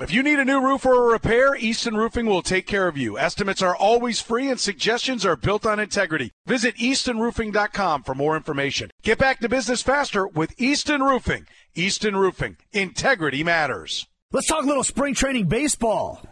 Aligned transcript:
If 0.00 0.14
you 0.14 0.22
need 0.22 0.38
a 0.38 0.46
new 0.46 0.62
roof 0.62 0.86
or 0.86 0.94
a 0.94 1.12
repair, 1.12 1.54
Easton 1.54 1.94
Roofing 1.94 2.24
will 2.24 2.40
take 2.40 2.66
care 2.66 2.88
of 2.88 2.96
you. 2.96 3.18
Estimates 3.18 3.60
are 3.60 3.76
always 3.76 4.18
free 4.18 4.48
and 4.48 4.58
suggestions 4.58 5.26
are 5.26 5.36
built 5.36 5.66
on 5.66 5.78
integrity. 5.78 6.32
Visit 6.46 6.76
eastonroofing.com 6.76 8.04
for 8.04 8.14
more 8.14 8.34
information. 8.34 8.90
Get 9.02 9.18
back 9.18 9.40
to 9.40 9.48
business 9.50 9.82
faster 9.82 10.26
with 10.26 10.58
Easton 10.58 11.02
Roofing. 11.02 11.46
Easton 11.74 12.16
Roofing. 12.16 12.56
Integrity 12.72 13.44
matters. 13.44 14.06
Let's 14.32 14.46
talk 14.46 14.64
a 14.64 14.66
little 14.66 14.84
spring 14.84 15.12
training 15.12 15.48
baseball. 15.48 16.22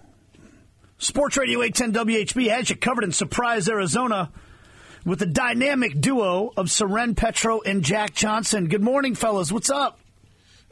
Sports 0.96 1.36
Radio 1.36 1.60
810 1.60 2.06
WHB 2.06 2.48
has 2.48 2.70
you 2.70 2.76
covered 2.76 3.04
in 3.04 3.12
Surprise, 3.12 3.68
Arizona 3.68 4.32
with 5.04 5.18
the 5.18 5.26
dynamic 5.26 6.00
duo 6.00 6.52
of 6.56 6.70
Soren 6.70 7.14
Petro 7.14 7.60
and 7.60 7.84
Jack 7.84 8.14
Johnson. 8.14 8.68
Good 8.68 8.82
morning, 8.82 9.14
fellas. 9.14 9.52
What's 9.52 9.70
up? 9.70 10.00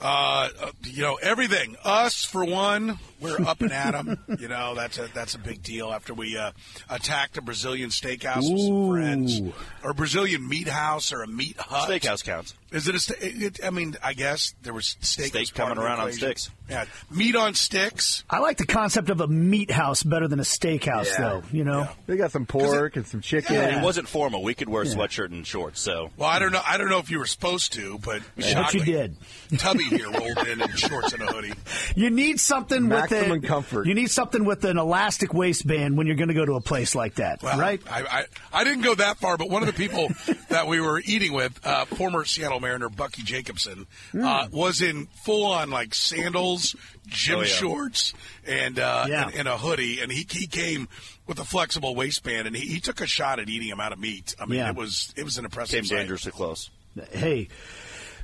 Uh, 0.01 0.51
you 0.85 1.03
know 1.03 1.15
everything. 1.23 1.75
Us 1.83 2.23
for 2.23 2.45
one, 2.45 2.99
we're 3.21 3.41
up 3.41 3.63
and 3.63 3.73
at 3.73 3.95
'em. 3.95 4.19
You 4.39 4.49
know 4.49 4.75
that's 4.75 4.99
a 4.99 5.09
that's 5.15 5.35
a 5.35 5.39
big 5.39 5.63
deal. 5.63 5.91
After 5.93 6.13
we 6.13 6.37
uh, 6.37 6.53
attacked 6.91 7.39
a 7.39 7.43
Brazilian 7.43 7.89
steakhouse 7.89 8.51
with 8.53 8.61
some 8.61 8.91
friends, 8.91 9.41
or 9.83 9.95
Brazilian 9.95 10.47
meat 10.47 10.69
house, 10.69 11.13
or 11.13 11.23
a 11.23 11.27
meat 11.27 11.57
hut. 11.59 11.89
Steakhouse 11.89 12.23
counts. 12.23 12.55
Is 12.73 12.89
it 12.89 12.95
a? 12.95 12.99
Sta- 12.99 13.15
it, 13.21 13.61
I 13.65 13.71
mean, 13.71 13.97
I 14.03 14.13
guess 14.13 14.55
there 14.63 14.73
was 14.75 14.97
steak. 15.01 15.27
Steak 15.29 15.41
was 15.41 15.51
coming 15.51 15.73
of 15.73 15.77
the 15.79 15.85
around 15.85 16.01
on 16.01 16.13
sticks. 16.13 16.51
Yeah, 16.69 16.85
meat 17.13 17.37
on 17.37 17.55
sticks. 17.55 18.25
I 18.29 18.41
like 18.41 18.57
the 18.59 18.67
concept 18.67 19.09
of 19.09 19.21
a 19.21 19.29
meat 19.29 19.71
house 19.71 20.03
better 20.03 20.27
than 20.27 20.41
a 20.41 20.45
steakhouse, 20.45 21.05
Yeah. 21.07 21.19
though. 21.21 21.43
You 21.53 21.63
know, 21.63 21.89
They 22.07 22.17
got 22.17 22.33
some 22.33 22.45
pork 22.45 22.97
and 22.97 23.07
some 23.07 23.21
chicken. 23.21 23.55
Yeah. 23.55 23.79
It 23.79 23.85
wasn't 23.85 24.09
formal. 24.09 24.43
We 24.43 24.55
could 24.55 24.69
wear 24.69 24.83
a 24.83 24.85
sweatshirt 24.87 25.27
and 25.27 25.47
shorts. 25.47 25.81
So 25.81 26.11
Well, 26.17 26.29
I 26.29 26.41
don't 26.41 26.51
know. 26.51 26.61
I 26.67 26.77
don't 26.77 26.89
know 26.89 26.99
if 26.99 27.09
you 27.09 27.21
were 27.21 27.27
supposed 27.27 27.75
to, 27.75 27.99
but 28.01 28.23
but 28.35 28.75
you 28.75 28.85
did. 28.85 29.17
Tubby 29.59 29.85
here 29.85 30.11
rolled 30.11 30.39
in 30.49 30.61
in 30.61 30.69
shorts 30.75 31.13
and 31.13 31.23
a 31.23 31.27
hoodie. 31.27 31.53
You 31.95 32.11
need 32.11 32.41
something 32.41 32.89
Maximum 32.89 33.31
with 33.31 33.45
a, 33.45 33.47
comfort. 33.47 33.87
You 33.87 33.95
need 33.95 34.11
something 34.11 34.45
with 34.45 34.65
an 34.65 34.77
elastic 34.77 35.33
waistband 35.33 35.97
when 35.97 36.07
you're 36.09 36.17
going 36.17 36.29
to 36.29 36.35
go 36.35 36.45
to 36.45 36.55
a 36.55 36.61
place 36.61 36.95
like 36.95 37.15
that, 37.17 37.43
Well, 37.43 37.59
right? 37.59 37.81
I, 37.89 38.03
I, 38.03 38.25
I 38.53 38.65
didn't 38.65 38.83
go 38.83 38.95
that 38.97 39.19
far, 39.19 39.37
but 39.39 39.49
one 39.49 39.63
of 39.63 39.67
the 39.69 39.73
people 39.73 40.09
that 40.51 40.67
we 40.67 40.81
were 40.81 41.01
eating 41.05 41.33
with, 41.33 41.59
uh, 41.65 41.85
former 41.87 42.25
Seattle 42.25 42.56
Mariner 42.61 42.89
Bucky 42.89 43.23
Jacobson, 43.23 43.87
Hmm. 44.13 44.25
uh, 44.25 44.49
was 44.51 44.81
in 44.83 45.07
full 45.25 45.47
on 45.53 45.71
like 45.71 45.95
sandals, 45.95 46.75
gym 47.07 47.39
Oh, 47.39 47.43
yeah. 47.43 47.47
shorts, 47.49 48.13
and, 48.47 48.79
uh, 48.79 49.07
Yeah. 49.09 49.27
and 49.27 49.35
and 49.35 49.49
a 49.49 49.59
hoodie, 49.59 50.01
and 50.01 50.11
he 50.13 50.27
he 50.31 50.47
came 50.47 50.89
with 51.27 51.39
a 51.39 51.45
flexible 51.45 51.95
waistband, 51.95 52.47
and 52.47 52.55
he, 52.57 52.67
he 52.67 52.81
took 52.81 53.01
a 53.01 53.07
shot 53.07 53.39
at 53.41 53.49
eating 53.49 53.69
him 53.69 53.81
out 53.81 53.93
of 53.93 53.99
meat. 53.99 54.35
I 54.41 54.47
mean, 54.47 54.59
Yeah. 54.61 54.71
it 54.71 54.77
was 54.77 55.13
it 55.17 55.25
was 55.25 55.39
an 55.39 55.45
impressive. 55.45 55.75
came 55.79 55.85
sight. 55.85 55.97
dangerously 55.99 56.33
close. 56.33 56.71
hey. 57.13 57.49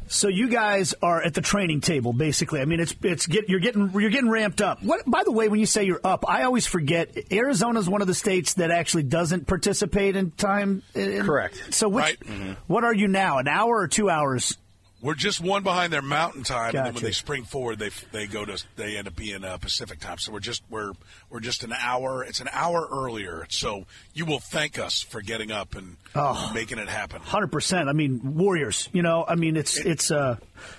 So 0.08 0.28
you 0.28 0.48
guys 0.48 0.95
are 1.03 1.22
at 1.22 1.34
the 1.34 1.41
training 1.41 1.81
table, 1.81 2.12
basically. 2.12 2.61
I 2.61 2.64
mean, 2.67 2.81
it's 2.81 2.95
it's 3.03 3.27
get 3.27 3.48
you're 3.48 3.61
getting 3.61 3.91
you're 3.92 4.11
getting 4.11 4.28
ramped 4.28 4.61
up. 4.61 4.83
What? 4.83 5.03
By 5.06 5.22
the 5.25 5.33
way, 5.33 5.48
when 5.48 5.58
you 5.61 5.67
say 5.67 5.84
you're 5.84 6.00
up, 6.05 6.25
I 6.28 6.42
always 6.42 6.67
forget 6.67 7.17
Arizona 7.33 7.78
is 7.81 7.89
one 7.89 8.00
of 8.03 8.06
the 8.06 8.14
states 8.14 8.55
that 8.55 8.70
actually 8.70 9.05
doesn't 9.05 9.47
participate 9.47 10.14
in 10.17 10.30
time. 10.33 10.83
in- 10.95 11.25
Correct. 11.25 11.75
So, 11.75 11.89
which, 11.89 12.03
Right. 12.05 12.20
Mm-hmm. 12.20 12.53
what 12.67 12.84
are 12.84 12.95
you 12.95 13.08
now? 13.08 13.39
An 13.39 13.48
hour 13.48 13.78
or 13.78 13.89
two 13.89 14.11
hours? 14.11 14.58
We're 15.03 15.14
just 15.17 15.41
one 15.41 15.64
behind 15.64 15.92
their 15.92 16.00
mountain 16.00 16.45
time, 16.45 16.77
and 16.77 16.86
then 16.86 16.95
when 16.95 17.03
they 17.03 17.11
spring 17.11 17.42
forward, 17.42 17.81
they 17.81 17.91
they 18.12 18.28
go 18.28 18.45
to 18.45 18.62
they 18.77 18.97
end 18.97 19.08
up 19.08 19.17
being 19.17 19.42
uh, 19.42 19.56
Pacific 19.58 19.98
time. 19.98 20.19
So 20.19 20.31
we're 20.33 20.39
just 20.39 20.62
we're 20.70 20.92
we're 21.28 21.41
just 21.41 21.64
an 21.64 21.72
hour. 21.77 22.22
It's 22.22 22.39
an 22.41 22.48
hour 22.53 22.86
earlier. 22.89 23.45
So 23.50 23.84
you 24.14 24.27
will 24.27 24.39
thank 24.39 24.78
us 24.78 25.03
for 25.03 25.20
getting 25.20 25.50
up 25.50 25.75
and 25.75 25.97
Oh. 26.14 26.53
making 26.55 26.78
it 26.78 26.89
happen. 26.89 27.20
Hundred 27.20 27.50
percent. 27.50 27.89
I 27.89 27.92
mean, 27.95 28.36
warriors. 28.36 28.89
You 28.92 29.03
know, 29.03 29.25
I 29.27 29.34
mean, 29.34 29.56
it's 29.56 29.77
it's 29.77 30.12
uh, 30.12 30.36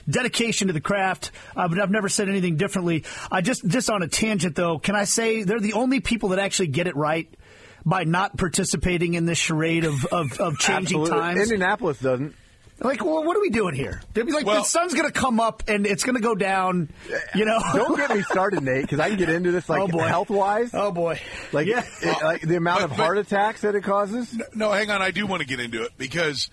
dedication 0.09 0.67
to 0.67 0.73
the 0.73 0.79
craft. 0.81 1.31
I've, 1.55 1.77
I've 1.77 1.91
never 1.91 2.07
said 2.07 2.29
anything 2.29 2.55
differently. 2.55 3.03
I 3.31 3.41
just 3.41 3.67
just 3.67 3.89
on 3.89 4.03
a 4.03 4.07
tangent 4.07 4.55
though. 4.55 4.79
Can 4.79 4.95
I 4.95 5.03
say 5.03 5.43
they're 5.43 5.59
the 5.59 5.73
only 5.73 5.99
people 5.99 6.29
that 6.29 6.39
actually 6.39 6.67
get 6.67 6.87
it 6.87 6.95
right 6.95 7.27
by 7.85 8.05
not 8.05 8.37
participating 8.37 9.15
in 9.15 9.25
this 9.25 9.37
charade 9.37 9.83
of 9.83 10.05
of, 10.05 10.39
of 10.39 10.57
changing 10.59 11.01
Absolutely. 11.01 11.09
times? 11.09 11.39
Indianapolis 11.41 11.99
doesn't. 11.99 12.35
Like, 12.83 13.03
well, 13.03 13.23
what 13.23 13.37
are 13.37 13.41
we 13.41 13.49
doing 13.49 13.73
here? 13.75 14.01
They'd 14.13 14.25
be 14.25 14.31
like, 14.33 14.45
Well- 14.45 14.61
the 14.61 14.67
sun's 14.67 14.93
going 14.93 15.05
to 15.11 15.17
come 15.17 15.39
up 15.39 15.63
and 15.67 15.87
it's 15.87 16.03
going 16.03 16.15
to 16.15 16.21
go 16.21 16.35
down. 16.35 16.89
You 17.33 17.45
know, 17.45 17.59
Don't 17.73 17.95
get 17.97 18.15
me 18.15 18.21
started, 18.23 18.61
Nate, 18.63 18.81
because 18.81 18.99
I 18.99 19.09
can 19.09 19.17
get 19.17 19.29
into 19.29 19.51
this 19.51 19.69
like 19.69 19.81
Oh, 19.81 19.87
boy. 19.87 19.99
health 20.03 20.29
wise. 20.29 20.71
oh 20.73 20.91
boy, 20.91 21.19
Like, 21.51 21.67
yeah. 21.67 21.83
it- 22.01 22.23
like 22.23 22.41
the 22.41 22.57
amount 22.57 22.79
But- 22.79 22.91
of 22.91 22.97
but- 22.97 23.03
heart 23.03 23.17
attacks 23.17 23.61
that 23.61 23.75
it 23.75 23.83
causes. 23.83 24.37
No, 24.53 24.71
hang 24.71 24.91
on. 24.91 25.01
I 25.01 25.11
do 25.11 25.25
want 25.25 25.41
to 25.41 25.47
get 25.47 25.59
into 25.59 25.83
it 25.83 25.91
because 25.97 26.49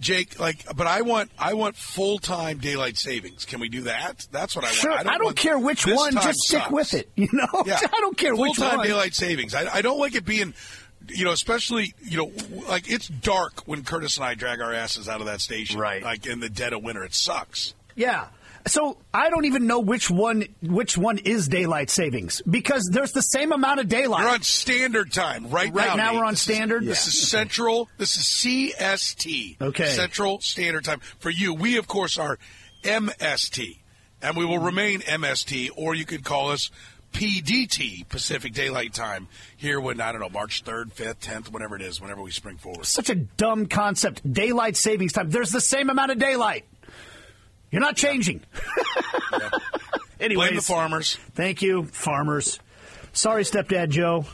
Jake, 0.00 0.38
like, 0.38 0.64
but 0.76 0.86
I 0.86 1.00
want 1.02 1.30
I 1.38 1.54
want 1.54 1.74
full 1.76 2.18
time 2.18 2.58
daylight 2.58 2.98
savings. 2.98 3.44
Can 3.46 3.60
we 3.60 3.68
do 3.70 3.82
that? 3.82 4.26
That's 4.30 4.54
what 4.54 4.64
I 4.64 4.70
Sure, 4.70 4.90
want. 4.90 5.06
I 5.06 5.12
don't, 5.16 5.24
want- 5.24 5.36
care 5.38 5.58
which 5.58 5.86
one. 5.86 6.12
Just 6.12 6.38
stick 6.40 6.60
sucks. 6.60 6.70
with 6.72 6.94
it. 6.94 7.10
You 7.16 7.28
know, 7.32 7.46
Yeah. 7.66 7.78
I 7.82 8.00
don't 8.00 8.16
care 8.16 8.34
which 8.34 8.56
Full-time 8.56 8.78
one. 8.78 8.86
daylight 8.86 9.14
savings. 9.14 9.54
I, 9.54 9.66
I 9.76 9.80
don't 9.82 9.98
like 9.98 10.14
it 10.14 10.26
being, 10.26 10.52
you 11.08 11.24
know, 11.24 11.32
especially 11.32 11.94
you 12.02 12.16
know, 12.18 12.32
like 12.68 12.90
it's 12.90 13.08
dark 13.08 13.62
when 13.66 13.84
Curtis 13.84 14.16
and 14.16 14.26
I 14.26 14.34
drag 14.34 14.60
our 14.60 14.72
asses 14.72 15.08
out 15.08 15.20
of 15.20 15.26
that 15.26 15.40
station, 15.40 15.78
Right. 15.80 16.02
Like 16.02 16.26
in 16.26 16.40
the 16.40 16.48
dead 16.48 16.72
of 16.72 16.82
winter, 16.82 17.04
it 17.04 17.14
sucks. 17.14 17.74
Yeah. 17.94 18.26
So 18.66 18.98
I 19.14 19.30
don't 19.30 19.44
even 19.44 19.68
know 19.68 19.78
which 19.78 20.10
one 20.10 20.44
which 20.60 20.98
one 20.98 21.18
is 21.18 21.46
daylight 21.46 21.88
savings 21.88 22.42
because 22.50 22.90
there's 22.92 23.12
the 23.12 23.22
same 23.22 23.52
amount 23.52 23.78
of 23.78 23.88
daylight. 23.88 24.24
We're 24.24 24.30
on 24.30 24.42
standard 24.42 25.12
time 25.12 25.50
right, 25.50 25.72
Right 25.72 25.86
now. 25.90 25.94
now 25.94 26.10
Nate. 26.10 26.18
we're 26.18 26.24
on 26.24 26.32
This 26.32 26.40
is- 26.40 26.54
standard? 26.56 26.84
this 26.84 27.06
is 27.06 27.28
central. 27.28 27.88
This 27.96 28.16
is 28.16 28.24
CST. 28.24 29.60
Okay. 29.60 29.86
Central 29.90 30.40
Standard 30.40 30.84
Time. 30.84 31.00
For 31.20 31.30
you, 31.30 31.54
we 31.54 31.76
of 31.76 31.86
course 31.86 32.18
are 32.18 32.38
MST, 32.82 33.78
and 34.20 34.36
we 34.36 34.44
will 34.44 34.56
mm-hmm. 34.56 34.66
remain 34.66 35.00
MST, 35.00 35.70
or 35.76 35.94
you 35.94 36.04
could 36.04 36.24
call 36.24 36.50
us 36.50 36.70
PDT, 37.12 38.08
Pacific 38.08 38.52
Daylight 38.52 38.92
Time. 38.92 39.28
Here 39.56 39.80
when 39.80 40.00
I 40.00 40.12
don't 40.12 40.20
know 40.20 40.28
March 40.28 40.62
third, 40.62 40.92
fifth, 40.92 41.20
tenth, 41.20 41.50
whatever 41.52 41.76
it 41.76 41.82
is, 41.82 42.00
whenever 42.00 42.22
we 42.22 42.30
spring 42.30 42.56
forward. 42.56 42.84
Such 42.84 43.10
a 43.10 43.14
dumb 43.14 43.66
concept. 43.66 44.30
Daylight 44.30 44.76
savings 44.76 45.12
time. 45.12 45.30
There's 45.30 45.52
the 45.52 45.60
same 45.60 45.90
amount 45.90 46.12
of 46.12 46.18
daylight. 46.18 46.64
You're 47.70 47.80
not 47.80 47.96
changing. 47.96 48.42
Anyways, 50.20 50.48
Blame 50.48 50.56
the 50.56 50.62
farmers, 50.62 51.16
thank 51.34 51.62
you, 51.62 51.84
farmers. 51.84 52.58
Sorry, 53.12 53.44
stepdad 53.44 53.90
Joe. 53.90 54.24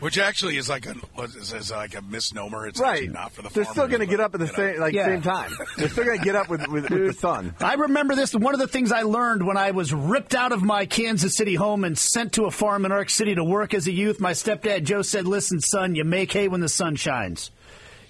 Which 0.00 0.18
actually 0.18 0.56
is 0.56 0.68
like 0.68 0.86
a 0.86 0.94
what 1.14 1.30
is, 1.30 1.52
is 1.52 1.70
like 1.70 1.94
a 1.96 2.02
misnomer. 2.02 2.66
It's 2.66 2.80
Right. 2.80 2.94
actually 2.94 3.08
not 3.08 3.32
for 3.32 3.42
the 3.42 3.48
They're 3.50 3.64
farmers. 3.64 3.70
still 3.76 3.88
going 3.88 4.00
to 4.00 4.06
get 4.06 4.20
up 4.20 4.34
at 4.34 4.40
the 4.40 4.46
you 4.46 4.52
know. 4.52 4.56
same 4.72 4.80
like 4.80 4.94
Yeah. 4.94 5.06
same 5.06 5.22
time. 5.22 5.52
They're 5.76 5.88
still 5.88 6.04
going 6.04 6.18
to 6.18 6.24
get 6.24 6.36
up 6.36 6.48
with, 6.48 6.66
with, 6.68 6.90
with 6.90 7.06
the 7.06 7.12
sun. 7.12 7.54
I 7.60 7.74
remember 7.74 8.14
this. 8.14 8.34
One 8.34 8.54
of 8.54 8.60
the 8.60 8.66
things 8.68 8.92
I 8.92 9.02
learned 9.02 9.46
when 9.46 9.56
I 9.56 9.70
was 9.70 9.92
ripped 9.92 10.34
out 10.34 10.52
of 10.52 10.62
my 10.62 10.86
Kansas 10.86 11.36
City 11.36 11.54
home 11.54 11.84
and 11.84 11.96
sent 11.96 12.32
to 12.34 12.44
a 12.46 12.50
farm 12.50 12.84
in 12.84 12.92
Ark 12.92 13.10
City 13.10 13.34
to 13.34 13.44
work 13.44 13.74
as 13.74 13.86
a 13.86 13.92
youth, 13.92 14.20
my 14.20 14.32
stepdad 14.32 14.84
Joe 14.84 15.02
said, 15.02 15.26
"Listen, 15.26 15.60
son, 15.60 15.94
you 15.94 16.04
make 16.04 16.32
hay 16.32 16.48
when 16.48 16.60
the 16.60 16.68
sun 16.68 16.96
shines. 16.96 17.50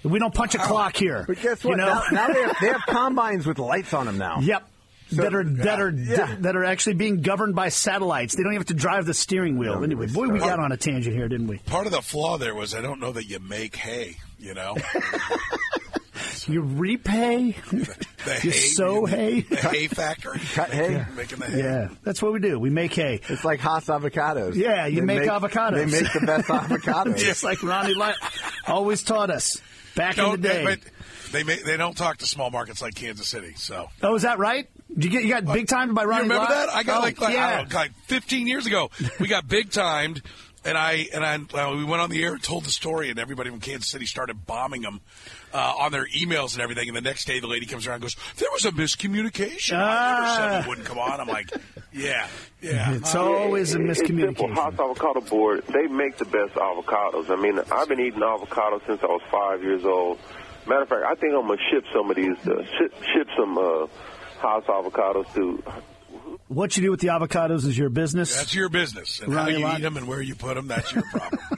We 0.03 0.17
don't 0.17 0.33
punch 0.33 0.55
a 0.55 0.57
clock 0.57 0.95
here." 0.95 1.25
But 1.27 1.41
guess 1.41 1.63
what? 1.63 1.71
You 1.71 1.77
know? 1.77 1.85
now, 1.87 2.03
now 2.11 2.27
they, 2.33 2.41
have, 2.41 2.55
they 2.61 2.67
have 2.67 2.81
combines 2.87 3.45
with 3.45 3.59
lights 3.59 3.93
on 3.93 4.05
them 4.07 4.17
now. 4.17 4.39
Yep. 4.39 4.63
That 5.11 5.33
are 5.33 5.43
that 5.43 5.79
are 5.79 5.89
yeah. 5.89 6.35
that 6.39 6.55
are 6.55 6.63
actually 6.63 6.95
being 6.95 7.21
governed 7.21 7.55
by 7.55 7.69
satellites. 7.69 8.35
They 8.35 8.43
don't 8.43 8.53
even 8.53 8.61
have 8.61 8.67
to 8.67 8.73
drive 8.73 9.05
the 9.05 9.13
steering 9.13 9.57
wheel. 9.57 9.83
Anyway, 9.83 10.07
boy, 10.07 10.27
we 10.29 10.39
got 10.39 10.59
on 10.59 10.71
a 10.71 10.77
tangent 10.77 11.15
here, 11.15 11.27
didn't 11.27 11.47
we? 11.47 11.57
Part 11.59 11.85
of 11.85 11.91
the 11.91 12.01
flaw 12.01 12.37
there 12.37 12.55
was 12.55 12.73
I 12.73 12.81
don't 12.81 12.99
know 12.99 13.11
that 13.11 13.25
you 13.25 13.39
make 13.39 13.75
hay. 13.75 14.17
You 14.39 14.55
know, 14.55 14.75
You 16.47 16.61
repay. 16.61 17.51
the 17.71 18.39
You 18.43 18.51
hay, 18.51 18.51
sow 18.51 19.05
hay. 19.05 19.41
the 19.41 19.55
hay 19.57 19.87
factory, 19.87 20.39
Cut 20.53 20.69
hay. 20.69 21.05
making 21.15 21.39
the 21.39 21.45
hay. 21.45 21.59
Yeah, 21.59 21.89
that's 22.03 22.21
what 22.21 22.33
we 22.33 22.39
do. 22.39 22.59
We 22.59 22.69
make 22.69 22.93
hay. 22.93 23.21
It's 23.29 23.43
like 23.43 23.59
Haas 23.59 23.85
avocados. 23.87 24.55
Yeah, 24.55 24.87
you 24.87 25.01
They 25.01 25.05
make 25.05 25.29
avocados. 25.29 25.75
They 25.75 26.01
make 26.01 26.11
the 26.13 26.25
best 26.25 26.47
avocados. 26.47 27.17
Just 27.17 27.43
like 27.43 27.61
Ronnie 27.63 27.93
Lott 27.93 28.15
always 28.67 29.03
taught 29.03 29.29
us 29.29 29.61
back 29.95 30.17
in 30.17 30.23
the 30.23 30.29
Don't, 30.37 30.41
day. 30.41 30.63
but 30.63 30.79
they 31.31 31.43
may, 31.43 31.61
they 31.61 31.77
don't 31.77 31.95
talk 31.95 32.17
to 32.17 32.25
small 32.25 32.49
markets 32.49 32.81
like 32.81 32.95
Kansas 32.95 33.27
City. 33.27 33.53
So 33.55 33.89
oh, 34.01 34.15
is 34.15 34.23
that 34.23 34.39
right? 34.39 34.67
Did 35.01 35.05
you 35.05 35.09
get 35.19 35.23
you 35.23 35.33
got 35.41 35.53
big 35.53 35.67
timed 35.67 35.95
by 35.95 36.03
you 36.03 36.09
Ronnie 36.09 36.23
remember 36.23 36.43
Lott? 36.43 36.49
that? 36.49 36.69
I 36.69 36.83
got 36.83 36.99
Oh, 36.99 37.01
like, 37.01 37.19
like, 37.19 37.31
I 37.31 37.33
yeah. 37.33 37.57
don't 37.57 37.71
know, 37.73 37.75
like 37.79 37.91
15 38.07 38.47
years 38.47 38.65
ago. 38.67 38.89
We 39.19 39.27
got 39.27 39.47
big 39.47 39.71
timed, 39.71 40.21
and 40.63 40.77
I 40.77 41.07
and 41.13 41.23
I 41.25 41.35
uh, 41.59 41.75
we 41.75 41.83
went 41.83 42.01
on 42.01 42.09
the 42.09 42.23
air 42.23 42.33
and 42.33 42.43
told 42.43 42.65
the 42.65 42.69
story, 42.71 43.09
and 43.09 43.17
everybody 43.19 43.49
from 43.49 43.59
Kansas 43.59 43.89
City 43.89 44.05
started 44.05 44.45
bombing 44.45 44.81
them 44.83 45.01
uh, 45.53 45.73
on 45.79 45.91
their 45.91 46.05
emails 46.07 46.53
and 46.53 46.61
everything. 46.61 46.87
And 46.87 46.95
the 46.95 47.01
next 47.01 47.25
day, 47.25 47.39
the 47.39 47.47
lady 47.47 47.65
comes 47.65 47.87
around 47.87 47.95
and 47.95 48.01
goes, 48.03 48.15
"There 48.37 48.49
was 48.53 48.65
a 48.65 48.71
miscommunication. 48.71 49.73
I 49.77 50.19
never 50.19 50.27
said 50.35 50.51
Ah. 50.51 50.59
it 50.61 50.67
wouldn't 50.67 50.85
come 50.87 50.99
on." 50.99 51.19
I'm 51.19 51.27
like, 51.27 51.51
"Yeah, 51.91 52.27
yeah." 52.61 52.93
It's 52.93 53.15
always 53.15 53.73
a 53.75 53.81
It's 53.83 53.99
simple. 53.99 54.17
miscommunication. 54.49 54.53
Haas 54.53 54.73
Avocado 54.79 55.21
Board, 55.21 55.63
they 55.67 55.87
make 55.87 56.17
the 56.17 56.25
best 56.25 56.53
avocados. 56.55 57.29
I 57.29 57.35
mean, 57.41 57.59
I've 57.71 57.87
been 57.89 57.99
eating 57.99 58.21
avocado 58.21 58.81
since 58.85 59.01
I 59.01 59.07
was 59.07 59.21
five 59.31 59.63
years 59.63 59.83
old. 59.83 60.19
Matter 60.67 60.83
of 60.83 60.89
fact, 60.89 61.03
I 61.09 61.15
think 61.15 61.33
I'm 61.33 61.47
gonna 61.47 61.57
ship 61.71 61.85
some 61.91 62.09
of 62.11 62.15
these, 62.15 62.37
uh, 62.47 62.63
ship, 62.77 62.93
ship 63.15 63.27
some 63.35 63.57
uh, 63.57 63.87
Haas 64.41 64.63
avocados 64.65 65.33
to. 65.35 65.63
What 66.47 66.75
you 66.75 66.83
do 66.83 66.91
with 66.91 66.99
the 66.99 67.07
avocados 67.07 67.65
is 67.65 67.77
your 67.77 67.89
business. 67.89 68.35
That's 68.35 68.53
your 68.53 68.67
business, 68.69 69.19
and 69.21 69.33
Ronnie 69.33 69.53
how 69.53 69.57
you 69.59 69.63
Lott. 69.65 69.79
eat 69.79 69.83
them 69.83 69.97
and 69.97 70.07
where 70.07 70.21
you 70.21 70.35
put 70.35 70.55
them. 70.55 70.67
That's 70.67 70.91
your 70.93 71.03
problem. 71.03 71.39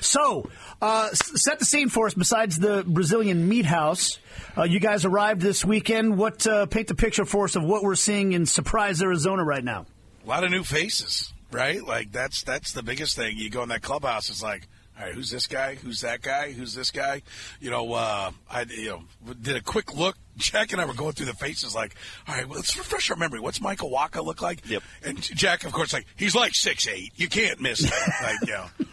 So, 0.00 0.50
uh, 0.82 1.08
set 1.12 1.58
the 1.58 1.64
scene 1.64 1.88
for 1.88 2.06
us. 2.06 2.14
Besides 2.14 2.58
the 2.58 2.84
Brazilian 2.86 3.48
meat 3.48 3.64
house, 3.64 4.18
uh, 4.56 4.64
you 4.64 4.80
guys 4.80 5.04
arrived 5.04 5.40
this 5.40 5.64
weekend. 5.64 6.18
What 6.18 6.46
uh, 6.46 6.66
paint 6.66 6.88
the 6.88 6.94
picture 6.94 7.24
for 7.24 7.44
us 7.44 7.56
of 7.56 7.64
what 7.64 7.82
we're 7.82 7.94
seeing 7.94 8.32
in 8.32 8.44
Surprise, 8.44 9.00
Arizona 9.02 9.44
right 9.44 9.64
now? 9.64 9.86
a 10.24 10.28
lot 10.28 10.44
of 10.44 10.50
new 10.50 10.62
faces, 10.62 11.32
right? 11.50 11.82
Like 11.82 12.12
that's 12.12 12.42
that's 12.42 12.72
the 12.72 12.82
biggest 12.82 13.16
thing. 13.16 13.36
You 13.38 13.48
go 13.50 13.62
in 13.62 13.70
that 13.70 13.82
clubhouse, 13.82 14.28
it's 14.28 14.42
like, 14.42 14.68
all 15.02 15.08
right, 15.08 15.16
who's 15.16 15.30
this 15.30 15.48
guy? 15.48 15.74
Who's 15.74 16.02
that 16.02 16.22
guy? 16.22 16.52
Who's 16.52 16.74
this 16.74 16.92
guy? 16.92 17.22
You 17.60 17.70
know, 17.70 17.92
uh, 17.92 18.30
I 18.48 18.62
you 18.62 18.88
know 18.90 19.34
did 19.40 19.56
a 19.56 19.60
quick 19.60 19.96
look. 19.96 20.16
Jack 20.36 20.72
and 20.72 20.80
I 20.80 20.84
were 20.84 20.94
going 20.94 21.12
through 21.12 21.26
the 21.26 21.34
faces, 21.34 21.74
like, 21.74 21.94
all 22.26 22.34
right, 22.34 22.46
well, 22.46 22.56
let's 22.56 22.76
refresh 22.78 23.10
our 23.10 23.16
memory. 23.16 23.40
What's 23.40 23.60
Michael 23.60 23.90
Wacha 23.90 24.24
look 24.24 24.40
like? 24.40 24.66
Yep. 24.68 24.82
And 25.04 25.20
Jack, 25.20 25.64
of 25.64 25.72
course, 25.72 25.92
like 25.92 26.06
he's 26.16 26.36
like 26.36 26.54
six 26.54 26.86
eight. 26.86 27.12
You 27.16 27.28
can't 27.28 27.60
miss 27.60 27.80
that. 27.80 28.12
like, 28.22 28.48
you 28.48 28.54
know. 28.54 28.86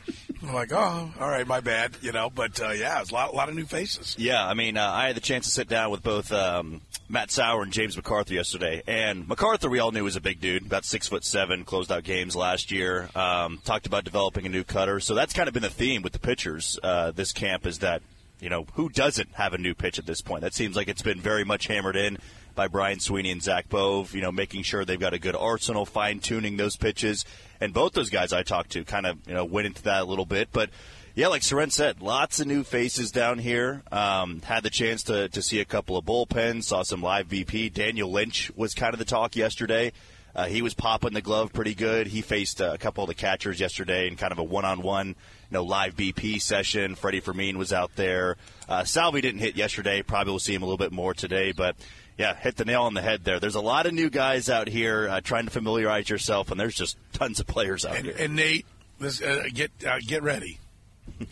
I'm 0.49 0.55
like, 0.55 0.73
oh, 0.73 1.11
all 1.19 1.29
right, 1.29 1.45
my 1.45 1.59
bad, 1.59 1.95
you 2.01 2.11
know. 2.11 2.31
But 2.31 2.59
uh, 2.59 2.71
yeah, 2.71 3.01
it's 3.01 3.11
a 3.11 3.13
lot, 3.13 3.35
lot 3.35 3.49
of 3.49 3.55
new 3.55 3.65
faces. 3.65 4.15
Yeah, 4.17 4.45
I 4.45 4.55
mean, 4.55 4.77
uh, 4.77 4.91
I 4.91 5.05
had 5.07 5.15
the 5.15 5.21
chance 5.21 5.45
to 5.45 5.51
sit 5.51 5.69
down 5.69 5.91
with 5.91 6.01
both 6.01 6.31
um, 6.31 6.81
Matt 7.07 7.29
Sauer 7.29 7.61
and 7.61 7.71
James 7.71 7.95
MacArthur 7.95 8.33
yesterday. 8.33 8.81
And 8.87 9.27
MacArthur, 9.27 9.69
we 9.69 9.77
all 9.77 9.91
knew 9.91 10.03
was 10.03 10.15
a 10.15 10.21
big 10.21 10.41
dude, 10.41 10.65
about 10.65 10.85
six 10.85 11.07
foot 11.07 11.23
seven, 11.23 11.65
closed 11.65 11.91
out 11.91 12.03
games 12.03 12.35
last 12.35 12.71
year. 12.71 13.09
Um, 13.15 13.59
talked 13.63 13.85
about 13.85 14.05
developing 14.05 14.47
a 14.47 14.49
new 14.49 14.63
cutter, 14.63 14.99
so 14.99 15.13
that's 15.13 15.33
kind 15.33 15.47
of 15.47 15.53
been 15.53 15.63
the 15.63 15.69
theme 15.69 16.01
with 16.01 16.13
the 16.13 16.19
pitchers 16.19 16.79
uh, 16.81 17.11
this 17.11 17.31
camp 17.31 17.67
is 17.67 17.79
that 17.79 18.01
you 18.39 18.49
know 18.49 18.65
who 18.73 18.89
doesn't 18.89 19.29
have 19.33 19.53
a 19.53 19.57
new 19.59 19.75
pitch 19.75 19.99
at 19.99 20.07
this 20.07 20.21
point. 20.21 20.41
That 20.41 20.55
seems 20.55 20.75
like 20.75 20.87
it's 20.87 21.03
been 21.03 21.19
very 21.19 21.43
much 21.43 21.67
hammered 21.67 21.95
in 21.95 22.17
by 22.55 22.67
Brian 22.67 22.99
Sweeney 22.99 23.29
and 23.31 23.43
Zach 23.43 23.69
Bove. 23.69 24.15
You 24.15 24.21
know, 24.21 24.31
making 24.31 24.63
sure 24.63 24.83
they've 24.83 24.99
got 24.99 25.13
a 25.13 25.19
good 25.19 25.35
arsenal, 25.35 25.85
fine 25.85 26.19
tuning 26.19 26.57
those 26.57 26.75
pitches. 26.75 27.25
And 27.61 27.73
both 27.73 27.93
those 27.93 28.09
guys 28.09 28.33
I 28.33 28.43
talked 28.43 28.71
to 28.71 28.83
kind 28.83 29.05
of 29.05 29.17
you 29.27 29.33
know 29.33 29.45
went 29.45 29.67
into 29.67 29.83
that 29.83 30.01
a 30.01 30.05
little 30.05 30.25
bit, 30.25 30.49
but 30.51 30.69
yeah, 31.15 31.27
like 31.27 31.43
Soren 31.43 31.69
said, 31.69 32.01
lots 32.01 32.39
of 32.39 32.47
new 32.47 32.63
faces 32.63 33.11
down 33.11 33.39
here. 33.39 33.83
Um, 33.91 34.41
had 34.41 34.63
the 34.63 34.69
chance 34.69 35.03
to, 35.03 35.27
to 35.29 35.41
see 35.41 35.59
a 35.59 35.65
couple 35.65 35.97
of 35.97 36.05
bullpens, 36.05 36.63
saw 36.65 36.83
some 36.83 37.01
live 37.01 37.27
BP. 37.27 37.73
Daniel 37.73 38.09
Lynch 38.09 38.51
was 38.55 38.73
kind 38.73 38.93
of 38.93 38.99
the 38.99 39.05
talk 39.05 39.35
yesterday. 39.35 39.91
Uh, 40.35 40.45
he 40.45 40.61
was 40.61 40.73
popping 40.73 41.13
the 41.13 41.21
glove 41.21 41.51
pretty 41.51 41.73
good. 41.73 42.07
He 42.07 42.21
faced 42.21 42.61
uh, 42.61 42.71
a 42.73 42.77
couple 42.77 43.03
of 43.03 43.09
the 43.09 43.15
catchers 43.15 43.59
yesterday 43.59 44.07
in 44.07 44.15
kind 44.15 44.31
of 44.31 44.39
a 44.39 44.43
one-on-one, 44.43 45.07
you 45.07 45.15
know, 45.49 45.63
live 45.63 45.95
BP 45.95 46.41
session. 46.41 46.95
Freddie 46.95 47.19
Fermin 47.19 47.57
was 47.57 47.73
out 47.73 47.95
there. 47.95 48.37
Uh, 48.67 48.83
Salvy 48.83 49.21
didn't 49.21 49.41
hit 49.41 49.57
yesterday. 49.57 50.01
Probably 50.03 50.31
will 50.31 50.39
see 50.39 50.53
him 50.53 50.61
a 50.61 50.65
little 50.65 50.77
bit 50.77 50.91
more 50.91 51.13
today, 51.13 51.51
but 51.51 51.75
yeah, 52.19 52.35
hit 52.35 52.55
the 52.57 52.65
nail 52.65 52.83
on 52.83 52.93
the 52.93 53.01
head 53.01 53.23
there. 53.23 53.39
There's 53.39 53.55
a 53.55 53.61
lot 53.61 53.85
of 53.87 53.93
new 53.93 54.09
guys 54.11 54.49
out 54.49 54.67
here 54.67 55.07
uh, 55.09 55.21
trying 55.21 55.45
to 55.45 55.51
familiarize 55.51 56.07
yourself, 56.09 56.51
and 56.51 56.59
there's 56.59 56.75
just 56.75 56.97
tons 57.13 57.39
of 57.39 57.47
players 57.47 57.85
out 57.85 57.95
And, 57.95 58.05
here. 58.05 58.15
and 58.19 58.35
Nate, 58.35 58.65
this, 58.99 59.21
uh, 59.21 59.43
get 59.53 59.71
uh, 59.87 59.97
get 60.05 60.21
ready. 60.21 60.59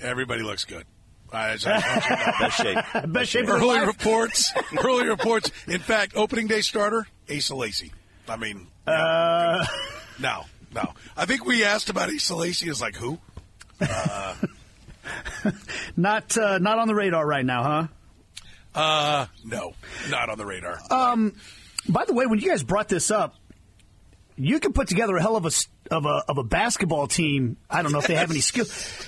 Everybody 0.02 0.42
looks 0.42 0.64
good. 0.66 0.86
I 1.32 1.56
just- 1.58 1.68
I 1.68 1.80
just 1.82 2.10
want 2.10 2.10
you 2.10 2.16
to 2.16 2.26
know. 2.26 2.32
Best 2.40 2.58
shape. 2.58 2.78
Best 3.14 3.30
shape 3.32 3.50
early 3.50 3.86
reports. 3.86 4.54
early 4.82 5.08
reports. 5.10 5.52
In 5.68 5.80
fact, 5.82 6.14
opening 6.16 6.48
day 6.48 6.62
starter 6.62 7.06
Asa 7.30 7.54
Lacy. 7.54 7.92
I 8.30 8.38
mean, 8.38 8.68
Uh, 8.88 9.66
no, 10.20 10.46
no. 10.74 10.94
I 11.18 11.26
think 11.26 11.46
we 11.46 11.66
asked 11.66 11.90
about 11.90 12.10
Asa 12.10 12.34
Lacy. 12.36 12.70
Is 12.70 12.80
like 12.82 12.96
who? 12.96 13.20
not 15.96 16.38
uh, 16.38 16.58
not 16.60 16.80
on 16.80 16.88
the 16.88 16.96
radar 16.96 17.26
right 17.26 17.46
now, 17.46 17.64
huh? 17.64 17.88
Uh, 18.76 19.26
no, 19.44 19.74
not 20.10 20.30
on 20.30 20.38
the 20.38 20.46
radar. 20.46 20.80
Um, 20.92 21.34
by 21.90 22.06
the 22.06 22.14
way, 22.14 22.26
when 22.26 22.40
you 22.40 22.50
guys 22.50 22.64
brought 22.64 22.90
this 22.90 23.10
up, 23.12 23.36
you 24.38 24.60
can 24.60 24.72
put 24.74 24.88
together 24.88 25.16
a 25.16 25.22
hell 25.22 25.36
of 25.36 25.46
a 25.46 25.52
of 25.90 26.06
a 26.06 26.24
of 26.28 26.38
a 26.38 26.44
basketball 26.44 27.08
team. 27.08 27.58
I 27.70 27.82
don't 27.82 27.92
know 27.92 28.00
if 28.00 28.08
they 28.08 28.16
have 28.16 28.30
any 28.30 28.42
skill. 28.42 28.66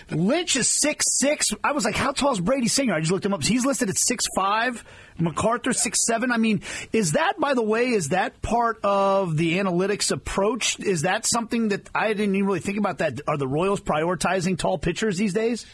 Lynch 0.09 0.55
is 0.55 0.67
six 0.67 1.05
six. 1.19 1.49
I 1.63 1.73
was 1.73 1.85
like, 1.85 1.95
how 1.95 2.11
tall 2.13 2.31
is 2.31 2.39
Brady 2.39 2.67
Singer? 2.67 2.95
I 2.95 2.99
just 2.99 3.11
looked 3.11 3.25
him 3.25 3.33
up. 3.33 3.43
He's 3.43 3.65
listed 3.65 3.89
at 3.89 3.97
six 3.97 4.25
five. 4.35 4.83
MacArthur 5.19 5.73
six 5.73 6.05
seven. 6.07 6.31
I 6.31 6.37
mean, 6.37 6.61
is 6.93 7.11
that 7.11 7.39
by 7.39 7.53
the 7.53 7.61
way? 7.61 7.89
Is 7.89 8.09
that 8.09 8.41
part 8.41 8.79
of 8.83 9.37
the 9.37 9.59
analytics 9.59 10.11
approach? 10.11 10.79
Is 10.79 11.03
that 11.03 11.27
something 11.27 11.69
that 11.69 11.87
I 11.93 12.13
didn't 12.13 12.35
even 12.35 12.47
really 12.47 12.61
think 12.61 12.79
about? 12.79 12.99
That 12.99 13.21
are 13.27 13.37
the 13.37 13.47
Royals 13.47 13.81
prioritizing 13.81 14.57
tall 14.57 14.79
pitchers 14.79 15.17
these 15.17 15.33
days? 15.33 15.65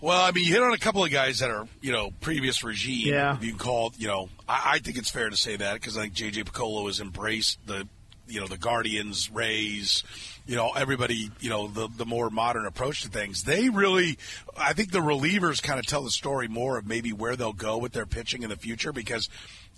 Well, 0.00 0.20
I 0.20 0.30
mean, 0.32 0.46
you 0.46 0.54
hit 0.54 0.62
on 0.62 0.72
a 0.72 0.78
couple 0.78 1.04
of 1.04 1.10
guys 1.10 1.40
that 1.40 1.50
are, 1.50 1.68
you 1.82 1.92
know, 1.92 2.10
previous 2.20 2.64
regime. 2.64 3.08
Yeah. 3.08 3.38
You 3.40 3.50
can 3.50 3.58
call, 3.58 3.92
you 3.98 4.08
know, 4.08 4.30
I, 4.48 4.72
I 4.74 4.78
think 4.78 4.96
it's 4.96 5.10
fair 5.10 5.28
to 5.28 5.36
say 5.36 5.56
that 5.56 5.74
because 5.74 5.98
I 5.98 6.02
think 6.02 6.14
J.J. 6.14 6.44
Piccolo 6.44 6.86
has 6.86 7.00
embraced 7.00 7.58
the, 7.66 7.86
you 8.26 8.40
know, 8.40 8.46
the 8.46 8.56
Guardians, 8.56 9.30
Rays, 9.30 10.04
you 10.46 10.56
know, 10.56 10.70
everybody, 10.70 11.30
you 11.40 11.50
know, 11.50 11.68
the, 11.68 11.88
the 11.96 12.06
more 12.06 12.30
modern 12.30 12.64
approach 12.64 13.02
to 13.02 13.08
things. 13.08 13.42
They 13.42 13.68
really, 13.68 14.18
I 14.56 14.72
think 14.72 14.90
the 14.90 15.00
relievers 15.00 15.62
kind 15.62 15.78
of 15.78 15.86
tell 15.86 16.02
the 16.02 16.10
story 16.10 16.48
more 16.48 16.78
of 16.78 16.86
maybe 16.86 17.12
where 17.12 17.36
they'll 17.36 17.52
go 17.52 17.76
with 17.76 17.92
their 17.92 18.06
pitching 18.06 18.42
in 18.42 18.48
the 18.48 18.56
future 18.56 18.92
because 18.92 19.28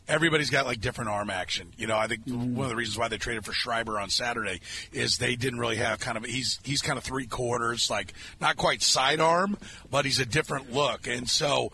everybody's 0.08 0.50
got 0.50 0.66
like 0.66 0.80
different 0.80 1.10
arm 1.10 1.30
action. 1.30 1.72
You 1.76 1.86
know, 1.86 1.96
I 1.96 2.06
think 2.06 2.22
one 2.26 2.64
of 2.64 2.68
the 2.68 2.76
reasons 2.76 2.98
why 2.98 3.08
they 3.08 3.18
traded 3.18 3.44
for 3.44 3.52
Schreiber 3.52 3.98
on 3.98 4.10
Saturday 4.10 4.60
is 4.92 5.18
they 5.18 5.36
didn't 5.36 5.58
really 5.58 5.76
have 5.76 6.00
kind 6.00 6.16
of 6.16 6.24
he's 6.24 6.58
he's 6.62 6.82
kind 6.82 6.98
of 6.98 7.04
three 7.04 7.26
quarters, 7.26 7.90
like 7.90 8.12
not 8.40 8.56
quite 8.56 8.82
sidearm, 8.82 9.56
but 9.90 10.04
he's 10.04 10.20
a 10.20 10.26
different 10.26 10.72
look. 10.72 11.06
And 11.06 11.28
so 11.28 11.72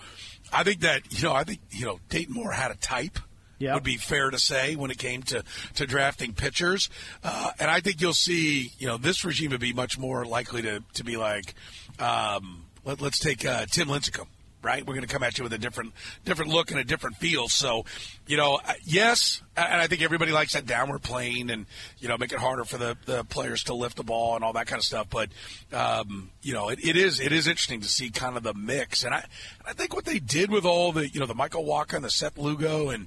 I 0.52 0.62
think 0.64 0.80
that, 0.80 1.02
you 1.10 1.24
know, 1.24 1.34
I 1.34 1.44
think, 1.44 1.60
you 1.70 1.84
know, 1.84 2.00
Dayton 2.08 2.34
Moore 2.34 2.52
had 2.52 2.70
a 2.70 2.76
type. 2.76 3.18
Yep. 3.60 3.74
Would 3.74 3.82
be 3.82 3.96
fair 3.96 4.30
to 4.30 4.38
say 4.38 4.76
when 4.76 4.92
it 4.92 4.98
came 4.98 5.24
to, 5.24 5.42
to 5.74 5.84
drafting 5.84 6.32
pitchers. 6.32 6.88
Uh, 7.24 7.50
and 7.58 7.68
I 7.68 7.80
think 7.80 8.00
you'll 8.00 8.14
see, 8.14 8.70
you 8.78 8.86
know, 8.86 8.98
this 8.98 9.24
regime 9.24 9.50
would 9.50 9.58
be 9.58 9.72
much 9.72 9.98
more 9.98 10.24
likely 10.24 10.62
to, 10.62 10.84
to 10.94 11.02
be 11.02 11.16
like, 11.16 11.54
um, 11.98 12.66
let, 12.84 13.02
us 13.02 13.18
take 13.18 13.44
uh, 13.44 13.66
Tim 13.66 13.88
Lincecum 13.88 14.28
right? 14.62 14.86
We're 14.86 14.94
going 14.94 15.06
to 15.06 15.12
come 15.12 15.22
at 15.22 15.38
you 15.38 15.44
with 15.44 15.52
a 15.52 15.58
different 15.58 15.92
different 16.24 16.50
look 16.50 16.70
and 16.70 16.80
a 16.80 16.84
different 16.84 17.16
feel. 17.16 17.48
So, 17.48 17.84
you 18.26 18.36
know, 18.36 18.60
yes, 18.84 19.42
and 19.56 19.80
I 19.80 19.86
think 19.86 20.02
everybody 20.02 20.32
likes 20.32 20.52
that 20.54 20.66
downward 20.66 21.02
plane 21.02 21.50
and 21.50 21.66
you 21.98 22.08
know 22.08 22.16
make 22.18 22.32
it 22.32 22.38
harder 22.38 22.64
for 22.64 22.78
the, 22.78 22.96
the 23.06 23.24
players 23.24 23.64
to 23.64 23.74
lift 23.74 23.96
the 23.96 24.04
ball 24.04 24.34
and 24.34 24.44
all 24.44 24.52
that 24.54 24.66
kind 24.66 24.80
of 24.80 24.84
stuff. 24.84 25.08
But 25.10 25.30
um, 25.72 26.30
you 26.42 26.52
know, 26.52 26.68
it, 26.68 26.84
it 26.84 26.96
is 26.96 27.20
it 27.20 27.32
is 27.32 27.46
interesting 27.46 27.80
to 27.80 27.88
see 27.88 28.10
kind 28.10 28.36
of 28.36 28.42
the 28.42 28.54
mix, 28.54 29.04
and 29.04 29.14
I 29.14 29.24
I 29.64 29.72
think 29.72 29.94
what 29.94 30.04
they 30.04 30.18
did 30.18 30.50
with 30.50 30.64
all 30.64 30.92
the 30.92 31.08
you 31.08 31.20
know 31.20 31.26
the 31.26 31.34
Michael 31.34 31.64
Wacha 31.64 31.94
and 31.94 32.04
the 32.04 32.10
Seth 32.10 32.38
Lugo 32.38 32.90
and 32.90 33.06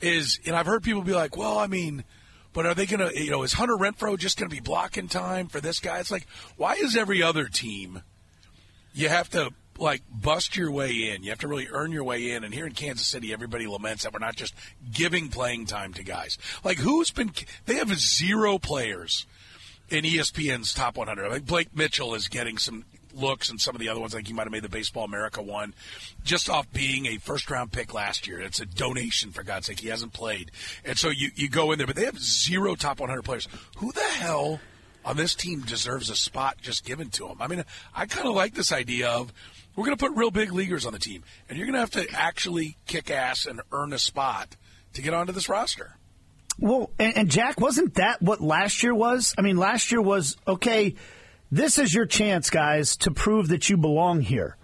is 0.00 0.40
and 0.46 0.56
I've 0.56 0.66
heard 0.66 0.82
people 0.82 1.02
be 1.02 1.14
like, 1.14 1.36
well, 1.36 1.58
I 1.58 1.66
mean. 1.66 2.04
But 2.52 2.66
are 2.66 2.74
they 2.74 2.84
going 2.84 2.98
to, 2.98 3.16
you 3.16 3.30
know, 3.30 3.44
is 3.44 3.52
Hunter 3.52 3.76
Renfroe 3.76 4.18
just 4.18 4.36
going 4.36 4.50
to 4.50 4.56
be 4.56 4.60
blocking 4.60 5.06
time 5.06 5.46
for 5.46 5.60
this 5.60 5.78
guy? 5.78 6.00
It's 6.00 6.10
like, 6.10 6.26
why 6.56 6.74
is 6.74 6.96
every 6.96 7.22
other 7.22 7.46
team 7.46 8.02
you 8.92 9.08
have 9.08 9.30
to 9.30 9.52
like 9.80 10.02
bust 10.10 10.56
your 10.56 10.70
way 10.70 11.10
in. 11.10 11.22
You 11.22 11.30
have 11.30 11.40
to 11.40 11.48
really 11.48 11.68
earn 11.70 11.90
your 11.90 12.04
way 12.04 12.30
in. 12.30 12.44
And 12.44 12.52
here 12.52 12.66
in 12.66 12.72
Kansas 12.72 13.06
City, 13.06 13.32
everybody 13.32 13.66
laments 13.66 14.04
that 14.04 14.12
we're 14.12 14.18
not 14.18 14.36
just 14.36 14.54
giving 14.92 15.28
playing 15.28 15.66
time 15.66 15.94
to 15.94 16.04
guys. 16.04 16.38
Like 16.62 16.78
who's 16.78 17.10
been? 17.10 17.32
They 17.66 17.76
have 17.76 17.92
zero 17.98 18.58
players 18.58 19.26
in 19.88 20.04
ESPN's 20.04 20.72
top 20.72 20.96
100. 20.96 21.26
I 21.26 21.30
think 21.30 21.46
Blake 21.46 21.76
Mitchell 21.76 22.14
is 22.14 22.28
getting 22.28 22.58
some 22.58 22.84
looks, 23.12 23.50
and 23.50 23.60
some 23.60 23.74
of 23.74 23.80
the 23.80 23.88
other 23.88 24.00
ones, 24.00 24.14
I 24.14 24.18
think 24.18 24.28
he 24.28 24.34
might 24.34 24.44
have 24.44 24.52
made 24.52 24.62
the 24.62 24.68
Baseball 24.68 25.04
America 25.04 25.42
one, 25.42 25.74
just 26.22 26.48
off 26.48 26.70
being 26.72 27.06
a 27.06 27.16
first 27.16 27.50
round 27.50 27.72
pick 27.72 27.92
last 27.92 28.26
year. 28.26 28.40
It's 28.40 28.60
a 28.60 28.66
donation 28.66 29.32
for 29.32 29.42
God's 29.42 29.66
sake. 29.66 29.80
He 29.80 29.88
hasn't 29.88 30.12
played, 30.12 30.50
and 30.84 30.98
so 30.98 31.08
you 31.08 31.30
you 31.34 31.48
go 31.48 31.72
in 31.72 31.78
there, 31.78 31.86
but 31.86 31.96
they 31.96 32.04
have 32.04 32.18
zero 32.18 32.74
top 32.74 33.00
100 33.00 33.22
players. 33.22 33.48
Who 33.78 33.92
the 33.92 34.00
hell? 34.00 34.60
On 35.02 35.16
this 35.16 35.34
team 35.34 35.60
deserves 35.60 36.10
a 36.10 36.14
spot 36.14 36.58
just 36.60 36.84
given 36.84 37.08
to 37.12 37.26
them. 37.26 37.38
I 37.40 37.46
mean, 37.48 37.64
I 37.94 38.04
kind 38.04 38.28
of 38.28 38.34
like 38.34 38.52
this 38.52 38.70
idea 38.70 39.08
of 39.08 39.32
we're 39.76 39.84
going 39.84 39.96
to 39.96 40.04
put 40.04 40.16
real 40.16 40.30
big 40.30 40.52
leaguers 40.52 40.86
on 40.86 40.92
the 40.92 40.98
team, 40.98 41.22
and 41.48 41.56
you're 41.56 41.66
going 41.66 41.74
to 41.74 41.80
have 41.80 41.90
to 41.90 42.06
actually 42.12 42.76
kick 42.86 43.10
ass 43.10 43.46
and 43.46 43.60
earn 43.72 43.92
a 43.92 43.98
spot 43.98 44.56
to 44.94 45.02
get 45.02 45.14
onto 45.14 45.32
this 45.32 45.48
roster. 45.48 45.96
Well, 46.58 46.90
and, 46.98 47.16
and 47.16 47.30
Jack, 47.30 47.60
wasn't 47.60 47.94
that 47.94 48.20
what 48.20 48.40
last 48.40 48.82
year 48.82 48.94
was? 48.94 49.34
I 49.38 49.42
mean, 49.42 49.56
last 49.56 49.90
year 49.90 50.02
was 50.02 50.36
okay. 50.46 50.94
This 51.50 51.78
is 51.78 51.94
your 51.94 52.06
chance, 52.06 52.50
guys, 52.50 52.96
to 52.98 53.10
prove 53.10 53.48
that 53.48 53.68
you 53.70 53.76
belong 53.76 54.20
here. 54.20 54.56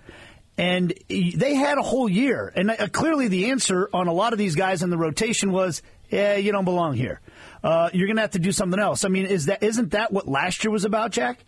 And 0.59 0.95
they 1.09 1.55
had 1.55 1.79
a 1.79 1.83
whole 1.83 2.09
year, 2.09 2.51
and 2.55 2.71
uh, 2.71 2.89
clearly 2.89 3.29
the 3.29 3.51
answer 3.51 3.91
on 3.93 4.07
a 4.07 4.13
lot 4.13 4.33
of 4.33 4.39
these 4.39 4.55
guys 4.55 4.83
in 4.83 4.89
the 4.89 4.97
rotation 4.97 5.53
was, 5.53 5.83
"Yeah, 6.09 6.37
you 6.37 6.51
don't 6.51 6.65
belong 6.65 6.95
here. 6.95 7.21
Uh, 7.63 7.91
you're 7.93 8.07
going 8.07 8.17
to 8.17 8.23
have 8.23 8.31
to 8.33 8.39
do 8.39 8.53
something 8.53 8.81
else." 8.81 9.05
I 9.05 9.09
mean, 9.09 9.27
is 9.27 9.47
that 9.47 9.63
isn't 9.63 9.91
that 9.91 10.13
what 10.13 10.27
last 10.27 10.65
year 10.65 10.71
was 10.71 10.87
about, 10.87 11.11
Jack? 11.11 11.45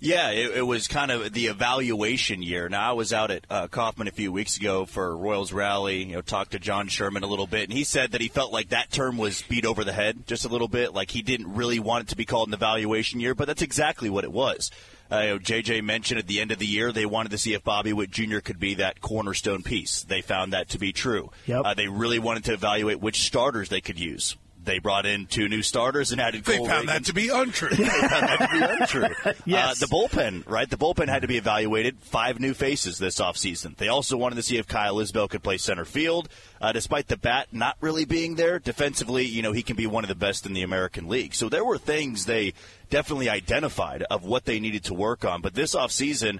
Yeah, 0.00 0.30
it, 0.30 0.58
it 0.58 0.62
was 0.62 0.88
kind 0.88 1.10
of 1.10 1.32
the 1.32 1.46
evaluation 1.46 2.42
year. 2.42 2.68
Now, 2.68 2.90
I 2.90 2.92
was 2.92 3.12
out 3.12 3.30
at 3.30 3.46
uh, 3.50 3.68
Kauffman 3.68 4.08
a 4.08 4.12
few 4.12 4.32
weeks 4.32 4.56
ago 4.56 4.84
for 4.84 5.16
Royals 5.16 5.52
Rally. 5.52 6.04
You 6.04 6.14
know, 6.14 6.20
talked 6.22 6.52
to 6.52 6.58
John 6.58 6.88
Sherman 6.88 7.22
a 7.22 7.26
little 7.26 7.46
bit, 7.46 7.64
and 7.64 7.72
he 7.72 7.84
said 7.84 8.12
that 8.12 8.20
he 8.20 8.28
felt 8.28 8.52
like 8.52 8.70
that 8.70 8.90
term 8.90 9.18
was 9.18 9.42
beat 9.42 9.64
over 9.64 9.84
the 9.84 9.92
head 9.92 10.26
just 10.26 10.44
a 10.44 10.48
little 10.48 10.68
bit. 10.68 10.94
Like 10.94 11.10
he 11.10 11.22
didn't 11.22 11.54
really 11.54 11.78
want 11.78 12.04
it 12.04 12.08
to 12.10 12.16
be 12.16 12.24
called 12.24 12.48
an 12.48 12.54
evaluation 12.54 13.20
year, 13.20 13.34
but 13.34 13.46
that's 13.46 13.62
exactly 13.62 14.10
what 14.10 14.24
it 14.24 14.32
was. 14.32 14.70
Uh, 15.10 15.20
you 15.20 15.28
know, 15.28 15.38
JJ 15.38 15.84
mentioned 15.84 16.18
at 16.18 16.26
the 16.26 16.40
end 16.40 16.52
of 16.52 16.58
the 16.58 16.66
year 16.66 16.90
they 16.90 17.04
wanted 17.04 17.32
to 17.32 17.38
see 17.38 17.52
if 17.52 17.62
Bobby 17.62 17.92
Witt 17.92 18.10
Jr. 18.10 18.38
could 18.38 18.58
be 18.58 18.74
that 18.74 19.00
cornerstone 19.02 19.62
piece. 19.62 20.04
They 20.04 20.22
found 20.22 20.52
that 20.54 20.70
to 20.70 20.78
be 20.78 20.92
true. 20.92 21.30
Yep. 21.46 21.62
Uh, 21.64 21.74
they 21.74 21.88
really 21.88 22.18
wanted 22.18 22.44
to 22.44 22.54
evaluate 22.54 23.00
which 23.00 23.22
starters 23.22 23.68
they 23.68 23.82
could 23.82 24.00
use. 24.00 24.36
They 24.64 24.78
brought 24.78 25.06
in 25.06 25.26
two 25.26 25.48
new 25.48 25.62
starters 25.62 26.12
and 26.12 26.20
added. 26.20 26.44
They 26.44 26.58
Cole 26.58 26.66
found 26.66 26.88
Reagan. 26.88 27.02
that 27.02 27.04
to 27.06 27.12
be 27.14 27.28
untrue. 27.28 27.68
found 27.76 27.88
that 28.28 28.38
to 28.38 28.58
be 28.58 28.82
untrue. 28.82 29.32
Yes. 29.44 29.82
Uh, 29.82 29.86
the 29.86 29.92
bullpen, 29.92 30.48
right? 30.48 30.68
The 30.68 30.76
bullpen 30.76 31.08
had 31.08 31.22
to 31.22 31.28
be 31.28 31.36
evaluated. 31.36 31.98
Five 31.98 32.38
new 32.38 32.54
faces 32.54 32.98
this 32.98 33.20
offseason. 33.20 33.76
They 33.76 33.88
also 33.88 34.16
wanted 34.16 34.36
to 34.36 34.42
see 34.42 34.56
if 34.56 34.66
Kyle 34.66 34.96
Isbel 34.96 35.28
could 35.28 35.42
play 35.42 35.58
center 35.58 35.84
field. 35.84 36.28
Uh, 36.60 36.72
despite 36.72 37.08
the 37.08 37.16
bat 37.16 37.48
not 37.50 37.76
really 37.80 38.04
being 38.04 38.36
there, 38.36 38.58
defensively, 38.58 39.24
you 39.24 39.42
know, 39.42 39.52
he 39.52 39.62
can 39.62 39.74
be 39.74 39.86
one 39.86 40.04
of 40.04 40.08
the 40.08 40.14
best 40.14 40.46
in 40.46 40.52
the 40.52 40.62
American 40.62 41.08
League. 41.08 41.34
So 41.34 41.48
there 41.48 41.64
were 41.64 41.78
things 41.78 42.26
they 42.26 42.52
definitely 42.90 43.28
identified 43.28 44.02
of 44.04 44.24
what 44.24 44.44
they 44.44 44.60
needed 44.60 44.84
to 44.84 44.94
work 44.94 45.24
on. 45.24 45.40
But 45.40 45.54
this 45.54 45.74
offseason, 45.74 46.38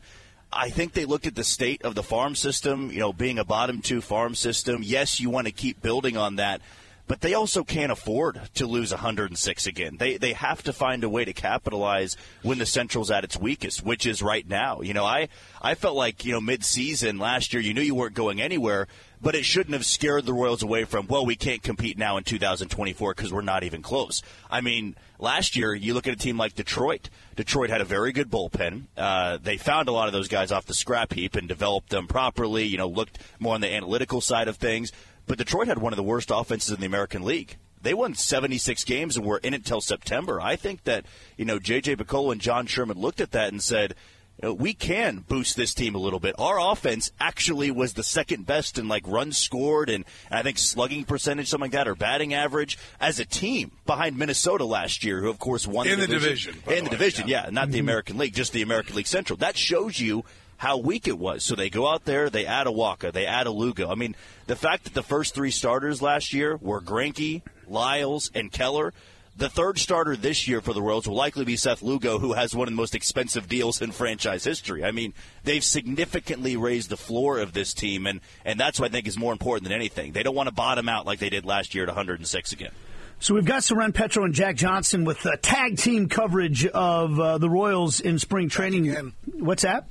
I 0.53 0.71
think 0.71 0.93
they 0.93 1.07
looked 1.07 1.27
at 1.27 1.35
the 1.35 1.45
state 1.45 1.83
of 1.83 1.95
the 1.95 2.03
farm 2.03 2.35
system, 2.35 2.91
you 2.93 3.01
know, 3.01 3.13
being 3.13 3.39
a 3.39 3.45
bottom 3.45 3.81
two 3.81 4.01
farm 4.01 4.35
system. 4.35 4.83
Yes, 4.85 5.19
you 5.19 5.31
want 5.31 5.47
to 5.47 5.53
keep 5.53 5.83
building 5.83 6.17
on 6.17 6.37
that 6.37 6.61
but 7.07 7.21
they 7.21 7.35
also 7.35 7.65
can't 7.65 7.93
afford 7.93 8.41
to 8.55 8.67
lose 8.67 8.91
106 8.91 9.67
again. 9.67 9.97
They 9.99 10.17
they 10.17 10.33
have 10.33 10.63
to 10.63 10.73
find 10.73 11.05
a 11.05 11.09
way 11.09 11.25
to 11.25 11.33
capitalize 11.33 12.17
when 12.43 12.59
the 12.59 12.67
Central's 12.67 13.11
at 13.11 13.25
its 13.25 13.37
weakest, 13.37 13.85
which 13.85 14.07
is 14.07 14.23
right 14.23 14.49
now. 14.49 14.81
You 14.81 14.95
know, 14.95 15.05
I 15.05 15.29
I 15.61 15.75
felt 15.75 15.97
like 15.97 16.25
you 16.25 16.33
know 16.33 16.41
mid-season 16.41 17.19
last 17.19 17.53
year, 17.53 17.63
you 17.63 17.75
knew 17.75 17.83
you 17.83 17.95
weren't 17.95 18.15
going 18.15 18.41
anywhere, 18.41 18.87
but 19.21 19.35
it 19.35 19.45
shouldn't 19.45 19.75
have 19.75 19.85
scared 19.85 20.27
the 20.27 20.33
Royals 20.33 20.63
away 20.63 20.85
from 20.85 21.07
well, 21.07 21.27
we 21.27 21.37
can't 21.37 21.63
compete 21.63 21.99
now 21.99 22.17
in 22.17 22.25
2024 22.25 23.15
because 23.15 23.33
we're 23.33 23.43
not 23.43 23.65
even 23.65 23.83
close. 23.83 24.23
I 24.51 24.61
mean, 24.61 24.95
last 25.19 25.57
year 25.57 25.75
you 25.75 25.95
look 25.95 26.07
at 26.07 26.15
a 26.15 26.17
team 26.19 26.39
like 26.39 26.55
Detroit. 26.55 27.11
Detroit 27.35 27.71
had 27.71 27.81
a 27.81 27.85
very 27.85 28.13
good 28.13 28.31
bullpen. 28.31 28.85
Uh, 28.97 29.39
they 29.43 29.57
found 29.57 29.89
a 29.89 29.93
lot 29.93 30.07
of 30.07 30.13
those 30.13 30.29
guys 30.29 30.53
off 30.53 30.67
the 30.67 30.75
scrap 30.75 31.13
heap 31.13 31.35
and 31.35 31.49
developed 31.49 31.89
them 31.91 32.07
properly. 32.07 32.65
You 32.65 32.79
know, 32.79 32.89
looked 32.89 33.19
more 33.39 33.55
on 33.55 33.61
the 33.61 33.73
analytical 33.73 34.21
side 34.21 34.49
of 34.49 34.57
things. 34.57 34.93
But 35.27 35.39
Detroit 35.39 35.69
had 35.69 35.79
one 35.79 35.93
of 35.93 35.97
the 35.97 36.03
worst 36.03 36.31
offenses 36.33 36.71
in 36.73 36.81
the 36.81 36.87
American 36.87 37.23
League. 37.23 37.57
They 37.81 37.95
won 37.95 38.15
76 38.15 38.85
games 38.85 39.17
and 39.17 39.27
were 39.27 39.39
in 39.39 39.55
it 39.55 39.65
till 39.65 39.81
September. 39.81 40.41
I 40.41 40.57
think 40.57 40.85
that, 40.85 41.05
you 41.37 41.45
know, 41.45 41.59
J.J. 41.59 41.97
Piccolo 41.97 42.31
and 42.31 42.41
John 42.41 42.67
Sherman 42.67 42.99
looked 42.99 43.21
at 43.21 43.33
that 43.33 43.51
and 43.51 43.61
said, 43.61 43.95
you 44.41 44.49
know, 44.49 44.55
we 44.55 44.73
can 44.73 45.19
boost 45.19 45.57
this 45.57 45.75
team 45.75 45.95
a 45.95 45.99
little 45.99 46.21
bit. 46.21 46.35
Our 46.39 46.59
offense 46.61 47.11
actually 47.21 47.71
was 47.71 47.95
the 47.95 48.03
second 48.03 48.47
best 48.47 48.79
in 48.79 48.89
like 48.89 49.07
runs 49.07 49.37
scored 49.37 49.91
and, 49.91 50.05
and 50.31 50.39
I 50.39 50.43
think 50.43 50.59
slugging 50.59 51.05
percentage, 51.05 51.49
something 51.49 51.71
like 51.71 51.73
that, 51.73 51.89
or 51.89 51.95
batting 51.95 52.35
average 52.35 52.79
as 53.01 53.21
a 53.21 53.25
team 53.25 53.73
behind 53.85 54.17
Minnesota 54.17 54.65
last 54.65 55.05
year, 55.05 55.21
who 55.21 55.29
of 55.29 55.39
course 55.39 55.67
won 55.67 55.87
In 55.87 56.01
the 56.01 56.07
division. 56.07 56.55
division, 56.55 56.73
In 56.73 56.85
the 56.85 56.91
the 56.91 56.97
division, 56.97 57.29
yeah. 57.29 57.45
yeah, 57.45 57.51
not 57.51 57.69
the 57.69 57.79
mm-hmm. 57.79 57.87
American 57.87 58.19
League, 58.19 58.35
just 58.35 58.53
the 58.53 58.63
American 58.63 58.97
League 58.97 59.07
Central. 59.07 59.37
That 59.37 59.57
shows 59.57 60.01
you 60.01 60.25
how 60.63 60.77
weak 60.77 61.09
it 61.09 61.19
was. 61.19 61.43
So 61.43 61.57
they 61.57 61.69
go 61.69 61.89
out 61.89 62.05
there, 62.05 62.31
they 62.31 62.47
add 62.47 62.69
a 62.69 62.71
Wacha, 62.71 63.13
they 63.13 63.27
add 63.27 63.49
a 63.49 63.51
Lugo. 63.51 63.91
I 63.91 63.97
mean, 63.97 64.15
the 64.47 64.55
fact 64.55 64.85
that 64.85 64.95
the 64.95 65.03
first 65.03 65.35
three 65.35 65.51
starters 65.51 66.01
last 66.01 66.33
year 66.33 66.57
were 66.63 66.81
Greinke, 66.81 67.43
Lyles, 67.67 68.31
and 68.33 68.53
Keller. 68.53 68.95
The 69.37 69.49
third 69.49 69.81
starter 69.81 70.15
this 70.15 70.47
year 70.47 70.61
for 70.61 70.73
the 70.73 70.81
Royals 70.81 71.09
will 71.09 71.17
likely 71.17 71.45
be 71.45 71.57
Seth 71.57 71.83
Lugo, 71.83 72.21
who 72.21 72.35
has 72.35 72.55
one 72.55 72.69
of 72.69 72.73
the 72.73 72.77
most 72.77 72.95
expensive 72.95 73.49
deals 73.49 73.83
in 73.83 73.91
franchise 73.91 74.45
history. 74.45 74.85
I 74.85 74.93
mean, 74.93 75.15
they've 75.43 75.65
significantly 75.65 76.57
raised 76.57 76.91
the 76.91 76.97
floor 76.97 77.41
of 77.41 77.55
this 77.55 77.75
team, 77.75 78.07
and, 78.07 78.21
and 78.45 78.61
that's 78.61 78.79
what 78.79 78.91
I 78.91 78.93
think 78.93 79.09
is 79.09 79.19
more 79.19 79.33
important 79.33 79.65
than 79.65 79.73
anything. 79.73 80.13
They 80.13 80.23
don't 80.23 80.37
want 80.37 80.49
to 80.49 80.55
bottom 80.55 80.89
out 80.89 81.07
like 81.07 81.19
they 81.19 81.31
did 81.31 81.45
last 81.45 81.75
year 81.75 81.83
at 81.83 81.89
106 81.89 82.53
again. 82.53 82.71
So 83.19 83.35
we've 83.35 83.45
got 83.45 83.65
Soren 83.65 83.93
Petro 83.93 84.25
and 84.25 84.33
Jack 84.33 84.55
Johnson 84.55 85.05
with 85.05 85.27
uh, 85.27 85.33
tag 85.43 85.77
team 85.77 86.09
coverage 86.09 86.67
of 86.67 87.19
uh, 87.19 87.39
the 87.39 87.51
Royals 87.51 87.99
in 87.99 88.21
spring 88.21 88.49
training. 88.49 88.89
again. 88.91 89.13
What's 89.25 89.65
that? 89.65 89.89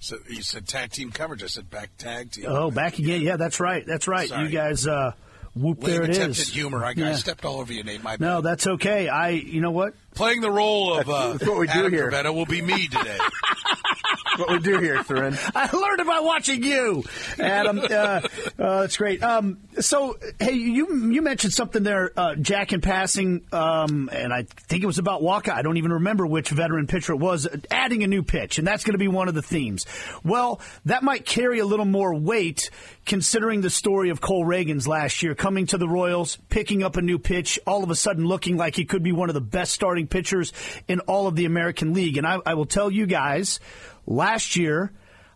So 0.00 0.16
you 0.28 0.42
said 0.42 0.66
tag 0.66 0.90
team 0.90 1.10
coverage. 1.12 1.42
I 1.42 1.46
said 1.46 1.70
back 1.70 1.90
tag 1.98 2.32
team. 2.32 2.46
Oh, 2.48 2.70
back 2.70 2.98
again. 2.98 3.20
Yeah, 3.20 3.36
that's 3.36 3.60
right. 3.60 3.84
That's 3.86 4.08
right. 4.08 4.28
Sorry. 4.28 4.44
You 4.44 4.48
guys, 4.48 4.86
uh, 4.86 5.12
whoop, 5.54 5.82
Lame 5.82 5.92
there 5.92 6.02
it 6.04 6.10
attempted 6.10 6.38
is. 6.40 6.48
humor. 6.48 6.82
I, 6.84 6.94
I 6.96 7.12
stepped 7.12 7.44
all 7.44 7.60
over 7.60 7.72
you, 7.72 7.84
Nate. 7.84 8.02
My 8.02 8.16
No, 8.18 8.40
bad. 8.40 8.50
that's 8.50 8.66
okay. 8.66 9.08
I, 9.08 9.28
you 9.30 9.60
know 9.60 9.70
what? 9.72 9.94
Playing 10.14 10.40
the 10.40 10.50
role 10.50 10.98
of 10.98 11.08
uh, 11.10 11.36
what 11.44 11.58
we 11.58 11.66
do 11.66 11.72
Adam 11.72 11.92
here. 11.92 12.10
Gravetta 12.10 12.34
will 12.34 12.46
be 12.46 12.62
me 12.62 12.88
today. 12.88 13.18
What 14.36 14.50
we 14.50 14.58
do 14.60 14.78
here, 14.78 15.02
Soren. 15.04 15.36
I 15.54 15.74
learned 15.76 16.00
about 16.00 16.24
watching 16.24 16.62
you, 16.62 17.04
Adam. 17.38 17.78
uh, 17.90 17.92
uh, 17.92 18.20
that's 18.56 18.96
great. 18.96 19.22
Um, 19.22 19.58
so, 19.80 20.18
hey, 20.38 20.52
you 20.52 21.10
you 21.10 21.22
mentioned 21.22 21.52
something 21.52 21.82
there, 21.82 22.12
uh, 22.16 22.34
Jack, 22.36 22.72
in 22.72 22.80
passing, 22.80 23.44
um, 23.52 24.08
and 24.12 24.32
I 24.32 24.42
think 24.68 24.82
it 24.82 24.86
was 24.86 24.98
about 24.98 25.22
Wacha. 25.22 25.52
I 25.52 25.62
don't 25.62 25.76
even 25.76 25.92
remember 25.94 26.26
which 26.26 26.50
veteran 26.50 26.86
pitcher 26.86 27.12
it 27.12 27.18
was. 27.18 27.48
Adding 27.70 28.02
a 28.02 28.06
new 28.06 28.22
pitch, 28.22 28.58
and 28.58 28.66
that's 28.66 28.84
going 28.84 28.94
to 28.94 28.98
be 28.98 29.08
one 29.08 29.28
of 29.28 29.34
the 29.34 29.42
themes. 29.42 29.86
Well, 30.24 30.60
that 30.86 31.02
might 31.02 31.24
carry 31.26 31.58
a 31.58 31.66
little 31.66 31.84
more 31.84 32.14
weight 32.14 32.70
considering 33.10 33.60
the 33.60 33.68
story 33.68 34.10
of 34.10 34.20
Cole 34.20 34.44
Ragans' 34.44 34.86
last 34.86 35.20
year, 35.20 35.34
coming 35.34 35.66
to 35.66 35.76
the 35.76 35.88
Royals, 35.88 36.38
picking 36.48 36.84
up 36.84 36.96
a 36.96 37.02
new 37.02 37.18
pitch, 37.18 37.58
all 37.66 37.82
of 37.82 37.90
a 37.90 37.96
sudden 37.96 38.24
looking 38.24 38.56
like 38.56 38.76
he 38.76 38.84
could 38.84 39.02
be 39.02 39.10
one 39.10 39.28
of 39.28 39.34
the 39.34 39.40
best 39.40 39.72
starting 39.72 40.06
pitchers 40.06 40.52
in 40.86 41.00
all 41.00 41.26
of 41.26 41.34
the 41.34 41.44
American 41.44 41.92
League. 41.92 42.18
And 42.18 42.24
I, 42.24 42.38
I 42.46 42.54
will 42.54 42.66
tell 42.66 42.88
you 42.88 43.06
guys, 43.06 43.58
last 44.06 44.54
year, 44.54 44.92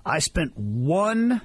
I 0.06 0.20
spent 0.20 0.56
one 0.56 1.40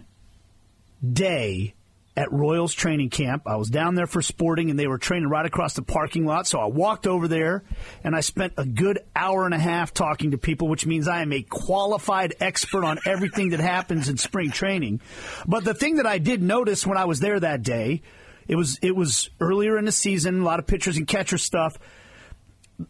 day 1.01 1.73
at 2.19 2.33
Royals 2.33 2.73
training 2.73 3.09
camp. 3.09 3.43
I 3.45 3.55
was 3.55 3.69
down 3.69 3.95
there 3.95 4.05
for 4.05 4.21
sporting, 4.21 4.69
and 4.69 4.77
they 4.77 4.87
were 4.87 4.97
training 4.97 5.29
right 5.29 5.45
across 5.45 5.73
the 5.73 5.81
parking 5.81 6.25
lot. 6.25 6.47
So 6.47 6.59
I 6.59 6.65
walked 6.65 7.07
over 7.07 7.29
there, 7.29 7.63
and 8.03 8.13
I 8.13 8.19
spent 8.19 8.55
a 8.57 8.65
good 8.65 8.99
hour 9.15 9.45
and 9.45 9.53
a 9.53 9.59
half 9.59 9.93
talking 9.93 10.31
to 10.31 10.37
people, 10.37 10.67
which 10.67 10.85
means 10.85 11.07
I 11.07 11.21
am 11.21 11.31
a 11.31 11.41
qualified 11.43 12.35
expert 12.41 12.83
on 12.83 12.99
everything 13.05 13.51
that 13.51 13.61
happens 13.61 14.09
in 14.09 14.17
spring 14.17 14.51
training. 14.51 14.99
But 15.47 15.63
the 15.63 15.73
thing 15.73 15.95
that 15.95 16.05
I 16.05 16.17
did 16.17 16.43
notice 16.43 16.85
when 16.85 16.97
I 16.97 17.05
was 17.05 17.21
there 17.21 17.39
that 17.39 17.63
day, 17.63 18.01
it 18.49 18.55
was 18.55 18.77
it 18.81 18.97
was 18.97 19.29
earlier 19.39 19.77
in 19.77 19.85
the 19.85 19.93
season, 19.93 20.41
a 20.41 20.43
lot 20.43 20.59
of 20.59 20.67
pitchers 20.67 20.97
and 20.97 21.07
catcher 21.07 21.37
stuff 21.37 21.79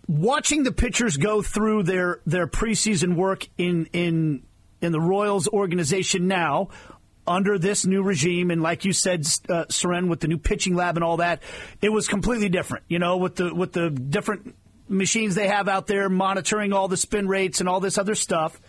watching 0.07 0.61
the 0.63 0.71
pitchers 0.71 1.17
go 1.17 1.41
through 1.41 1.81
their 1.83 2.21
their 2.25 2.47
preseason 2.47 3.15
work 3.15 3.47
in 3.57 3.87
in 3.91 4.43
in 4.81 4.91
the 4.91 4.99
Royals 4.99 5.47
organization 5.47 6.27
now 6.27 6.69
under 7.29 7.59
this 7.59 7.85
new 7.85 8.01
regime 8.01 8.51
and 8.51 8.61
like 8.61 8.83
you 8.83 8.91
said 8.91 9.25
uh, 9.47 9.65
Soren 9.69 10.09
with 10.09 10.19
the 10.19 10.27
new 10.27 10.37
pitching 10.37 10.75
lab 10.75 10.97
and 10.97 11.03
all 11.03 11.17
that 11.17 11.41
it 11.81 11.89
was 11.89 12.07
completely 12.07 12.49
different 12.49 12.83
you 12.89 12.99
know 12.99 13.17
with 13.17 13.35
the 13.35 13.53
with 13.53 13.71
the 13.71 13.89
different 13.89 14.55
machines 14.87 15.35
they 15.35 15.47
have 15.47 15.69
out 15.69 15.85
there 15.85 16.09
monitoring 16.09 16.73
all 16.73 16.87
the 16.87 16.97
spin 16.97 17.27
rates 17.27 17.59
and 17.59 17.69
all 17.69 17.79
this 17.79 17.97
other 17.99 18.15
stuff 18.15 18.59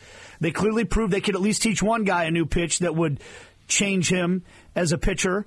they 0.41 0.51
clearly 0.51 0.85
proved 0.85 1.13
they 1.13 1.23
could 1.23 1.35
at 1.35 1.41
least 1.41 1.63
teach 1.63 1.83
one 1.83 2.05
guy 2.05 2.25
a 2.25 2.31
new 2.31 2.45
pitch 2.45 2.81
that 2.81 2.95
would 2.95 3.19
change 3.67 4.11
him 4.11 4.45
as 4.77 4.93
a 4.93 4.99
pitcher 4.99 5.47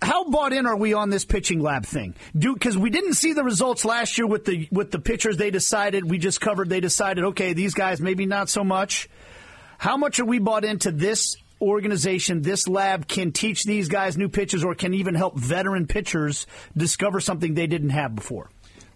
how 0.00 0.30
bought 0.30 0.52
in 0.52 0.66
are 0.66 0.76
we 0.76 0.94
on 0.94 1.10
this 1.10 1.24
pitching 1.24 1.60
lab 1.60 1.84
thing? 1.84 2.14
Do 2.38 2.54
because 2.54 2.78
we 2.78 2.88
didn't 2.88 3.14
see 3.14 3.32
the 3.32 3.42
results 3.42 3.84
last 3.84 4.16
year 4.16 4.26
with 4.26 4.44
the 4.44 4.68
with 4.70 4.92
the 4.92 5.00
pitchers. 5.00 5.38
They 5.38 5.50
decided 5.50 6.08
we 6.08 6.18
just 6.18 6.40
covered. 6.40 6.68
They 6.68 6.78
decided 6.78 7.24
okay, 7.24 7.52
these 7.52 7.74
guys 7.74 8.00
maybe 8.00 8.26
not 8.26 8.48
so 8.48 8.62
much. 8.62 9.08
How 9.78 9.96
much 9.96 10.20
are 10.20 10.24
we 10.24 10.38
bought 10.38 10.64
into 10.64 10.92
this 10.92 11.36
organization? 11.60 12.42
This 12.42 12.68
lab 12.68 13.08
can 13.08 13.32
teach 13.32 13.64
these 13.64 13.88
guys 13.88 14.16
new 14.16 14.28
pitches, 14.28 14.64
or 14.64 14.74
can 14.74 14.94
even 14.94 15.14
help 15.14 15.36
veteran 15.36 15.86
pitchers 15.86 16.46
discover 16.76 17.20
something 17.20 17.54
they 17.54 17.66
didn't 17.66 17.90
have 17.90 18.14
before. 18.14 18.50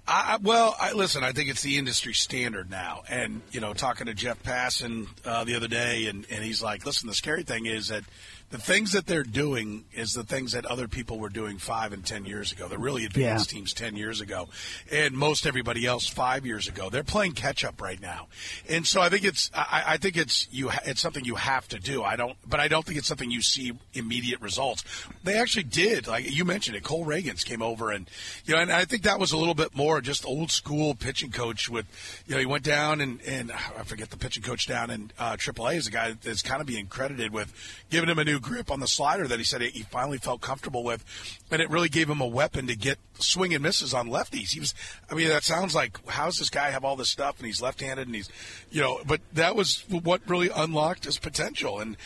I, 0.08 0.38
well, 0.42 0.74
I, 0.80 0.92
listen, 0.92 1.22
I 1.22 1.30
think 1.30 1.50
it's 1.50 1.62
the 1.62 1.78
industry 1.78 2.14
standard 2.14 2.68
now. 2.68 3.02
And, 3.08 3.42
you 3.52 3.60
know, 3.60 3.74
talking 3.74 4.06
to 4.06 4.14
Jeff 4.14 4.42
Passan 4.42 5.06
uh, 5.24 5.44
the 5.44 5.54
other 5.54 5.68
day, 5.68 6.06
and, 6.06 6.26
and 6.30 6.42
he's 6.42 6.62
like, 6.62 6.84
listen, 6.84 7.06
the 7.06 7.14
scary 7.14 7.44
thing 7.44 7.66
is 7.66 7.88
that 7.88 8.02
the 8.50 8.59
things 8.59 8.92
that 8.92 9.07
they're 9.07 9.23
doing 9.23 9.85
is 9.92 10.12
the 10.12 10.25
things 10.25 10.52
that 10.52 10.66
other 10.66 10.88
people 10.88 11.19
were 11.19 11.28
doing 11.28 11.59
five 11.59 11.92
and 11.92 12.04
ten 12.04 12.25
years 12.25 12.52
ago. 12.52 12.66
They're 12.69 12.78
really 12.78 13.04
advanced 13.04 13.52
Yeah. 13.52 13.59
teams 13.59 13.73
ten 13.73 13.97
years 13.97 14.21
ago, 14.21 14.49
and 14.90 15.14
most 15.14 15.47
everybody 15.47 15.87
else 15.87 16.07
five 16.07 16.45
years 16.45 16.66
ago. 16.69 16.90
They're 16.90 17.04
playing 17.04 17.33
catch 17.33 17.64
up 17.64 17.80
right 17.80 18.00
now, 18.00 18.26
and 18.69 18.87
so 18.87 19.00
I 19.00 19.09
think 19.09 19.25
it's 19.25 19.50
I, 19.54 19.85
I 19.87 19.97
think 19.99 20.16
it's 20.16 20.49
you 20.50 20.71
it's 20.85 21.00
something 21.00 21.25
you 21.25 21.37
have 21.37 21.69
to 21.69 21.78
do. 21.78 22.02
I 22.02 22.16
don't, 22.16 22.37
but 22.49 22.59
I 22.61 22.66
don't 22.69 22.85
think 22.85 22.99
it's 22.99 23.07
something 23.07 23.30
you 23.30 23.40
see 23.42 23.73
immediate 23.95 24.40
results. 24.40 24.85
They 25.23 25.38
actually 25.38 25.64
did, 25.64 26.09
like 26.09 26.28
you 26.30 26.45
mentioned 26.45 26.76
it. 26.76 26.83
Cole 26.83 27.07
Ragans 27.07 27.45
came 27.45 27.62
over, 27.62 27.90
and 27.92 28.11
you 28.45 28.54
know, 28.54 28.61
and 28.61 28.73
I 28.73 28.85
think 28.85 29.04
that 29.04 29.21
was 29.21 29.30
a 29.33 29.37
little 29.37 29.54
bit 29.54 29.76
more 29.76 30.00
just 30.00 30.26
old 30.26 30.50
school 30.50 30.95
pitching 30.97 31.30
coach. 31.30 31.69
With 31.69 31.87
you 32.26 32.35
know, 32.35 32.40
he 32.40 32.47
went 32.47 32.64
down 32.64 33.00
and 33.00 33.21
and 33.23 33.52
I 33.52 33.85
forget 33.85 34.11
the 34.11 34.16
pitching 34.16 34.42
coach 34.42 34.66
down 34.66 34.90
in 34.90 35.12
uh, 35.21 35.37
AAA 35.37 35.76
is 35.76 35.87
a 35.87 35.90
guy 35.92 36.16
that's 36.21 36.42
kind 36.42 36.61
of 36.61 36.66
being 36.66 36.87
credited 36.88 37.33
with 37.33 37.52
giving 37.90 38.09
him 38.09 38.19
a 38.19 38.25
new 38.25 38.39
grip 38.40 38.70
on 38.70 38.80
the 38.80 38.88
slider 38.88 39.26
that 39.28 39.38
he 39.38 39.44
said 39.44 39.62
he 39.62 39.82
finally 39.82 40.18
felt 40.18 40.40
comfortable 40.40 40.82
with, 40.82 41.04
and 41.50 41.61
it 41.61 41.70
really 41.70 41.88
gave 41.88 42.09
him 42.09 42.20
a 42.20 42.26
weapon 42.26 42.66
to 42.66 42.76
get 42.76 42.99
swing 43.18 43.54
and 43.54 43.62
misses 43.62 43.94
on 43.94 44.09
lefties. 44.09 44.52
He 44.52 44.61
was, 44.61 44.75
I 45.11 45.14
mean, 45.14 45.28
that 45.28 45.44
sounds 45.44 45.75
like 45.75 45.99
how's 46.09 46.38
this 46.38 46.50
guy 46.50 46.70
have 46.70 46.85
all 46.85 46.97
this 46.97 47.11
stuff 47.11 47.38
and 47.38 47.47
he's 47.47 47.61
left-handed 47.61 48.06
and 48.06 48.14
he's, 48.14 48.30
you 48.70 48.80
know, 48.80 49.00
but 49.06 49.20
that 49.35 49.54
was 49.56 49.85
what 49.88 50.23
really 50.28 50.50
unlocked 50.54 51.04
his 51.04 51.18
potential. 51.18 51.80
And 51.80 51.97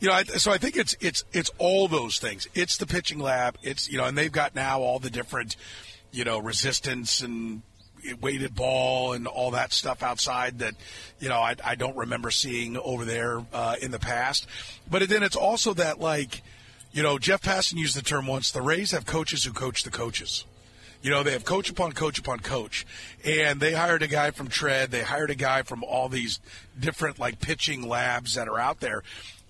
you 0.00 0.08
know, 0.08 0.14
I, 0.14 0.24
so 0.24 0.50
I 0.50 0.58
think 0.58 0.76
it's 0.76 0.96
it's 1.00 1.24
it's 1.32 1.50
all 1.58 1.88
those 1.88 2.18
things. 2.18 2.48
It's 2.54 2.76
the 2.76 2.86
pitching 2.86 3.18
lab. 3.18 3.56
It's 3.62 3.88
you 3.88 3.98
know, 3.98 4.04
and 4.04 4.16
they've 4.16 4.32
got 4.32 4.54
now 4.54 4.80
all 4.80 4.98
the 4.98 5.10
different, 5.10 5.56
you 6.10 6.24
know, 6.24 6.38
resistance 6.38 7.20
and 7.20 7.62
weighted 8.20 8.54
ball 8.54 9.12
and 9.12 9.26
all 9.26 9.52
that 9.52 9.72
stuff 9.72 10.02
outside 10.02 10.60
that 10.60 10.74
you 11.20 11.28
know 11.28 11.38
I, 11.38 11.56
I 11.64 11.74
don't 11.74 11.96
remember 11.96 12.30
seeing 12.30 12.76
over 12.76 13.04
there 13.04 13.44
uh, 13.52 13.76
in 13.80 13.90
the 13.90 13.98
past. 13.98 14.46
But 14.90 15.08
then 15.08 15.22
it's 15.22 15.36
also 15.36 15.74
that 15.74 16.00
like 16.00 16.42
you 16.92 17.02
know 17.02 17.18
Jeff 17.18 17.42
Passan 17.42 17.74
used 17.74 17.96
the 17.96 18.02
term 18.02 18.26
once. 18.26 18.50
The 18.50 18.62
Rays 18.62 18.90
have 18.92 19.06
coaches 19.06 19.44
who 19.44 19.52
coach 19.52 19.84
the 19.84 19.90
coaches. 19.90 20.44
You 21.02 21.10
know, 21.10 21.24
they 21.24 21.32
have 21.32 21.44
coach 21.44 21.68
upon 21.68 21.92
coach 21.92 22.20
upon 22.20 22.38
coach, 22.38 22.86
and 23.24 23.58
they 23.58 23.72
hired 23.72 24.04
a 24.04 24.06
guy 24.06 24.30
from 24.30 24.46
Tread. 24.46 24.92
They 24.92 25.02
hired 25.02 25.30
a 25.30 25.34
guy 25.34 25.62
from 25.62 25.82
all 25.82 26.08
these 26.08 26.38
different 26.78 27.18
like 27.18 27.40
pitching 27.40 27.88
labs 27.88 28.36
that 28.36 28.46
are 28.46 28.58
out 28.58 28.78
there. 28.78 29.02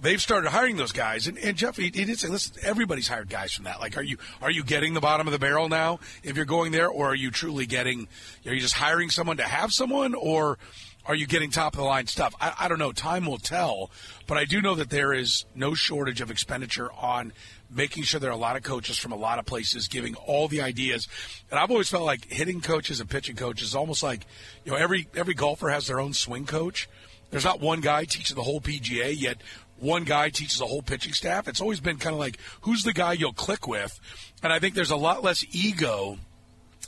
They've 0.02 0.20
started 0.20 0.50
hiring 0.50 0.76
those 0.76 0.90
guys, 0.90 1.28
and, 1.28 1.38
and 1.38 1.56
Jeff, 1.56 1.76
he, 1.76 1.84
he 1.84 2.04
did 2.04 2.18
say, 2.18 2.26
"Listen, 2.26 2.56
everybody's 2.64 3.06
hired 3.06 3.28
guys 3.28 3.52
from 3.52 3.66
that. 3.66 3.78
Like, 3.78 3.96
are 3.96 4.02
you 4.02 4.16
are 4.40 4.50
you 4.50 4.64
getting 4.64 4.94
the 4.94 5.00
bottom 5.00 5.28
of 5.28 5.32
the 5.32 5.38
barrel 5.38 5.68
now 5.68 6.00
if 6.24 6.34
you're 6.34 6.44
going 6.44 6.72
there, 6.72 6.88
or 6.88 7.12
are 7.12 7.14
you 7.14 7.30
truly 7.30 7.66
getting? 7.66 8.08
Are 8.44 8.52
you 8.52 8.60
just 8.60 8.74
hiring 8.74 9.10
someone 9.10 9.36
to 9.36 9.44
have 9.44 9.72
someone, 9.72 10.14
or 10.16 10.58
are 11.06 11.14
you 11.14 11.28
getting 11.28 11.52
top 11.52 11.74
of 11.74 11.78
the 11.78 11.84
line 11.84 12.08
stuff? 12.08 12.34
I, 12.40 12.52
I 12.60 12.68
don't 12.68 12.80
know. 12.80 12.90
Time 12.90 13.26
will 13.26 13.38
tell, 13.38 13.92
but 14.26 14.38
I 14.38 14.44
do 14.44 14.60
know 14.60 14.74
that 14.74 14.90
there 14.90 15.12
is 15.12 15.44
no 15.54 15.72
shortage 15.74 16.20
of 16.20 16.32
expenditure 16.32 16.90
on 16.92 17.32
making 17.70 18.02
sure 18.02 18.18
there 18.18 18.30
are 18.30 18.34
a 18.34 18.36
lot 18.36 18.56
of 18.56 18.64
coaches 18.64 18.98
from 18.98 19.12
a 19.12 19.16
lot 19.16 19.38
of 19.38 19.46
places 19.46 19.86
giving 19.86 20.16
all 20.16 20.48
the 20.48 20.62
ideas. 20.62 21.06
And 21.48 21.60
I've 21.60 21.70
always 21.70 21.88
felt 21.88 22.04
like 22.04 22.24
hitting 22.30 22.60
coaches 22.60 23.00
and 23.00 23.08
pitching 23.08 23.36
coaches 23.36 23.68
is 23.68 23.74
almost 23.76 24.02
like, 24.02 24.26
you 24.64 24.72
know, 24.72 24.78
every 24.78 25.06
every 25.14 25.34
golfer 25.34 25.70
has 25.70 25.86
their 25.86 26.00
own 26.00 26.12
swing 26.12 26.44
coach. 26.44 26.88
There's 27.30 27.44
not 27.44 27.60
one 27.60 27.80
guy 27.80 28.04
teaching 28.04 28.36
the 28.36 28.42
whole 28.42 28.60
PGA, 28.60 29.18
yet 29.18 29.38
one 29.82 30.04
guy 30.04 30.30
teaches 30.30 30.60
a 30.60 30.66
whole 30.66 30.82
pitching 30.82 31.12
staff. 31.12 31.48
It's 31.48 31.60
always 31.60 31.80
been 31.80 31.96
kind 31.96 32.14
of 32.14 32.20
like 32.20 32.38
who's 32.62 32.84
the 32.84 32.92
guy 32.92 33.14
you'll 33.14 33.32
click 33.32 33.66
with. 33.66 33.98
And 34.42 34.52
I 34.52 34.58
think 34.58 34.74
there's 34.74 34.90
a 34.90 34.96
lot 34.96 35.22
less 35.22 35.44
ego 35.50 36.18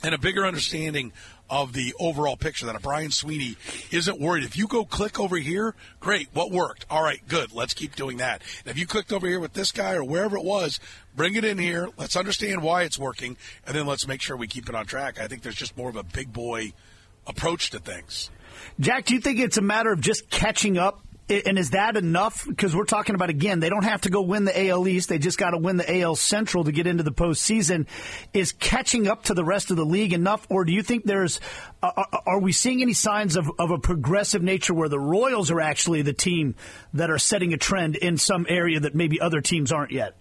and 0.01 0.15
a 0.15 0.17
bigger 0.17 0.45
understanding 0.45 1.11
of 1.49 1.73
the 1.73 1.93
overall 1.99 2.37
picture 2.37 2.65
that 2.65 2.75
a 2.75 2.79
Brian 2.79 3.11
Sweeney 3.11 3.55
isn't 3.91 4.19
worried. 4.19 4.43
If 4.43 4.57
you 4.57 4.67
go 4.67 4.83
click 4.83 5.19
over 5.19 5.37
here, 5.37 5.75
great, 5.99 6.29
what 6.33 6.51
worked? 6.51 6.85
All 6.89 7.03
right, 7.03 7.21
good, 7.27 7.53
let's 7.53 7.73
keep 7.73 7.95
doing 7.95 8.17
that. 8.17 8.41
And 8.65 8.71
if 8.71 8.79
you 8.79 8.87
clicked 8.87 9.13
over 9.13 9.27
here 9.27 9.39
with 9.39 9.53
this 9.53 9.71
guy 9.71 9.93
or 9.93 10.03
wherever 10.03 10.37
it 10.37 10.43
was, 10.43 10.79
bring 11.15 11.35
it 11.35 11.45
in 11.45 11.57
here. 11.57 11.89
Let's 11.97 12.15
understand 12.15 12.63
why 12.63 12.83
it's 12.83 12.97
working, 12.97 13.37
and 13.67 13.75
then 13.75 13.85
let's 13.85 14.07
make 14.07 14.21
sure 14.21 14.35
we 14.37 14.47
keep 14.47 14.69
it 14.69 14.75
on 14.75 14.85
track. 14.85 15.19
I 15.19 15.27
think 15.27 15.43
there's 15.43 15.55
just 15.55 15.77
more 15.77 15.89
of 15.89 15.95
a 15.97 16.03
big 16.03 16.33
boy 16.33 16.73
approach 17.27 17.69
to 17.71 17.79
things. 17.79 18.31
Jack, 18.79 19.05
do 19.05 19.13
you 19.13 19.21
think 19.21 19.39
it's 19.39 19.57
a 19.57 19.61
matter 19.61 19.91
of 19.91 20.01
just 20.01 20.29
catching 20.29 20.77
up 20.77 21.04
and 21.29 21.57
is 21.57 21.71
that 21.71 21.97
enough? 21.97 22.45
Because 22.47 22.75
we're 22.75 22.85
talking 22.85 23.15
about 23.15 23.29
again, 23.29 23.59
they 23.59 23.69
don't 23.69 23.83
have 23.83 24.01
to 24.01 24.09
go 24.09 24.21
win 24.21 24.45
the 24.45 24.67
AL 24.67 24.87
East; 24.87 25.09
they 25.09 25.17
just 25.17 25.37
got 25.37 25.51
to 25.51 25.57
win 25.57 25.77
the 25.77 26.01
AL 26.01 26.15
Central 26.15 26.63
to 26.63 26.71
get 26.71 26.87
into 26.87 27.03
the 27.03 27.11
postseason. 27.11 27.87
Is 28.33 28.51
catching 28.51 29.07
up 29.07 29.23
to 29.23 29.33
the 29.33 29.43
rest 29.43 29.71
of 29.71 29.77
the 29.77 29.85
league 29.85 30.13
enough, 30.13 30.45
or 30.49 30.65
do 30.65 30.71
you 30.71 30.83
think 30.83 31.05
there's? 31.05 31.39
Are 31.81 32.39
we 32.39 32.51
seeing 32.51 32.81
any 32.81 32.93
signs 32.93 33.35
of, 33.35 33.51
of 33.59 33.71
a 33.71 33.77
progressive 33.77 34.41
nature 34.41 34.73
where 34.73 34.89
the 34.89 34.99
Royals 34.99 35.51
are 35.51 35.61
actually 35.61 36.01
the 36.01 36.13
team 36.13 36.55
that 36.93 37.11
are 37.11 37.19
setting 37.19 37.53
a 37.53 37.57
trend 37.57 37.95
in 37.95 38.17
some 38.17 38.45
area 38.49 38.79
that 38.79 38.95
maybe 38.95 39.19
other 39.19 39.41
teams 39.41 39.71
aren't 39.71 39.91
yet? 39.91 40.15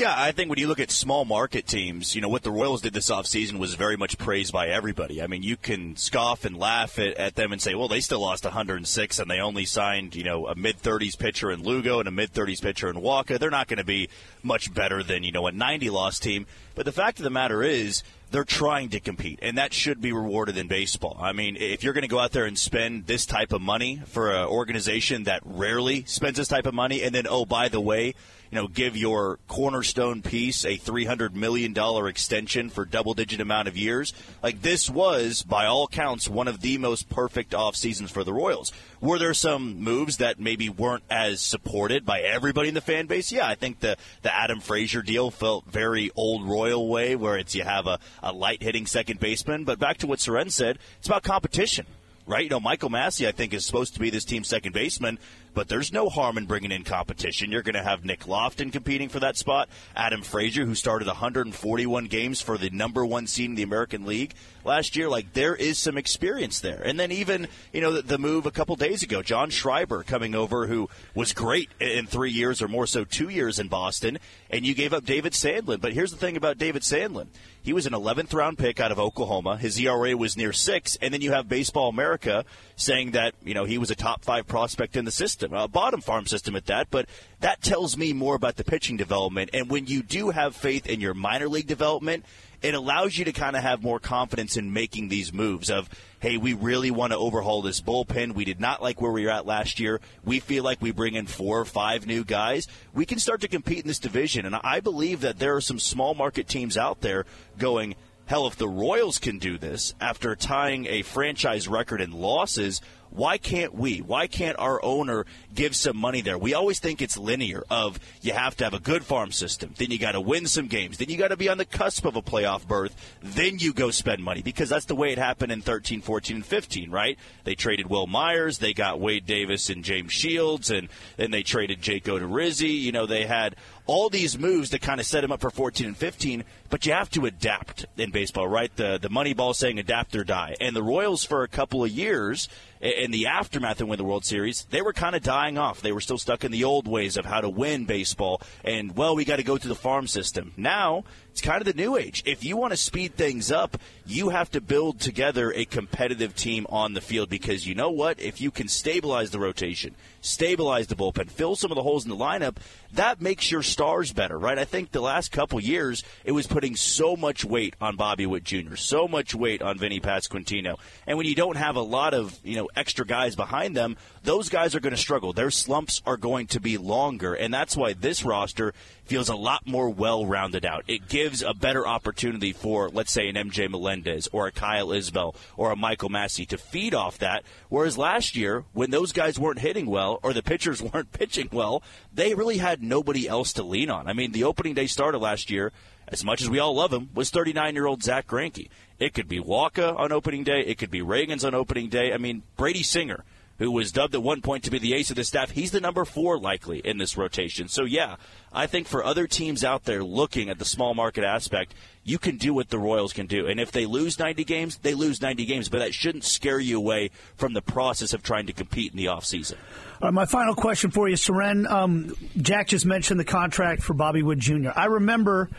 Yeah, 0.00 0.14
I 0.16 0.32
think 0.32 0.48
when 0.48 0.58
you 0.58 0.66
look 0.66 0.80
at 0.80 0.90
small 0.90 1.26
market 1.26 1.66
teams, 1.66 2.14
you 2.14 2.22
know, 2.22 2.30
what 2.30 2.42
the 2.42 2.50
Royals 2.50 2.80
did 2.80 2.94
this 2.94 3.10
offseason 3.10 3.58
was 3.58 3.74
very 3.74 3.98
much 3.98 4.16
praised 4.16 4.50
by 4.50 4.68
everybody. 4.68 5.20
I 5.20 5.26
mean, 5.26 5.42
you 5.42 5.58
can 5.58 5.94
scoff 5.96 6.46
and 6.46 6.56
laugh 6.56 6.98
at, 6.98 7.18
at 7.18 7.34
them 7.34 7.52
and 7.52 7.60
say, 7.60 7.74
well, 7.74 7.86
they 7.86 8.00
still 8.00 8.20
lost 8.20 8.44
106 8.44 9.18
and 9.18 9.30
they 9.30 9.40
only 9.40 9.66
signed, 9.66 10.16
you 10.16 10.24
know, 10.24 10.46
a 10.46 10.54
mid 10.54 10.80
30s 10.80 11.18
pitcher 11.18 11.50
in 11.50 11.62
Lugo 11.62 11.98
and 11.98 12.08
a 12.08 12.10
mid 12.10 12.32
30s 12.32 12.62
pitcher 12.62 12.88
in 12.88 12.96
Wacha. 12.96 13.38
They're 13.38 13.50
not 13.50 13.68
going 13.68 13.76
to 13.76 13.84
be 13.84 14.08
much 14.42 14.72
better 14.72 15.02
than, 15.02 15.22
you 15.22 15.32
know, 15.32 15.46
a 15.46 15.52
90 15.52 15.90
loss 15.90 16.18
team. 16.18 16.46
But 16.74 16.86
the 16.86 16.92
fact 16.92 17.18
of 17.18 17.24
the 17.24 17.28
matter 17.28 17.62
is, 17.62 18.02
they're 18.30 18.44
trying 18.44 18.90
to 18.90 19.00
compete, 19.00 19.38
and 19.42 19.58
that 19.58 19.72
should 19.72 20.00
be 20.00 20.12
rewarded 20.12 20.56
in 20.56 20.68
baseball. 20.68 21.16
I 21.20 21.32
mean, 21.32 21.56
if 21.56 21.82
you're 21.82 21.92
going 21.92 22.02
to 22.02 22.08
go 22.08 22.18
out 22.18 22.32
there 22.32 22.44
and 22.44 22.58
spend 22.58 23.06
this 23.06 23.26
type 23.26 23.52
of 23.52 23.60
money 23.60 24.00
for 24.06 24.30
an 24.30 24.46
organization 24.46 25.24
that 25.24 25.42
rarely 25.44 26.04
spends 26.04 26.36
this 26.36 26.48
type 26.48 26.66
of 26.66 26.74
money, 26.74 27.02
and 27.02 27.14
then, 27.14 27.26
oh, 27.28 27.44
by 27.44 27.68
the 27.68 27.80
way, 27.80 28.14
you 28.50 28.56
know, 28.56 28.66
give 28.66 28.96
your 28.96 29.38
cornerstone 29.46 30.22
piece 30.22 30.64
a 30.64 30.76
$300 30.76 31.34
million 31.34 31.74
extension 32.06 32.68
for 32.68 32.84
double 32.84 33.14
digit 33.14 33.40
amount 33.40 33.68
of 33.68 33.76
years. 33.76 34.12
Like 34.42 34.62
this 34.62 34.90
was, 34.90 35.42
by 35.42 35.66
all 35.66 35.86
counts, 35.86 36.28
one 36.28 36.48
of 36.48 36.60
the 36.60 36.76
most 36.78 37.08
perfect 37.08 37.54
off 37.54 37.76
seasons 37.76 38.10
for 38.10 38.24
the 38.24 38.32
Royals. 38.32 38.72
Were 39.00 39.18
there 39.18 39.34
some 39.34 39.80
moves 39.80 40.16
that 40.16 40.40
maybe 40.40 40.68
weren't 40.68 41.04
as 41.08 41.40
supported 41.40 42.04
by 42.04 42.20
everybody 42.20 42.68
in 42.68 42.74
the 42.74 42.80
fan 42.80 43.06
base? 43.06 43.30
Yeah, 43.30 43.46
I 43.46 43.54
think 43.54 43.80
the, 43.80 43.96
the 44.22 44.34
Adam 44.34 44.60
Frazier 44.60 45.02
deal 45.02 45.30
felt 45.30 45.64
very 45.66 46.10
old 46.16 46.46
Royal 46.46 46.88
way, 46.88 47.14
where 47.16 47.38
it's 47.38 47.54
you 47.54 47.62
have 47.62 47.86
a, 47.86 47.98
a 48.22 48.32
light 48.32 48.62
hitting 48.62 48.86
second 48.86 49.20
baseman. 49.20 49.64
But 49.64 49.78
back 49.78 49.98
to 49.98 50.06
what 50.06 50.20
Soren 50.20 50.50
said, 50.50 50.78
it's 50.98 51.08
about 51.08 51.22
competition 51.22 51.86
right? 52.30 52.44
You 52.44 52.50
know, 52.50 52.60
Michael 52.60 52.90
Massey, 52.90 53.26
I 53.26 53.32
think, 53.32 53.52
is 53.52 53.66
supposed 53.66 53.94
to 53.94 54.00
be 54.00 54.08
this 54.08 54.24
team's 54.24 54.46
second 54.46 54.72
baseman, 54.72 55.18
but 55.52 55.66
there's 55.66 55.92
no 55.92 56.08
harm 56.08 56.38
in 56.38 56.46
bringing 56.46 56.70
in 56.70 56.84
competition. 56.84 57.50
You're 57.50 57.62
going 57.62 57.74
to 57.74 57.82
have 57.82 58.04
Nick 58.04 58.28
Loftin 58.28 58.70
competing 58.70 59.08
for 59.08 59.18
that 59.18 59.36
spot, 59.36 59.68
Adam 59.96 60.22
Frazier, 60.22 60.64
who 60.64 60.76
started 60.76 61.08
141 61.08 62.04
games 62.06 62.40
for 62.40 62.56
the 62.56 62.70
number 62.70 63.04
one 63.04 63.26
seed 63.26 63.50
in 63.50 63.56
the 63.56 63.64
American 63.64 64.06
League 64.06 64.34
last 64.64 64.94
year. 64.94 65.08
Like, 65.08 65.32
there 65.32 65.56
is 65.56 65.76
some 65.76 65.98
experience 65.98 66.60
there. 66.60 66.80
And 66.80 67.00
then 67.00 67.10
even, 67.10 67.48
you 67.72 67.80
know, 67.80 67.94
the, 67.94 68.02
the 68.02 68.18
move 68.18 68.46
a 68.46 68.52
couple 68.52 68.76
days 68.76 69.02
ago, 69.02 69.22
John 69.22 69.50
Schreiber 69.50 70.04
coming 70.04 70.36
over, 70.36 70.68
who 70.68 70.88
was 71.16 71.32
great 71.32 71.70
in 71.80 72.06
three 72.06 72.30
years 72.30 72.62
or 72.62 72.68
more 72.68 72.86
so 72.86 73.04
two 73.04 73.28
years 73.28 73.58
in 73.58 73.66
Boston, 73.66 74.18
and 74.50 74.64
you 74.64 74.74
gave 74.74 74.92
up 74.92 75.04
David 75.04 75.32
Sandlin. 75.32 75.80
But 75.80 75.94
here's 75.94 76.12
the 76.12 76.16
thing 76.16 76.36
about 76.36 76.58
David 76.58 76.82
Sandlin. 76.82 77.26
He 77.62 77.72
was 77.72 77.86
an 77.86 77.92
11th 77.92 78.32
round 78.32 78.58
pick 78.58 78.80
out 78.80 78.90
of 78.90 78.98
Oklahoma. 78.98 79.56
His 79.56 79.78
ERA 79.78 80.16
was 80.16 80.36
near 80.36 80.52
six, 80.52 80.96
and 81.02 81.12
then 81.12 81.20
you 81.20 81.32
have 81.32 81.48
Baseball 81.48 81.90
America 81.90 82.44
saying 82.76 83.10
that 83.10 83.34
you 83.44 83.52
know 83.52 83.64
he 83.64 83.76
was 83.76 83.90
a 83.90 83.94
top 83.94 84.24
five 84.24 84.46
prospect 84.46 84.96
in 84.96 85.04
the 85.04 85.10
system, 85.10 85.52
a 85.52 85.68
bottom 85.68 86.00
farm 86.00 86.26
system 86.26 86.56
at 86.56 86.66
that. 86.66 86.88
But 86.90 87.06
that 87.40 87.60
tells 87.62 87.96
me 87.96 88.12
more 88.12 88.34
about 88.34 88.56
the 88.56 88.64
pitching 88.64 88.96
development. 88.96 89.50
And 89.52 89.68
when 89.68 89.86
you 89.86 90.02
do 90.02 90.30
have 90.30 90.56
faith 90.56 90.86
in 90.86 91.00
your 91.00 91.14
minor 91.14 91.48
league 91.48 91.66
development, 91.66 92.24
it 92.62 92.74
allows 92.74 93.16
you 93.16 93.24
to 93.24 93.32
kind 93.32 93.56
of 93.56 93.62
have 93.62 93.82
more 93.82 93.98
confidence 93.98 94.56
in 94.56 94.72
making 94.72 95.08
these 95.08 95.32
moves 95.32 95.70
of, 95.70 95.88
hey, 96.20 96.36
we 96.36 96.52
really 96.52 96.90
want 96.90 97.12
to 97.12 97.18
overhaul 97.18 97.62
this 97.62 97.80
bullpen. 97.80 98.34
We 98.34 98.44
did 98.44 98.60
not 98.60 98.82
like 98.82 99.00
where 99.00 99.12
we 99.12 99.24
were 99.24 99.30
at 99.30 99.46
last 99.46 99.80
year. 99.80 100.00
We 100.24 100.40
feel 100.40 100.62
like 100.62 100.82
we 100.82 100.90
bring 100.90 101.14
in 101.14 101.26
four 101.26 101.58
or 101.58 101.64
five 101.64 102.06
new 102.06 102.24
guys. 102.24 102.68
We 102.92 103.06
can 103.06 103.18
start 103.18 103.40
to 103.40 103.48
compete 103.48 103.80
in 103.80 103.88
this 103.88 103.98
division. 103.98 104.44
And 104.44 104.56
I 104.56 104.80
believe 104.80 105.22
that 105.22 105.38
there 105.38 105.56
are 105.56 105.62
some 105.62 105.78
small 105.78 106.14
market 106.14 106.48
teams 106.48 106.76
out 106.76 107.00
there 107.00 107.24
going, 107.58 107.94
hell, 108.26 108.46
if 108.46 108.56
the 108.56 108.68
Royals 108.68 109.18
can 109.18 109.38
do 109.38 109.58
this 109.58 109.94
after 110.00 110.36
tying 110.36 110.86
a 110.86 111.02
franchise 111.02 111.66
record 111.66 112.00
in 112.00 112.12
losses, 112.12 112.80
why 113.10 113.38
can't 113.38 113.74
we? 113.74 113.98
Why 113.98 114.26
can't 114.26 114.58
our 114.58 114.82
owner 114.84 115.26
give 115.54 115.74
some 115.74 115.96
money 115.96 116.20
there? 116.20 116.38
We 116.38 116.54
always 116.54 116.80
think 116.80 117.02
it's 117.02 117.16
linear 117.16 117.64
of 117.70 117.98
you 118.22 118.32
have 118.32 118.56
to 118.58 118.64
have 118.64 118.74
a 118.74 118.80
good 118.80 119.04
farm 119.04 119.32
system, 119.32 119.74
then 119.76 119.90
you 119.90 119.98
got 119.98 120.12
to 120.12 120.20
win 120.20 120.46
some 120.46 120.68
games, 120.68 120.98
then 120.98 121.08
you 121.08 121.16
got 121.16 121.28
to 121.28 121.36
be 121.36 121.48
on 121.48 121.58
the 121.58 121.64
cusp 121.64 122.04
of 122.04 122.16
a 122.16 122.22
playoff 122.22 122.66
berth, 122.66 122.94
then 123.22 123.58
you 123.58 123.72
go 123.72 123.90
spend 123.90 124.22
money 124.22 124.42
because 124.42 124.68
that's 124.68 124.86
the 124.86 124.94
way 124.94 125.12
it 125.12 125.18
happened 125.18 125.52
in 125.52 125.60
13, 125.60 126.00
14, 126.00 126.36
and 126.36 126.46
15, 126.46 126.90
right? 126.90 127.18
They 127.44 127.54
traded 127.54 127.88
Wil 127.88 128.06
Myers, 128.06 128.58
they 128.58 128.72
got 128.72 129.00
Wade 129.00 129.26
Davis 129.26 129.70
and 129.70 129.84
James 129.84 130.12
Shields, 130.12 130.70
and 130.70 130.88
then 131.16 131.30
they 131.30 131.42
traded 131.42 131.82
Jake 131.82 132.04
Odorizzi. 132.04 132.80
You 132.80 132.92
know, 132.92 133.06
they 133.06 133.26
had 133.26 133.56
all 133.86 134.08
these 134.08 134.38
moves 134.38 134.70
that 134.70 134.80
kind 134.80 135.00
of 135.00 135.06
set 135.06 135.24
him 135.24 135.32
up 135.32 135.40
for 135.40 135.50
14 135.50 135.86
and 135.86 135.96
15, 135.96 136.44
but 136.68 136.86
you 136.86 136.92
have 136.92 137.10
to 137.10 137.26
adapt 137.26 137.86
in 137.96 138.10
baseball, 138.10 138.46
right? 138.48 138.74
The 138.76 138.98
the 139.00 139.10
money 139.10 139.34
ball 139.34 139.54
saying 139.54 139.78
adapt 139.78 140.14
or 140.14 140.24
die. 140.24 140.54
And 140.60 140.74
the 140.74 140.82
Royals 140.82 141.24
for 141.24 141.42
a 141.42 141.48
couple 141.48 141.84
of 141.84 141.90
years 141.90 142.48
in 142.80 143.10
the 143.10 143.26
aftermath 143.26 143.80
of 143.80 143.88
win 143.88 143.98
the 143.98 144.04
World 144.04 144.24
Series, 144.24 144.66
they 144.70 144.80
were 144.82 144.92
kind 144.92 145.14
of 145.14 145.22
dying 145.22 145.58
off. 145.58 145.82
They 145.82 145.92
were 145.92 146.00
still 146.00 146.18
stuck 146.18 146.44
in 146.44 146.52
the 146.52 146.64
old 146.64 146.88
ways 146.88 147.16
of 147.16 147.24
how 147.24 147.40
to 147.40 147.48
win 147.48 147.84
baseball. 147.84 148.40
And, 148.64 148.96
well, 148.96 149.14
we 149.14 149.24
got 149.24 149.36
to 149.36 149.42
go 149.42 149.58
to 149.58 149.68
the 149.68 149.74
farm 149.74 150.06
system. 150.06 150.52
Now, 150.56 151.04
it's 151.30 151.40
kind 151.40 151.60
of 151.60 151.66
the 151.66 151.80
new 151.80 151.96
age. 151.96 152.22
If 152.26 152.44
you 152.44 152.56
want 152.56 152.72
to 152.72 152.76
speed 152.76 153.14
things 153.14 153.52
up, 153.52 153.78
you 154.04 154.30
have 154.30 154.50
to 154.50 154.60
build 154.60 154.98
together 154.98 155.52
a 155.52 155.64
competitive 155.64 156.34
team 156.34 156.66
on 156.68 156.94
the 156.94 157.00
field 157.00 157.28
because 157.28 157.66
you 157.66 157.74
know 157.76 157.90
what? 157.90 158.20
If 158.20 158.40
you 158.40 158.50
can 158.50 158.66
stabilize 158.66 159.30
the 159.30 159.38
rotation, 159.38 159.94
stabilize 160.20 160.88
the 160.88 160.96
bullpen, 160.96 161.30
fill 161.30 161.54
some 161.54 161.70
of 161.70 161.76
the 161.76 161.84
holes 161.84 162.04
in 162.04 162.10
the 162.10 162.16
lineup, 162.16 162.56
that 162.94 163.20
makes 163.20 163.50
your 163.50 163.62
stars 163.62 164.12
better, 164.12 164.36
right? 164.36 164.58
I 164.58 164.64
think 164.64 164.90
the 164.90 165.00
last 165.00 165.30
couple 165.30 165.60
years, 165.60 166.02
it 166.24 166.32
was 166.32 166.48
putting 166.48 166.74
so 166.74 167.14
much 167.14 167.44
weight 167.44 167.76
on 167.80 167.94
Bobby 167.94 168.26
Witt 168.26 168.42
Jr., 168.42 168.74
so 168.74 169.06
much 169.06 169.32
weight 169.32 169.62
on 169.62 169.78
Vinny 169.78 170.00
Pasquantino. 170.00 170.78
And 171.06 171.16
when 171.16 171.26
you 171.26 171.36
don't 171.36 171.56
have 171.56 171.76
a 171.76 171.82
lot 171.82 172.12
of, 172.12 172.36
you 172.42 172.56
know, 172.56 172.68
extra 172.74 173.06
guys 173.06 173.36
behind 173.36 173.76
them, 173.76 173.96
those 174.22 174.48
guys 174.48 174.74
are 174.74 174.80
going 174.80 174.94
to 174.94 175.00
struggle. 175.00 175.32
Their 175.32 175.50
slumps 175.50 176.02
are 176.04 176.16
going 176.16 176.46
to 176.48 176.60
be 176.60 176.76
longer. 176.76 177.34
And 177.34 177.52
that's 177.52 177.76
why 177.76 177.94
this 177.94 178.24
roster 178.24 178.74
feels 179.04 179.28
a 179.28 179.34
lot 179.34 179.66
more 179.66 179.88
well 179.88 180.26
rounded 180.26 180.66
out. 180.66 180.84
It 180.86 181.08
gives 181.08 181.42
a 181.42 181.54
better 181.54 181.86
opportunity 181.86 182.52
for, 182.52 182.90
let's 182.90 183.12
say, 183.12 183.28
an 183.28 183.36
MJ 183.36 183.68
Melendez 183.68 184.28
or 184.32 184.46
a 184.46 184.52
Kyle 184.52 184.88
Isbel 184.88 185.34
or 185.56 185.72
a 185.72 185.76
Michael 185.76 186.10
Massey 186.10 186.44
to 186.46 186.58
feed 186.58 186.94
off 186.94 187.18
that. 187.18 187.44
Whereas 187.68 187.96
last 187.96 188.36
year, 188.36 188.64
when 188.72 188.90
those 188.90 189.12
guys 189.12 189.38
weren't 189.38 189.60
hitting 189.60 189.86
well 189.86 190.20
or 190.22 190.32
the 190.32 190.42
pitchers 190.42 190.82
weren't 190.92 191.12
pitching 191.12 191.48
well, 191.50 191.82
they 192.12 192.34
really 192.34 192.58
had 192.58 192.82
nobody 192.82 193.26
else 193.26 193.54
to 193.54 193.62
lean 193.62 193.90
on. 193.90 194.06
I 194.06 194.12
mean, 194.12 194.32
the 194.32 194.44
opening 194.44 194.74
day 194.74 194.86
starter 194.86 195.18
last 195.18 195.50
year, 195.50 195.72
as 196.08 196.24
much 196.24 196.42
as 196.42 196.50
we 196.50 196.58
all 196.58 196.74
love 196.74 196.92
him, 196.92 197.08
was 197.14 197.30
39 197.30 197.74
year 197.74 197.86
old 197.86 198.02
Zach 198.02 198.26
Greinke. 198.26 198.68
It 198.98 199.14
could 199.14 199.28
be 199.28 199.40
Wacha 199.40 199.98
on 199.98 200.12
opening 200.12 200.44
day. 200.44 200.60
It 200.60 200.76
could 200.76 200.90
be 200.90 201.00
Ragans 201.00 201.44
on 201.44 201.54
opening 201.54 201.88
day. 201.88 202.12
I 202.12 202.18
mean, 202.18 202.42
Brady 202.56 202.82
Singer 202.82 203.24
who 203.60 203.70
was 203.70 203.92
dubbed 203.92 204.14
at 204.14 204.22
one 204.22 204.40
point 204.40 204.64
to 204.64 204.70
be 204.70 204.78
the 204.78 204.94
ace 204.94 205.10
of 205.10 205.16
the 205.16 205.22
staff. 205.22 205.50
He's 205.50 205.70
the 205.70 205.80
number 205.80 206.06
four 206.06 206.38
likely 206.38 206.78
in 206.78 206.96
this 206.96 207.16
rotation. 207.18 207.68
So, 207.68 207.84
yeah, 207.84 208.16
I 208.52 208.66
think 208.66 208.88
for 208.88 209.04
other 209.04 209.26
teams 209.26 209.62
out 209.62 209.84
there 209.84 210.02
looking 210.02 210.48
at 210.48 210.58
the 210.58 210.64
small 210.64 210.94
market 210.94 211.24
aspect, 211.24 211.74
you 212.02 212.18
can 212.18 212.38
do 212.38 212.54
what 212.54 212.70
the 212.70 212.78
Royals 212.78 213.12
can 213.12 213.26
do. 213.26 213.46
And 213.46 213.60
if 213.60 213.70
they 213.70 213.84
lose 213.84 214.18
90 214.18 214.44
games, 214.44 214.78
they 214.78 214.94
lose 214.94 215.20
90 215.20 215.44
games. 215.44 215.68
But 215.68 215.80
that 215.80 215.92
shouldn't 215.92 216.24
scare 216.24 216.58
you 216.58 216.78
away 216.78 217.10
from 217.36 217.52
the 217.52 217.60
process 217.60 218.14
of 218.14 218.22
trying 218.22 218.46
to 218.46 218.54
compete 218.54 218.92
in 218.92 218.96
the 218.96 219.04
offseason. 219.04 219.56
All 220.00 220.08
right, 220.08 220.14
my 220.14 220.24
final 220.24 220.54
question 220.54 220.90
for 220.90 221.10
you, 221.10 221.16
Soren. 221.16 221.66
Um, 221.66 222.16
Jack 222.38 222.68
just 222.68 222.86
mentioned 222.86 223.20
the 223.20 223.24
contract 223.24 223.82
for 223.82 223.92
Bobby 223.92 224.22
Witt 224.22 224.38
Jr. 224.38 224.70
I 224.74 224.86
remember 224.86 225.50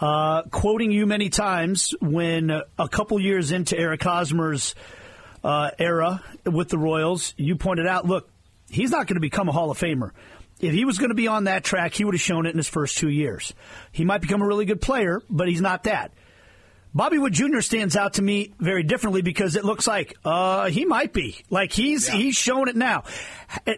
uh, 0.00 0.44
quoting 0.44 0.90
you 0.90 1.04
many 1.04 1.28
times 1.28 1.94
when 2.00 2.50
a 2.50 2.88
couple 2.88 3.20
years 3.20 3.52
into 3.52 3.78
Eric 3.78 4.02
Hosmer's 4.02 4.74
uh, 5.44 5.70
era 5.78 6.22
with 6.44 6.68
the 6.68 6.78
Royals, 6.78 7.34
you 7.36 7.56
pointed 7.56 7.86
out, 7.86 8.06
look, 8.06 8.28
he's 8.70 8.90
not 8.90 9.06
going 9.06 9.16
to 9.16 9.20
become 9.20 9.48
a 9.48 9.52
Hall 9.52 9.70
of 9.70 9.78
Famer. 9.78 10.10
If 10.60 10.72
he 10.72 10.84
was 10.84 10.98
going 10.98 11.10
to 11.10 11.16
be 11.16 11.26
on 11.26 11.44
that 11.44 11.64
track, 11.64 11.94
he 11.94 12.04
would 12.04 12.14
have 12.14 12.20
shown 12.20 12.46
it 12.46 12.50
in 12.50 12.56
his 12.56 12.68
first 12.68 12.96
two 12.96 13.08
years. 13.08 13.52
He 13.90 14.04
might 14.04 14.20
become 14.20 14.42
a 14.42 14.46
really 14.46 14.64
good 14.64 14.80
player, 14.80 15.20
but 15.28 15.48
he's 15.48 15.60
not 15.60 15.84
that. 15.84 16.12
Bobby 16.94 17.16
Witt 17.16 17.32
Jr. 17.32 17.60
stands 17.60 17.96
out 17.96 18.14
to 18.14 18.22
me 18.22 18.52
very 18.58 18.82
differently 18.82 19.22
because 19.22 19.56
it 19.56 19.64
looks 19.64 19.86
like 19.86 20.14
uh, 20.26 20.66
he 20.68 20.84
might 20.84 21.14
be. 21.14 21.38
Like 21.48 21.72
he's 21.72 22.06
yeah. 22.06 22.16
he's 22.16 22.36
showing 22.36 22.68
it 22.68 22.76
now. 22.76 23.04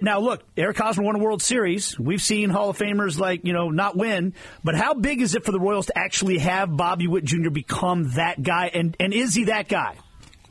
Now 0.03 0.19
look, 0.19 0.43
Eric 0.57 0.77
Hosmer 0.79 1.05
won 1.05 1.15
a 1.15 1.21
World 1.21 1.41
Series. 1.41 1.99
We've 1.99 2.21
seen 2.21 2.51
Hall 2.51 2.71
of 2.71 2.79
Famers 2.79 3.19
like 3.19 3.45
you 3.45 3.53
know 3.53 3.71
not 3.71 3.97
win, 3.97 4.35
but 4.65 4.75
how 4.75 4.95
big 4.95 5.21
is 5.21 5.37
it 5.37 5.45
for 5.45 5.53
the 5.53 5.61
Royals 5.61 5.87
to 5.87 5.99
actually 5.99 6.39
have 6.39 6.77
Bobby 6.77 7.07
Witt 7.07 7.25
Jr. 7.25 7.51
become 7.51 8.11
that 8.15 8.43
guy? 8.43 8.67
And 8.75 8.97
and 8.99 9.15
is 9.15 9.35
he 9.35 9.45
that 9.45 9.69
guy? 9.69 9.97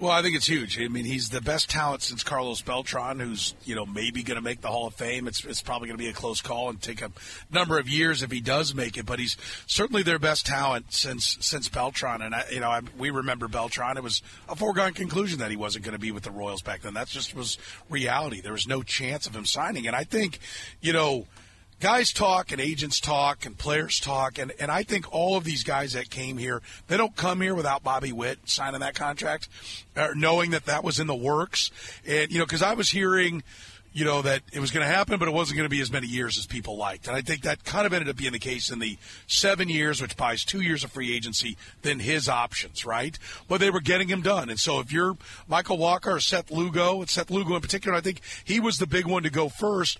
Well, 0.03 0.11
I 0.11 0.21
think 0.21 0.35
it's 0.35 0.47
huge. 0.47 0.77
I 0.81 0.89
mean, 0.89 1.05
he's 1.05 1.29
the 1.29 1.39
best 1.39 1.69
talent 1.69 2.01
since 2.01 2.23
Carlos 2.23 2.61
Beltran, 2.61 3.21
who's 3.21 3.55
you 3.63 3.73
know 3.73 3.85
maybe 3.85 4.21
going 4.21 4.35
to 4.35 4.41
make 4.41 4.59
the 4.59 4.67
Hall 4.67 4.85
of 4.85 4.95
Fame. 4.95 5.29
It's, 5.29 5.45
it's 5.45 5.61
probably 5.61 5.87
going 5.87 5.97
to 5.97 6.03
be 6.03 6.09
a 6.09 6.13
close 6.13 6.41
call 6.41 6.69
and 6.69 6.81
take 6.81 7.01
a 7.01 7.09
number 7.49 7.79
of 7.79 7.87
years 7.87 8.21
if 8.21 8.29
he 8.29 8.41
does 8.41 8.75
make 8.75 8.97
it. 8.97 9.05
But 9.05 9.19
he's 9.19 9.37
certainly 9.65 10.03
their 10.03 10.19
best 10.19 10.45
talent 10.45 10.91
since 10.91 11.37
since 11.39 11.69
Beltran. 11.69 12.21
And 12.21 12.35
I, 12.35 12.43
you 12.51 12.59
know, 12.59 12.69
I, 12.69 12.81
we 12.97 13.11
remember 13.11 13.47
Beltran. 13.47 13.95
It 13.95 14.03
was 14.03 14.21
a 14.49 14.57
foregone 14.57 14.91
conclusion 14.91 15.39
that 15.39 15.51
he 15.51 15.55
wasn't 15.55 15.85
going 15.85 15.93
to 15.93 16.01
be 16.01 16.11
with 16.11 16.23
the 16.23 16.31
Royals 16.31 16.61
back 16.61 16.81
then. 16.81 16.95
That 16.95 17.07
just 17.07 17.33
was 17.33 17.57
reality. 17.89 18.41
There 18.41 18.51
was 18.51 18.67
no 18.67 18.83
chance 18.83 19.25
of 19.25 19.33
him 19.33 19.45
signing. 19.45 19.87
And 19.87 19.95
I 19.95 20.03
think, 20.03 20.39
you 20.81 20.91
know 20.91 21.27
guys 21.83 22.13
talk 22.13 22.53
and 22.53 22.61
agents 22.61 23.01
talk 23.01 23.45
and 23.45 23.57
players 23.57 23.99
talk 23.99 24.39
and, 24.39 24.53
and 24.57 24.71
I 24.71 24.83
think 24.83 25.13
all 25.13 25.35
of 25.35 25.43
these 25.43 25.65
guys 25.65 25.91
that 25.91 26.09
came 26.09 26.37
here 26.37 26.61
they 26.87 26.95
don't 26.95 27.13
come 27.13 27.41
here 27.41 27.53
without 27.53 27.83
Bobby 27.83 28.13
Witt 28.13 28.39
signing 28.45 28.79
that 28.79 28.95
contract 28.95 29.49
or 29.97 30.15
knowing 30.15 30.51
that 30.51 30.67
that 30.67 30.85
was 30.85 31.01
in 31.01 31.07
the 31.07 31.15
works. 31.15 31.71
And 32.07 32.31
you 32.31 32.39
know 32.39 32.45
because 32.45 32.63
I 32.63 32.75
was 32.75 32.89
hearing 32.89 33.43
you 33.91 34.05
know 34.05 34.21
that 34.21 34.43
it 34.53 34.61
was 34.61 34.71
going 34.71 34.87
to 34.87 34.91
happen 34.91 35.19
but 35.19 35.27
it 35.27 35.33
wasn't 35.33 35.57
going 35.57 35.65
to 35.65 35.69
be 35.69 35.81
as 35.81 35.91
many 35.91 36.07
years 36.07 36.37
as 36.37 36.45
people 36.45 36.77
liked. 36.77 37.09
And 37.09 37.17
I 37.17 37.21
think 37.21 37.41
that 37.41 37.65
kind 37.65 37.85
of 37.85 37.91
ended 37.91 38.07
up 38.07 38.15
being 38.15 38.31
the 38.31 38.39
case 38.39 38.71
in 38.71 38.79
the 38.79 38.97
seven 39.27 39.67
years 39.67 40.01
which 40.01 40.15
buys 40.15 40.45
two 40.45 40.61
years 40.61 40.85
of 40.85 40.91
free 40.93 41.13
agency 41.13 41.57
than 41.81 41.99
his 41.99 42.29
options 42.29 42.85
right? 42.85 43.19
But 43.49 43.59
they 43.59 43.69
were 43.69 43.81
getting 43.81 44.07
him 44.07 44.21
done. 44.21 44.49
And 44.49 44.57
so 44.57 44.79
if 44.79 44.93
you're 44.93 45.17
Michael 45.49 45.79
Wacha 45.79 46.15
or 46.15 46.19
Seth 46.21 46.49
Lugo 46.49 47.01
and 47.01 47.09
Seth 47.09 47.29
Lugo 47.29 47.55
in 47.55 47.61
particular 47.61 47.97
I 47.97 47.99
think 47.99 48.21
he 48.45 48.61
was 48.61 48.77
the 48.77 48.87
big 48.87 49.05
one 49.05 49.23
to 49.23 49.29
go 49.29 49.49
first 49.49 49.99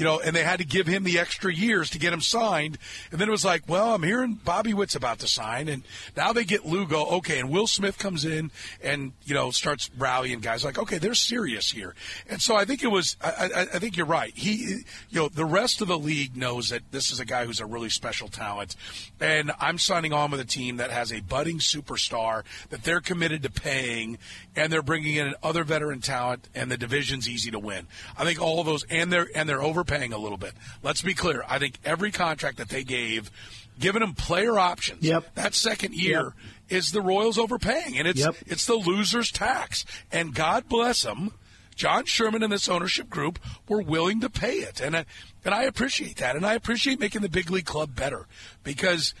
you 0.00 0.06
know, 0.06 0.18
and 0.18 0.34
they 0.34 0.42
had 0.42 0.60
to 0.60 0.64
give 0.64 0.86
him 0.86 1.04
the 1.04 1.18
extra 1.18 1.52
years 1.52 1.90
to 1.90 1.98
get 1.98 2.10
him 2.10 2.22
signed. 2.22 2.78
And 3.12 3.20
then 3.20 3.28
it 3.28 3.30
was 3.30 3.44
like, 3.44 3.64
well, 3.68 3.94
I'm 3.94 4.02
hearing 4.02 4.32
Bobby 4.32 4.72
Witt's 4.72 4.94
about 4.94 5.18
to 5.18 5.28
sign, 5.28 5.68
and 5.68 5.82
now 6.16 6.32
they 6.32 6.44
get 6.44 6.64
Lugo. 6.64 7.04
Okay, 7.18 7.38
and 7.38 7.50
Will 7.50 7.66
Smith 7.66 7.98
comes 7.98 8.24
in 8.24 8.50
and 8.82 9.12
you 9.26 9.34
know 9.34 9.50
starts 9.50 9.90
rallying 9.98 10.40
guys 10.40 10.64
like, 10.64 10.78
okay, 10.78 10.96
they're 10.96 11.12
serious 11.12 11.70
here. 11.70 11.94
And 12.30 12.40
so 12.40 12.56
I 12.56 12.64
think 12.64 12.82
it 12.82 12.86
was. 12.86 13.18
I, 13.20 13.50
I, 13.54 13.60
I 13.60 13.78
think 13.78 13.98
you're 13.98 14.06
right. 14.06 14.32
He, 14.34 14.84
you 15.10 15.20
know, 15.20 15.28
the 15.28 15.44
rest 15.44 15.82
of 15.82 15.88
the 15.88 15.98
league 15.98 16.34
knows 16.34 16.70
that 16.70 16.80
this 16.92 17.10
is 17.10 17.20
a 17.20 17.26
guy 17.26 17.44
who's 17.44 17.60
a 17.60 17.66
really 17.66 17.90
special 17.90 18.28
talent, 18.28 18.76
and 19.20 19.52
I'm 19.60 19.76
signing 19.76 20.14
on 20.14 20.30
with 20.30 20.40
a 20.40 20.46
team 20.46 20.78
that 20.78 20.90
has 20.90 21.12
a 21.12 21.20
budding 21.20 21.58
superstar 21.58 22.44
that 22.70 22.84
they're 22.84 23.02
committed 23.02 23.42
to 23.42 23.50
paying, 23.50 24.16
and 24.56 24.72
they're 24.72 24.80
bringing 24.80 25.16
in 25.16 25.34
other 25.42 25.62
veteran 25.62 26.00
talent, 26.00 26.48
and 26.54 26.70
the 26.70 26.78
division's 26.78 27.28
easy 27.28 27.50
to 27.50 27.58
win. 27.58 27.86
I 28.16 28.24
think 28.24 28.40
all 28.40 28.60
of 28.60 28.66
those, 28.66 28.84
and 28.84 29.12
they're 29.12 29.28
and 29.34 29.46
they're 29.46 29.62
over 29.62 29.84
overpaying 29.90 30.12
a 30.12 30.18
little 30.18 30.38
bit. 30.38 30.52
Let's 30.82 31.02
be 31.02 31.14
clear. 31.14 31.44
I 31.48 31.58
think 31.58 31.78
every 31.84 32.10
contract 32.10 32.58
that 32.58 32.68
they 32.68 32.84
gave, 32.84 33.30
giving 33.78 34.00
them 34.00 34.14
player 34.14 34.58
options, 34.58 35.02
yep. 35.02 35.34
that 35.34 35.54
second 35.54 35.94
year 35.94 36.22
yep. 36.22 36.32
is 36.68 36.92
the 36.92 37.00
Royals 37.00 37.38
overpaying, 37.38 37.98
and 37.98 38.06
it's 38.06 38.20
yep. 38.20 38.36
it's 38.46 38.66
the 38.66 38.76
loser's 38.76 39.30
tax. 39.30 39.84
And 40.12 40.34
God 40.34 40.68
bless 40.68 41.02
them. 41.02 41.32
John 41.74 42.04
Sherman 42.04 42.42
and 42.42 42.52
this 42.52 42.68
ownership 42.68 43.08
group 43.08 43.38
were 43.66 43.80
willing 43.80 44.20
to 44.20 44.28
pay 44.28 44.56
it, 44.56 44.80
and 44.80 44.96
I, 44.96 45.06
and 45.44 45.54
I 45.54 45.62
appreciate 45.62 46.16
that, 46.16 46.36
and 46.36 46.44
I 46.44 46.54
appreciate 46.54 47.00
making 47.00 47.22
the 47.22 47.28
big 47.30 47.50
league 47.50 47.64
club 47.64 47.94
better 47.94 48.26
because, 48.62 49.14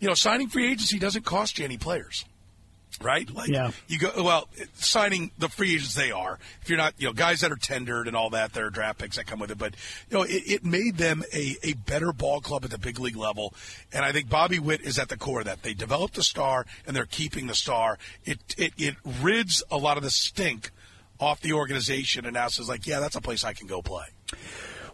you 0.00 0.08
know, 0.08 0.14
signing 0.14 0.48
free 0.48 0.70
agency 0.70 0.98
doesn't 0.98 1.26
cost 1.26 1.58
you 1.58 1.66
any 1.66 1.76
players 1.76 2.24
right? 3.02 3.28
Like 3.30 3.48
yeah. 3.48 3.70
you 3.88 3.98
go 3.98 4.10
well 4.22 4.48
signing 4.74 5.30
the 5.38 5.48
free 5.48 5.74
agents 5.74 5.94
they 5.94 6.10
are. 6.10 6.38
If 6.62 6.68
you're 6.68 6.78
not, 6.78 6.94
you 6.98 7.06
know, 7.06 7.12
guys 7.12 7.40
that 7.40 7.52
are 7.52 7.56
tendered 7.56 8.08
and 8.08 8.16
all 8.16 8.30
that, 8.30 8.52
there 8.52 8.66
are 8.66 8.70
draft 8.70 8.98
picks 8.98 9.16
that 9.16 9.26
come 9.26 9.38
with 9.38 9.50
it. 9.50 9.58
But 9.58 9.74
you 10.10 10.18
know, 10.18 10.24
it, 10.24 10.42
it, 10.46 10.64
made 10.64 10.96
them 10.96 11.22
a, 11.32 11.56
a 11.62 11.74
better 11.74 12.12
ball 12.12 12.40
club 12.40 12.64
at 12.64 12.70
the 12.70 12.78
big 12.78 12.98
league 12.98 13.16
level. 13.16 13.54
And 13.92 14.04
I 14.04 14.12
think 14.12 14.28
Bobby 14.28 14.58
Witt 14.58 14.80
is 14.80 14.98
at 14.98 15.08
the 15.08 15.16
core 15.16 15.40
of 15.40 15.46
that. 15.46 15.62
They 15.62 15.74
developed 15.74 16.18
a 16.18 16.22
star 16.22 16.66
and 16.86 16.96
they're 16.96 17.06
keeping 17.06 17.46
the 17.46 17.54
star. 17.54 17.98
It 18.24 18.38
it, 18.56 18.72
it 18.78 18.96
rids 19.22 19.62
a 19.70 19.76
lot 19.76 19.96
of 19.96 20.02
the 20.02 20.10
stink 20.10 20.70
off 21.18 21.40
the 21.40 21.52
organization 21.52 22.24
and 22.24 22.34
now 22.34 22.48
says 22.48 22.68
like, 22.68 22.86
yeah, 22.86 23.00
that's 23.00 23.16
a 23.16 23.20
place 23.20 23.44
I 23.44 23.52
can 23.52 23.66
go 23.66 23.82
play. 23.82 24.06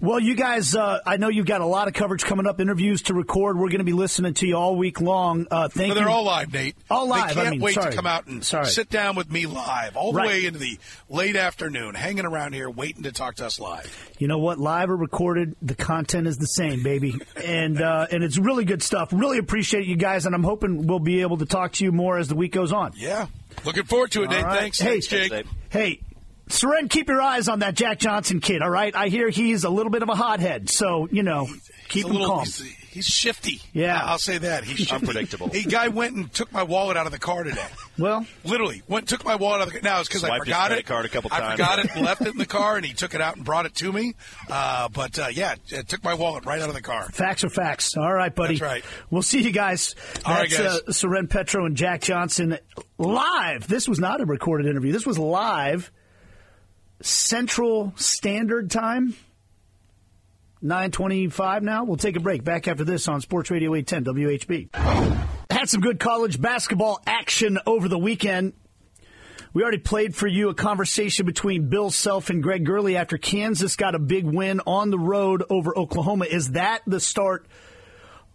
Well, 0.03 0.19
you 0.19 0.35
guys, 0.35 0.75
uh, 0.75 0.99
I 1.07 1.17
know 1.17 1.29
you've 1.29 1.47
got 1.47 1.61
a 1.61 1.65
lot 1.65 1.87
of 1.87 1.95
coverage 1.95 2.25
coming 2.25 2.45
up, 2.49 2.59
interviews 2.59 3.03
to 3.03 3.15
record. 3.15 3.57
We're 3.57 3.69
going 3.69 3.79
to 3.79 3.85
be 3.85 3.93
listening 3.93 4.35
to 4.35 4.49
you 4.49 4.57
all 4.57 4.75
week 4.75 5.01
long. 5.01 5.47
Uh, 5.49 5.69
thank 5.69 5.91
well, 5.91 5.95
they're 5.95 6.09
you. 6.09 6.13
all 6.13 6.25
live, 6.25 6.53
Nate. 6.53 6.75
All 6.91 7.07
live. 7.07 7.29
They 7.29 7.35
can't 7.35 7.47
I 7.47 7.51
mean, 7.53 7.61
wait 7.61 7.75
sorry. 7.75 7.93
to 7.93 7.97
come 7.97 8.07
out 8.09 8.27
and 8.27 8.45
sorry. 8.45 8.67
sit 8.67 8.91
down 8.91 9.15
with 9.15 9.31
me 9.31 9.47
live, 9.47 9.97
all 9.97 10.11
the 10.11 10.19
right. 10.19 10.27
way 10.27 10.47
into 10.47 10.59
the 10.59 10.77
late 11.09 11.37
afternoon, 11.37 11.95
hanging 11.95 12.25
around 12.25 12.53
here, 12.53 12.69
waiting 12.69 13.05
to 13.05 13.13
talk 13.13 13.37
to 13.37 13.47
us 13.47 13.61
live. 13.61 14.11
You 14.19 14.27
know 14.27 14.39
what? 14.39 14.59
Live 14.59 14.91
or 14.91 14.97
recorded, 14.97 15.55
the 15.63 15.77
content 15.77 16.27
is 16.27 16.37
the 16.37 16.47
same, 16.47 16.83
baby, 16.83 17.15
and 17.37 17.81
uh, 17.81 18.09
and 18.11 18.25
it's 18.25 18.39
really 18.39 18.65
good 18.65 18.83
stuff. 18.83 19.11
Really 19.13 19.39
appreciate 19.39 19.87
you 19.87 19.95
guys, 19.95 20.27
and 20.27 20.35
I'm 20.35 20.43
hoping 20.43 20.89
we'll 20.89 20.99
be 20.99 21.21
able 21.21 21.37
to 21.37 21.47
talk 21.47 21.75
to 21.75 21.85
you 21.85 21.93
more 21.93 22.19
as 22.19 22.27
the 22.27 22.35
week 22.35 22.51
goes 22.51 22.73
on. 22.73 22.93
Yeah, 22.97 23.29
looking 23.65 23.85
forward 23.85 24.11
to 24.11 24.25
it, 24.25 24.31
Nate. 24.31 24.43
Right. 24.43 24.59
Thanks, 24.59 24.81
hey, 24.81 25.01
Thanks, 25.01 25.07
Jake. 25.07 25.47
Hey, 25.71 26.01
Soren, 26.53 26.89
keep 26.89 27.09
your 27.09 27.21
eyes 27.21 27.49
on 27.49 27.61
that 27.61 27.75
Jack 27.75 27.99
Johnson 27.99 28.41
kid, 28.41 28.61
all 28.61 28.69
right? 28.69 28.95
I 28.95 29.09
hear 29.09 29.31
he's 29.31 29.65
a 29.65 29.71
little 29.71 29.91
bit 29.91 30.03
of 30.03 30.11
a 30.11 30.15
hothead, 30.15 30.69
so, 30.69 31.09
you 31.11 31.23
know, 31.23 31.49
keep 31.89 32.05
him 32.05 32.13
little, 32.13 32.27
calm. 32.27 32.41
He's, 32.41 32.61
he's, 32.91 33.07
shifty. 33.07 33.63
Yeah. 33.73 33.99
I'll 34.05 34.19
say 34.19 34.37
that. 34.37 34.63
He's 34.63 34.93
unpredictable. 34.93 35.51
A 35.55 35.63
guy 35.63 35.89
went 35.89 36.15
and 36.15 36.31
took 36.31 36.53
my 36.53 36.63
wallet 36.63 36.99
out 36.99 37.07
of 37.07 37.13
the 37.13 37.19
car 37.19 37.43
today. 37.45 37.67
Well, 37.99 38.27
literally 38.45 38.83
went 38.87 39.09
took 39.09 39.25
my 39.25 39.37
wallet 39.37 39.63
out 39.63 39.69
of 39.69 39.73
the 39.73 39.81
car. 39.81 39.91
Now 39.91 40.01
it's 40.01 40.11
because 40.11 40.25
I 40.25 40.39
forgot 40.39 40.73
it. 40.73 40.85
Card 40.85 41.07
a 41.07 41.09
couple 41.09 41.31
times. 41.31 41.43
I 41.43 41.51
forgot 41.53 41.79
it, 41.79 41.97
left 42.03 42.21
it 42.21 42.29
in 42.29 42.39
the 42.39 42.45
car, 42.45 42.77
and 42.77 42.85
he 42.85 42.93
took 42.93 43.15
it 43.15 43.23
out 43.23 43.37
and 43.37 43.47
brought 43.47 43.65
it 43.65 43.75
to 43.77 43.91
me. 43.91 44.15
Uh, 44.51 44.91
but 44.91 45.19
uh, 45.19 45.29
yeah, 45.33 45.55
it 45.69 45.89
took 45.89 46.05
my 46.05 46.13
wallet 46.13 46.45
right 46.45 46.61
out 46.61 46.69
of 46.69 46.75
the 46.75 46.83
car. 46.83 47.05
Facts 47.13 47.45
are 47.45 47.51
facts. 47.51 47.97
All 47.97 48.13
right, 48.13 48.35
buddy. 48.35 48.59
That's 48.59 48.71
right. 48.71 48.85
We'll 49.11 49.23
see 49.23 49.41
you 49.41 49.53
guys. 49.53 49.95
All 50.27 50.35
right, 50.35 50.51
That's 50.51 50.63
guys. 50.63 50.81
Uh, 50.87 50.93
Soren 50.93 51.29
Petro 51.29 51.65
and 51.65 51.79
Jack 51.79 52.03
Johnson 52.03 52.59
live. 52.99 53.67
This 53.69 53.89
was 53.89 53.99
not 53.99 54.21
a 54.21 54.27
recorded 54.27 54.67
interview. 54.67 54.93
This 54.93 55.07
was 55.07 55.19
live. 55.19 55.91
Central 57.03 57.93
Standard 57.97 58.71
Time. 58.71 59.15
925 60.63 61.63
now. 61.63 61.85
We'll 61.85 61.97
take 61.97 62.17
a 62.17 62.21
break. 62.21 62.45
Back 62.45 62.69
after 62.69 62.85
this 62.85 63.09
on 63.09 63.21
Sports 63.21 63.51
Radio 63.51 63.75
810 63.75 64.15
WHB. 64.15 65.43
Had 65.51 65.69
some 65.69 65.81
good 65.81 65.99
college 65.99 66.41
basketball 66.41 67.01
action 67.07 67.59
over 67.67 67.89
the 67.89 67.99
weekend. 67.99 68.53
We 69.55 69.63
already 69.63 69.79
played 69.79 70.15
for 70.15 70.27
you 70.27 70.49
a 70.49 70.55
conversation 70.55 71.27
between 71.27 71.69
Bill 71.69 71.91
Self 71.91 72.31
and 72.31 72.43
Greg 72.43 72.65
Gurley 72.65 72.97
after 72.97 73.19
Kansas 73.19 73.77
got 73.77 73.95
a 73.95 73.99
big 73.99 74.25
win 74.25 74.61
on 74.67 74.91
the 74.91 74.99
road 74.99 75.43
over 75.51 75.77
Oklahoma. 75.77 76.25
Is 76.25 76.53
that 76.53 76.83
the 76.87 77.01
start 77.01 77.47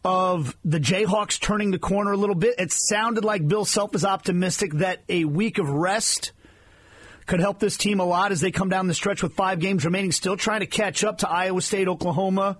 of 0.05 0.55
the 0.63 0.79
Jayhawks 0.79 1.39
turning 1.39 1.71
the 1.71 1.79
corner 1.79 2.11
a 2.11 2.17
little 2.17 2.35
bit? 2.35 2.59
It 2.59 2.71
sounded 2.71 3.25
like 3.25 3.47
Bill 3.47 3.65
Self 3.65 3.95
is 3.95 4.05
optimistic 4.05 4.73
that 4.73 5.03
a 5.09 5.25
week 5.25 5.57
of 5.57 5.69
rest 5.69 6.33
could 7.27 7.39
help 7.39 7.59
this 7.59 7.77
team 7.77 7.99
a 7.99 8.05
lot 8.05 8.31
as 8.31 8.41
they 8.41 8.51
come 8.51 8.69
down 8.69 8.87
the 8.87 8.93
stretch 8.93 9.21
with 9.21 9.33
five 9.33 9.59
games 9.59 9.85
remaining, 9.85 10.11
still 10.11 10.37
trying 10.37 10.61
to 10.61 10.65
catch 10.65 11.03
up 11.03 11.19
to 11.19 11.29
Iowa 11.29 11.61
State, 11.61 11.87
Oklahoma, 11.87 12.57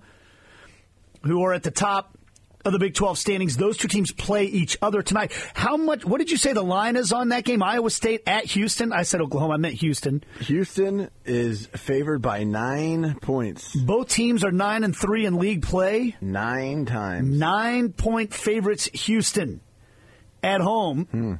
who 1.22 1.42
are 1.42 1.52
at 1.52 1.62
the 1.62 1.70
top 1.70 2.16
of 2.64 2.72
the 2.72 2.78
Big 2.78 2.94
12 2.94 3.16
standings. 3.18 3.56
Those 3.56 3.76
two 3.76 3.88
teams 3.88 4.12
play 4.12 4.44
each 4.44 4.76
other 4.82 5.00
tonight. 5.02 5.32
How 5.54 5.76
much, 5.76 6.04
what 6.04 6.18
did 6.18 6.30
you 6.30 6.36
say 6.36 6.52
the 6.52 6.62
line 6.62 6.96
is 6.96 7.12
on 7.12 7.30
that 7.30 7.44
game? 7.44 7.62
Iowa 7.62 7.90
State 7.90 8.22
at 8.26 8.44
Houston? 8.44 8.92
I 8.92 9.02
said 9.02 9.20
Oklahoma, 9.20 9.54
I 9.54 9.56
meant 9.56 9.74
Houston. 9.76 10.22
Houston 10.40 11.08
is 11.24 11.66
favored 11.68 12.20
by 12.20 12.44
nine 12.44 13.16
points. 13.20 13.74
Both 13.74 14.08
teams 14.08 14.44
are 14.44 14.52
nine 14.52 14.84
and 14.84 14.94
three 14.94 15.24
in 15.24 15.38
league 15.38 15.62
play. 15.62 16.16
Nine 16.20 16.84
times. 16.84 17.38
Nine 17.38 17.92
point 17.92 18.34
favorites, 18.34 18.86
Houston 18.92 19.60
at 20.42 20.60
home. 20.60 21.06
Hmm. 21.10 21.34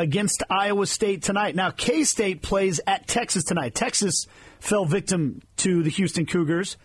Against 0.00 0.42
Iowa 0.48 0.86
State 0.86 1.22
tonight. 1.22 1.54
Now, 1.54 1.70
K 1.70 2.04
State 2.04 2.40
plays 2.40 2.80
at 2.86 3.06
Texas 3.06 3.44
tonight. 3.44 3.74
Texas 3.74 4.26
fell 4.58 4.86
victim 4.86 5.42
to 5.58 5.82
the 5.82 5.90
Houston 5.90 6.24
Cougars, 6.24 6.78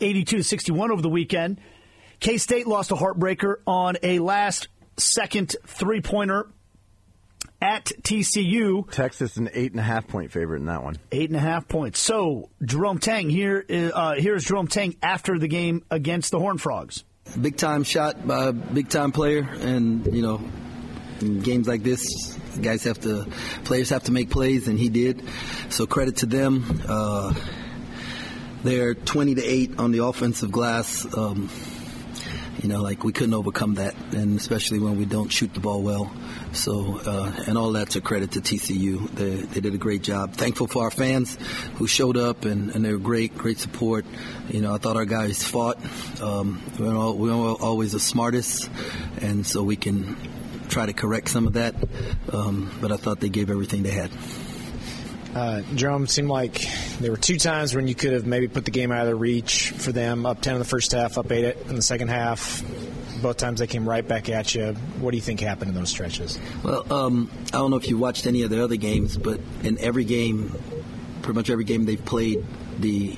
82 0.00 0.38
to 0.38 0.44
61 0.44 0.90
over 0.90 1.00
the 1.00 1.08
weekend. 1.08 1.60
K 2.18 2.38
State 2.38 2.66
lost 2.66 2.90
a 2.90 2.96
heartbreaker 2.96 3.56
on 3.66 3.96
a 4.02 4.18
last 4.18 4.68
second 4.96 5.54
three 5.64 6.00
pointer 6.00 6.48
at 7.60 7.86
TCU. 8.02 8.90
Texas 8.90 9.36
an 9.36 9.48
eight 9.54 9.70
and 9.70 9.80
a 9.80 9.84
half 9.84 10.08
point 10.08 10.32
favorite 10.32 10.58
in 10.58 10.66
that 10.66 10.82
one. 10.82 10.96
Eight 11.12 11.30
and 11.30 11.36
a 11.36 11.40
half 11.40 11.68
points. 11.68 12.00
So 12.00 12.50
Jerome 12.64 12.98
Tang 12.98 13.30
here. 13.30 13.64
Uh, 13.70 14.14
here 14.14 14.34
is 14.34 14.44
Jerome 14.44 14.66
Tang 14.66 14.96
after 15.02 15.38
the 15.38 15.48
game 15.48 15.84
against 15.90 16.32
the 16.32 16.40
Horn 16.40 16.58
Frogs. 16.58 17.04
Big 17.40 17.56
time 17.56 17.84
shot 17.84 18.26
by 18.26 18.46
a 18.48 18.52
big 18.52 18.88
time 18.88 19.12
player, 19.12 19.48
and 19.60 20.12
you 20.12 20.22
know, 20.22 20.40
in 21.22 21.40
games 21.40 21.68
like 21.68 21.82
this, 21.82 22.36
guys 22.60 22.84
have 22.84 23.00
to, 23.00 23.26
players 23.64 23.90
have 23.90 24.04
to 24.04 24.12
make 24.12 24.30
plays, 24.30 24.68
and 24.68 24.78
he 24.78 24.88
did. 24.88 25.22
So 25.70 25.86
credit 25.86 26.16
to 26.18 26.26
them. 26.26 26.82
Uh, 26.86 27.34
they're 28.62 28.94
20 28.94 29.36
to 29.36 29.44
eight 29.44 29.78
on 29.78 29.90
the 29.90 30.04
offensive 30.04 30.52
glass. 30.52 31.06
Um, 31.16 31.50
you 32.62 32.68
know, 32.68 32.80
like 32.80 33.02
we 33.02 33.12
couldn't 33.12 33.34
overcome 33.34 33.74
that, 33.74 33.94
and 34.12 34.38
especially 34.38 34.78
when 34.78 34.96
we 34.96 35.04
don't 35.04 35.28
shoot 35.30 35.52
the 35.52 35.60
ball 35.60 35.82
well. 35.82 36.12
So, 36.52 37.00
uh, 37.04 37.32
and 37.46 37.58
all 37.58 37.72
that's 37.72 37.96
a 37.96 38.00
credit 38.00 38.32
to 38.32 38.40
TCU. 38.40 39.10
They, 39.10 39.30
they 39.30 39.60
did 39.60 39.74
a 39.74 39.78
great 39.78 40.02
job. 40.02 40.34
Thankful 40.34 40.68
for 40.68 40.84
our 40.84 40.90
fans 40.90 41.36
who 41.74 41.88
showed 41.88 42.16
up, 42.16 42.44
and, 42.44 42.70
and 42.70 42.84
they 42.84 42.92
were 42.92 42.98
great, 42.98 43.36
great 43.36 43.58
support. 43.58 44.04
You 44.48 44.60
know, 44.60 44.74
I 44.74 44.78
thought 44.78 44.96
our 44.96 45.04
guys 45.04 45.42
fought. 45.42 45.78
Um, 46.20 46.62
we 46.78 46.86
we're, 46.86 46.96
all, 46.96 47.16
we 47.16 47.30
we're 47.30 47.52
always 47.54 47.92
the 47.92 48.00
smartest, 48.00 48.70
and 49.20 49.44
so 49.44 49.62
we 49.62 49.76
can 49.76 50.16
try 50.72 50.86
to 50.86 50.92
correct 50.92 51.28
some 51.28 51.46
of 51.46 51.52
that. 51.52 51.74
Um, 52.32 52.70
but 52.80 52.90
I 52.90 52.96
thought 52.96 53.20
they 53.20 53.28
gave 53.28 53.50
everything 53.50 53.82
they 53.82 53.90
had. 53.90 54.10
Uh, 55.34 55.62
Jerome, 55.74 56.06
seemed 56.06 56.28
like 56.28 56.60
there 57.00 57.10
were 57.10 57.16
two 57.16 57.38
times 57.38 57.74
when 57.74 57.88
you 57.88 57.94
could 57.94 58.12
have 58.12 58.26
maybe 58.26 58.48
put 58.48 58.64
the 58.64 58.70
game 58.70 58.92
out 58.92 59.00
of 59.00 59.06
their 59.06 59.16
reach 59.16 59.70
for 59.70 59.92
them. 59.92 60.26
Up 60.26 60.40
10 60.40 60.54
in 60.54 60.58
the 60.58 60.64
first 60.64 60.92
half, 60.92 61.16
up 61.16 61.30
8 61.30 61.56
in 61.68 61.76
the 61.76 61.82
second 61.82 62.08
half. 62.08 62.62
Both 63.22 63.36
times 63.38 63.60
they 63.60 63.66
came 63.66 63.88
right 63.88 64.06
back 64.06 64.28
at 64.28 64.54
you. 64.54 64.74
What 65.00 65.12
do 65.12 65.16
you 65.16 65.22
think 65.22 65.40
happened 65.40 65.70
in 65.70 65.74
those 65.74 65.90
stretches? 65.90 66.38
Well, 66.62 66.92
um, 66.92 67.30
I 67.48 67.58
don't 67.58 67.70
know 67.70 67.76
if 67.76 67.88
you 67.88 67.96
watched 67.96 68.26
any 68.26 68.42
of 68.42 68.50
the 68.50 68.62
other 68.62 68.76
games, 68.76 69.16
but 69.16 69.40
in 69.62 69.78
every 69.78 70.04
game, 70.04 70.54
pretty 71.22 71.36
much 71.36 71.48
every 71.48 71.64
game 71.64 71.86
they've 71.86 72.04
played, 72.04 72.44
the 72.80 73.16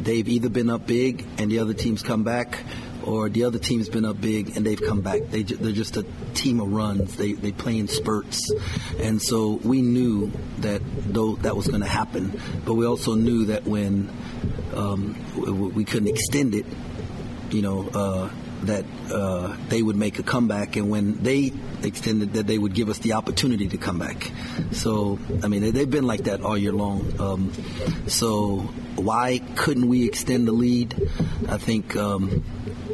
they've 0.00 0.28
either 0.28 0.48
been 0.48 0.70
up 0.70 0.86
big 0.86 1.24
and 1.38 1.50
the 1.50 1.58
other 1.60 1.74
teams 1.74 2.02
come 2.02 2.24
back, 2.24 2.58
or 3.08 3.28
the 3.30 3.44
other 3.44 3.58
team's 3.58 3.88
been 3.88 4.04
up 4.04 4.20
big 4.20 4.56
and 4.56 4.66
they've 4.66 4.80
come 4.80 5.00
back. 5.00 5.22
They, 5.30 5.42
they're 5.42 5.72
just 5.72 5.96
a 5.96 6.04
team 6.34 6.60
of 6.60 6.70
runs. 6.70 7.16
They, 7.16 7.32
they 7.32 7.52
play 7.52 7.78
in 7.78 7.88
spurts. 7.88 8.52
And 9.00 9.20
so 9.20 9.52
we 9.64 9.80
knew 9.80 10.30
that 10.58 10.82
though 11.12 11.36
that 11.36 11.56
was 11.56 11.68
going 11.68 11.80
to 11.80 11.88
happen, 11.88 12.38
but 12.66 12.74
we 12.74 12.86
also 12.86 13.14
knew 13.14 13.46
that 13.46 13.64
when 13.64 14.10
um, 14.74 15.72
we 15.74 15.84
couldn't 15.84 16.08
extend 16.08 16.54
it, 16.54 16.66
you 17.50 17.62
know, 17.62 17.88
uh, 17.88 18.30
that 18.64 18.84
uh, 19.10 19.56
they 19.68 19.80
would 19.80 19.96
make 19.96 20.18
a 20.18 20.22
comeback, 20.22 20.74
and 20.74 20.90
when 20.90 21.22
they 21.22 21.52
extended, 21.84 22.32
that 22.32 22.48
they 22.48 22.58
would 22.58 22.74
give 22.74 22.88
us 22.88 22.98
the 22.98 23.12
opportunity 23.12 23.68
to 23.68 23.78
come 23.78 24.00
back. 24.00 24.32
So, 24.72 25.18
I 25.44 25.48
mean, 25.48 25.72
they've 25.72 25.88
been 25.88 26.08
like 26.08 26.24
that 26.24 26.40
all 26.40 26.58
year 26.58 26.72
long. 26.72 27.20
Um, 27.20 27.52
so, 28.08 28.58
why 28.96 29.40
couldn't 29.54 29.86
we 29.86 30.06
extend 30.06 30.48
the 30.48 30.52
lead? 30.52 30.94
I 31.48 31.58
think. 31.58 31.96
Um, 31.96 32.42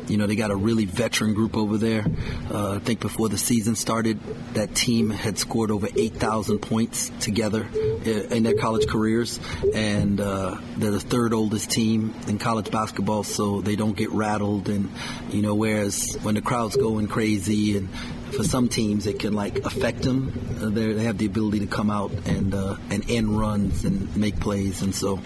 you 0.09 0.17
know, 0.17 0.27
they 0.27 0.37
got 0.37 0.51
a 0.51 0.57
really 0.57 0.85
veteran 0.85 1.35
group 1.35 1.57
over 1.57 1.79
there. 1.79 2.05
Uh, 2.51 2.75
I 2.75 2.79
think 2.79 3.01
before 3.01 3.29
the 3.29 3.39
season 3.39 3.75
started, 3.75 4.19
that 4.55 4.75
team 4.75 5.11
had 5.11 5.39
scored 5.39 5.71
over 5.71 5.89
8,000 5.95 6.59
points 6.59 7.11
together 7.21 7.67
in 8.05 8.43
their 8.43 8.55
college 8.55 8.87
careers. 8.87 9.41
And 9.75 10.21
uh, 10.21 10.59
they're 10.77 10.91
the 10.91 11.01
third 11.01 11.33
oldest 11.33 11.71
team 11.71 12.15
in 12.27 12.39
college 12.39 12.71
basketball, 12.71 13.23
so 13.23 13.61
they 13.61 13.77
don't 13.77 13.97
get 13.97 14.11
rattled. 14.11 14.69
And, 14.69 14.91
you 15.31 15.43
know, 15.43 15.55
whereas 15.55 16.17
when 16.23 16.35
the 16.35 16.43
crowd's 16.43 16.77
going 16.77 17.09
crazy 17.09 17.77
and 17.77 17.89
for 18.33 18.45
some 18.45 18.69
teams 18.69 19.07
it 19.07 19.19
can 19.19 19.33
like 19.33 19.65
affect 19.65 20.03
them. 20.03 20.33
Uh, 20.61 20.69
they 20.69 21.05
have 21.05 21.19
the 21.19 21.27
ability 21.27 21.61
to 21.61 21.67
come 21.67 21.91
out 21.91 22.11
and 22.27 22.55
uh, 22.55 22.77
and 22.91 23.09
end 23.11 23.39
runs 23.39 23.85
and 23.85 24.15
make 24.17 24.39
plays, 24.41 24.83
and 24.83 24.95
so 24.95 25.17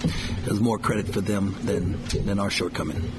there's 0.45 0.61
more 0.61 0.79
credit 0.79 1.09
for 1.09 1.21
them 1.21 1.55
than 1.63 2.03
than 2.25 2.39
our 2.39 2.51
shortcoming. 2.51 3.11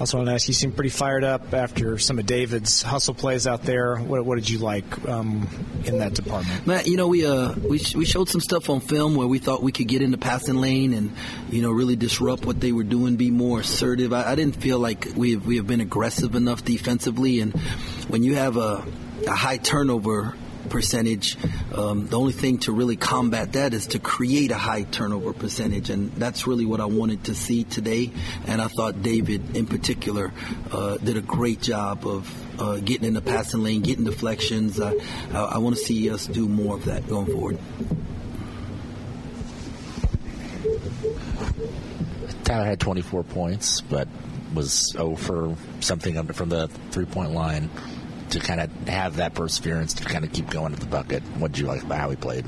Also, 0.00 0.16
want 0.16 0.28
to 0.28 0.34
ask 0.34 0.48
you 0.48 0.54
seem 0.54 0.72
pretty 0.72 0.90
fired 0.90 1.24
up 1.24 1.54
after 1.54 1.98
some 1.98 2.18
of 2.18 2.26
David's 2.26 2.82
hustle 2.82 3.14
plays 3.14 3.46
out 3.46 3.62
there. 3.62 3.96
What, 3.96 4.24
what 4.24 4.36
did 4.36 4.50
you 4.50 4.58
like 4.58 5.08
um, 5.08 5.48
in 5.84 5.98
that 5.98 6.14
department? 6.14 6.66
Matt, 6.66 6.86
you 6.86 6.96
know 6.96 7.08
we 7.08 7.26
uh 7.26 7.54
we 7.54 7.80
we 7.94 8.04
showed 8.04 8.28
some 8.28 8.40
stuff 8.40 8.70
on 8.70 8.80
film 8.80 9.14
where 9.14 9.26
we 9.26 9.38
thought 9.38 9.62
we 9.62 9.72
could 9.72 9.88
get 9.88 10.02
in 10.02 10.10
the 10.10 10.18
passing 10.18 10.56
lane 10.56 10.92
and 10.92 11.12
you 11.50 11.62
know 11.62 11.70
really 11.70 11.96
disrupt 11.96 12.44
what 12.44 12.60
they 12.60 12.72
were 12.72 12.84
doing, 12.84 13.16
be 13.16 13.30
more 13.30 13.60
assertive. 13.60 14.12
I, 14.12 14.32
I 14.32 14.34
didn't 14.34 14.56
feel 14.56 14.78
like 14.78 15.08
we 15.16 15.32
have, 15.32 15.46
we 15.46 15.56
have 15.56 15.66
been 15.66 15.80
aggressive 15.80 16.34
enough 16.34 16.64
defensively, 16.64 17.40
and 17.40 17.52
when 18.08 18.22
you 18.22 18.34
have 18.36 18.56
a 18.56 18.84
a 19.26 19.34
high 19.34 19.58
turnover 19.58 20.34
percentage. 20.68 21.36
Um, 21.74 22.06
the 22.06 22.18
only 22.18 22.32
thing 22.32 22.58
to 22.58 22.72
really 22.72 22.96
combat 22.96 23.52
that 23.52 23.74
is 23.74 23.88
to 23.88 23.98
create 23.98 24.50
a 24.50 24.56
high 24.56 24.82
turnover 24.82 25.32
percentage, 25.32 25.90
and 25.90 26.12
that's 26.12 26.46
really 26.46 26.64
what 26.64 26.80
I 26.80 26.86
wanted 26.86 27.24
to 27.24 27.34
see 27.34 27.64
today. 27.64 28.10
And 28.46 28.60
I 28.60 28.68
thought 28.68 29.02
David, 29.02 29.56
in 29.56 29.66
particular, 29.66 30.32
uh, 30.70 30.98
did 30.98 31.16
a 31.16 31.20
great 31.20 31.60
job 31.60 32.06
of 32.06 32.60
uh, 32.60 32.78
getting 32.78 33.06
in 33.06 33.14
the 33.14 33.22
passing 33.22 33.62
lane, 33.62 33.82
getting 33.82 34.04
deflections. 34.04 34.80
Uh, 34.80 34.94
I, 35.32 35.38
I 35.38 35.58
want 35.58 35.76
to 35.76 35.82
see 35.82 36.10
us 36.10 36.26
do 36.26 36.48
more 36.48 36.76
of 36.76 36.84
that 36.86 37.06
going 37.08 37.26
forward. 37.26 37.58
Tyler 42.44 42.66
had 42.66 42.80
24 42.80 43.24
points, 43.24 43.80
but 43.80 44.06
was 44.54 44.92
0 44.92 45.16
for 45.16 45.56
something 45.80 46.22
from 46.32 46.48
the 46.48 46.68
three 46.90 47.06
point 47.06 47.32
line 47.32 47.68
to 48.34 48.40
kind 48.40 48.60
of 48.60 48.70
have 48.88 49.16
that 49.16 49.34
perseverance 49.34 49.94
to 49.94 50.04
kind 50.04 50.24
of 50.24 50.32
keep 50.32 50.50
going 50.50 50.72
at 50.72 50.80
the 50.80 50.86
bucket? 50.86 51.22
What 51.38 51.52
did 51.52 51.60
you 51.60 51.66
like 51.66 51.82
about 51.82 51.98
how 51.98 52.10
he 52.10 52.16
played? 52.16 52.44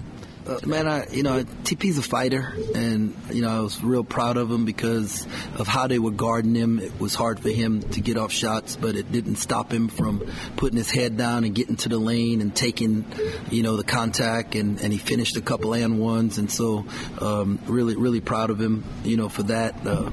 Uh, 0.47 0.61
man, 0.65 0.87
I 0.87 1.09
you 1.11 1.25
know 1.25 1.43
TP's 1.43 1.99
a 1.99 2.03
fighter, 2.03 2.55
and 2.73 3.17
you 3.33 3.43
know 3.43 3.51
I 3.51 3.61
was 3.61 3.83
real 3.83 4.05
proud 4.05 4.37
of 4.37 4.49
him 4.49 4.65
because 4.65 5.27
of 5.57 5.67
how 5.67 5.89
they 5.89 5.99
were 5.99 6.13
guarding 6.13 6.55
him. 6.55 6.79
It 6.79 7.01
was 7.01 7.17
hard 7.17 7.41
for 7.41 7.49
him 7.49 7.83
to 7.83 8.01
get 8.01 8.17
off 8.17 8.31
shots, 8.31 8.77
but 8.77 8.95
it 8.95 9.11
didn't 9.11 9.37
stop 9.37 9.73
him 9.73 9.89
from 9.89 10.25
putting 10.57 10.77
his 10.77 10.89
head 10.89 11.17
down 11.17 11.43
and 11.43 11.53
getting 11.53 11.75
to 11.77 11.89
the 11.89 11.99
lane 11.99 12.41
and 12.41 12.55
taking, 12.55 13.05
you 13.51 13.65
know, 13.65 13.77
the 13.77 13.83
contact. 13.83 14.55
And, 14.55 14.81
and 14.81 14.93
he 14.93 15.01
finished 15.01 15.37
a 15.37 15.41
couple 15.41 15.75
and 15.75 15.99
ones, 15.99 16.39
and 16.39 16.49
so 16.49 16.87
um, 17.21 17.59
really 17.67 17.97
really 17.97 18.21
proud 18.21 18.51
of 18.51 18.61
him, 18.61 18.85
you 19.03 19.17
know, 19.17 19.29
for 19.29 19.43
that. 19.45 19.85
Uh, 19.85 20.11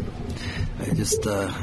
I 0.79 0.95
just. 0.95 1.27
Uh, 1.27 1.53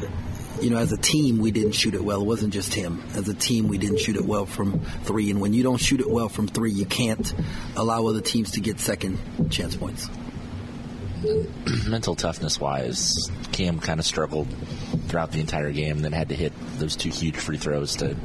you 0.62 0.70
know, 0.70 0.78
as 0.78 0.92
a 0.92 0.96
team, 0.96 1.38
we 1.38 1.50
didn't 1.50 1.72
shoot 1.72 1.94
it 1.94 2.02
well. 2.02 2.20
It 2.20 2.26
wasn't 2.26 2.52
just 2.52 2.74
him. 2.74 3.02
As 3.14 3.28
a 3.28 3.34
team, 3.34 3.68
we 3.68 3.78
didn't 3.78 3.98
shoot 3.98 4.16
it 4.16 4.24
well 4.24 4.46
from 4.46 4.80
three. 5.04 5.30
And 5.30 5.40
when 5.40 5.52
you 5.52 5.62
don't 5.62 5.78
shoot 5.78 6.00
it 6.00 6.10
well 6.10 6.28
from 6.28 6.48
three, 6.48 6.72
you 6.72 6.86
can't 6.86 7.32
allow 7.76 8.06
other 8.06 8.20
teams 8.20 8.52
to 8.52 8.60
get 8.60 8.80
second 8.80 9.18
chance 9.50 9.76
points. 9.76 10.08
Mental 11.88 12.14
toughness 12.14 12.58
wise, 12.58 13.30
Cam 13.52 13.78
kind 13.78 14.00
of 14.00 14.06
struggled 14.06 14.48
throughout 15.08 15.32
the 15.32 15.40
entire 15.40 15.72
game, 15.72 15.96
and 15.96 16.04
then 16.04 16.12
had 16.12 16.30
to 16.30 16.34
hit 16.34 16.52
those 16.78 16.96
two 16.96 17.10
huge 17.10 17.36
free 17.36 17.58
throws 17.58 17.96
to 17.96 18.16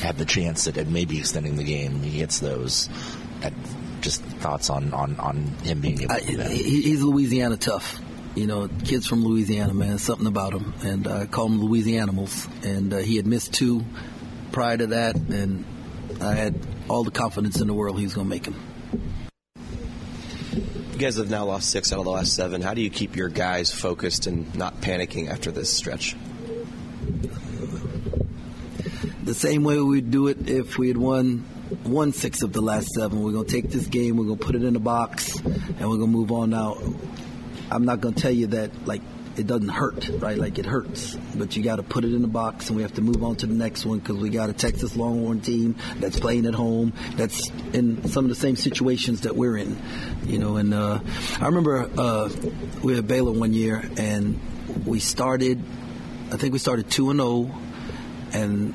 have 0.00 0.18
the 0.18 0.24
chance 0.24 0.66
at 0.66 0.86
maybe 0.88 1.18
extending 1.18 1.56
the 1.56 1.64
game. 1.64 2.02
He 2.02 2.18
hits 2.18 2.40
those. 2.40 2.88
Just 4.00 4.22
thoughts 4.22 4.68
on, 4.68 4.92
on, 4.92 5.16
on 5.18 5.36
him 5.62 5.80
being 5.80 6.02
able 6.02 6.14
to 6.14 6.26
do 6.26 6.36
that. 6.36 6.50
He's 6.50 7.02
Louisiana 7.02 7.56
tough 7.56 8.00
you 8.34 8.46
know, 8.46 8.68
kids 8.84 9.06
from 9.06 9.24
Louisiana, 9.24 9.74
man, 9.74 9.98
something 9.98 10.26
about 10.26 10.52
them. 10.52 10.74
And 10.82 11.06
I 11.06 11.26
call 11.26 11.48
them 11.48 11.60
Louisianimals. 11.60 12.48
And 12.64 12.92
uh, 12.92 12.98
he 12.98 13.16
had 13.16 13.26
missed 13.26 13.54
two 13.54 13.84
prior 14.52 14.76
to 14.76 14.86
that, 14.88 15.16
and 15.16 15.64
I 16.20 16.34
had 16.34 16.54
all 16.88 17.02
the 17.02 17.10
confidence 17.10 17.60
in 17.60 17.66
the 17.66 17.74
world 17.74 17.98
he 17.98 18.04
was 18.04 18.14
going 18.14 18.26
to 18.26 18.30
make 18.30 18.44
them. 18.44 18.54
You 20.92 21.00
guys 21.00 21.16
have 21.16 21.28
now 21.28 21.44
lost 21.46 21.70
six 21.70 21.92
out 21.92 21.98
of 21.98 22.04
the 22.04 22.12
last 22.12 22.34
seven. 22.34 22.62
How 22.62 22.72
do 22.72 22.80
you 22.80 22.88
keep 22.88 23.16
your 23.16 23.28
guys 23.28 23.72
focused 23.72 24.28
and 24.28 24.54
not 24.54 24.80
panicking 24.80 25.28
after 25.28 25.50
this 25.50 25.72
stretch? 25.72 26.14
The 29.24 29.34
same 29.34 29.64
way 29.64 29.80
we'd 29.80 30.12
do 30.12 30.28
it 30.28 30.48
if 30.48 30.78
we 30.78 30.86
had 30.86 30.96
won 30.96 31.38
one 31.82 32.12
six 32.12 32.42
of 32.42 32.52
the 32.52 32.60
last 32.60 32.88
seven. 32.94 33.24
We're 33.24 33.32
going 33.32 33.46
to 33.46 33.50
take 33.50 33.70
this 33.70 33.86
game, 33.86 34.16
we're 34.16 34.26
going 34.26 34.38
to 34.38 34.44
put 34.44 34.54
it 34.54 34.62
in 34.62 34.76
a 34.76 34.80
box, 34.80 35.36
and 35.40 35.80
we're 35.80 35.96
going 35.96 36.00
to 36.00 36.06
move 36.06 36.30
on 36.30 36.50
now. 36.50 36.76
I'm 37.70 37.84
not 37.84 38.00
going 38.00 38.14
to 38.14 38.20
tell 38.20 38.32
you 38.32 38.48
that 38.48 38.86
like 38.86 39.02
it 39.36 39.46
doesn't 39.46 39.68
hurt, 39.68 40.08
right? 40.18 40.38
Like 40.38 40.58
it 40.58 40.66
hurts, 40.66 41.16
but 41.34 41.56
you 41.56 41.62
got 41.62 41.76
to 41.76 41.82
put 41.82 42.04
it 42.04 42.14
in 42.14 42.22
the 42.22 42.28
box, 42.28 42.68
and 42.68 42.76
we 42.76 42.82
have 42.82 42.94
to 42.94 43.02
move 43.02 43.22
on 43.22 43.36
to 43.36 43.46
the 43.46 43.54
next 43.54 43.84
one 43.84 43.98
because 43.98 44.16
we 44.16 44.30
got 44.30 44.48
a 44.48 44.52
Texas 44.52 44.96
Longhorn 44.96 45.40
team 45.40 45.76
that's 45.96 46.20
playing 46.20 46.46
at 46.46 46.54
home, 46.54 46.92
that's 47.16 47.50
in 47.72 48.06
some 48.08 48.24
of 48.24 48.28
the 48.28 48.36
same 48.36 48.56
situations 48.56 49.22
that 49.22 49.34
we're 49.34 49.56
in, 49.56 49.76
you 50.24 50.38
know. 50.38 50.56
And 50.56 50.72
uh, 50.72 51.00
I 51.40 51.46
remember 51.46 51.90
uh, 51.98 52.30
we 52.82 52.96
at 52.96 53.06
Baylor 53.06 53.32
one 53.32 53.52
year, 53.52 53.82
and 53.96 54.38
we 54.86 55.00
started, 55.00 55.60
I 56.30 56.36
think 56.36 56.52
we 56.52 56.58
started 56.58 56.90
two 56.90 57.10
and 57.10 57.18
zero, 57.18 57.28
oh, 57.28 57.62
and 58.32 58.74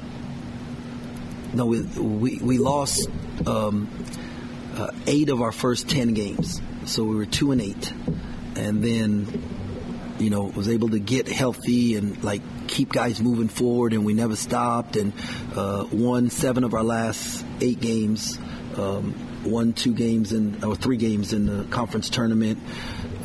no, 1.53 1.65
we 1.65 1.81
we, 1.81 2.39
we 2.39 2.57
lost 2.57 3.09
um, 3.47 3.89
uh, 4.75 4.91
eight 5.07 5.29
of 5.29 5.41
our 5.41 5.51
first 5.51 5.89
ten 5.89 6.13
games, 6.13 6.61
so 6.85 7.03
we 7.03 7.15
were 7.15 7.25
two 7.25 7.51
and 7.51 7.61
eight, 7.61 7.93
and 8.55 8.83
then 8.83 9.41
you 10.19 10.29
know 10.29 10.43
was 10.43 10.67
able 10.67 10.89
to 10.89 10.99
get 10.99 11.27
healthy 11.27 11.95
and 11.95 12.23
like 12.23 12.41
keep 12.67 12.91
guys 12.91 13.21
moving 13.21 13.47
forward, 13.47 13.93
and 13.93 14.05
we 14.05 14.13
never 14.13 14.35
stopped, 14.35 14.95
and 14.95 15.13
uh, 15.55 15.85
won 15.91 16.29
seven 16.29 16.63
of 16.63 16.73
our 16.73 16.83
last 16.83 17.45
eight 17.61 17.79
games. 17.79 18.37
Um, 18.77 19.15
won 19.45 19.73
two 19.73 19.93
games 19.93 20.33
in 20.33 20.63
or 20.63 20.75
three 20.75 20.97
games 20.97 21.33
in 21.33 21.45
the 21.45 21.63
conference 21.69 22.09
tournament 22.09 22.59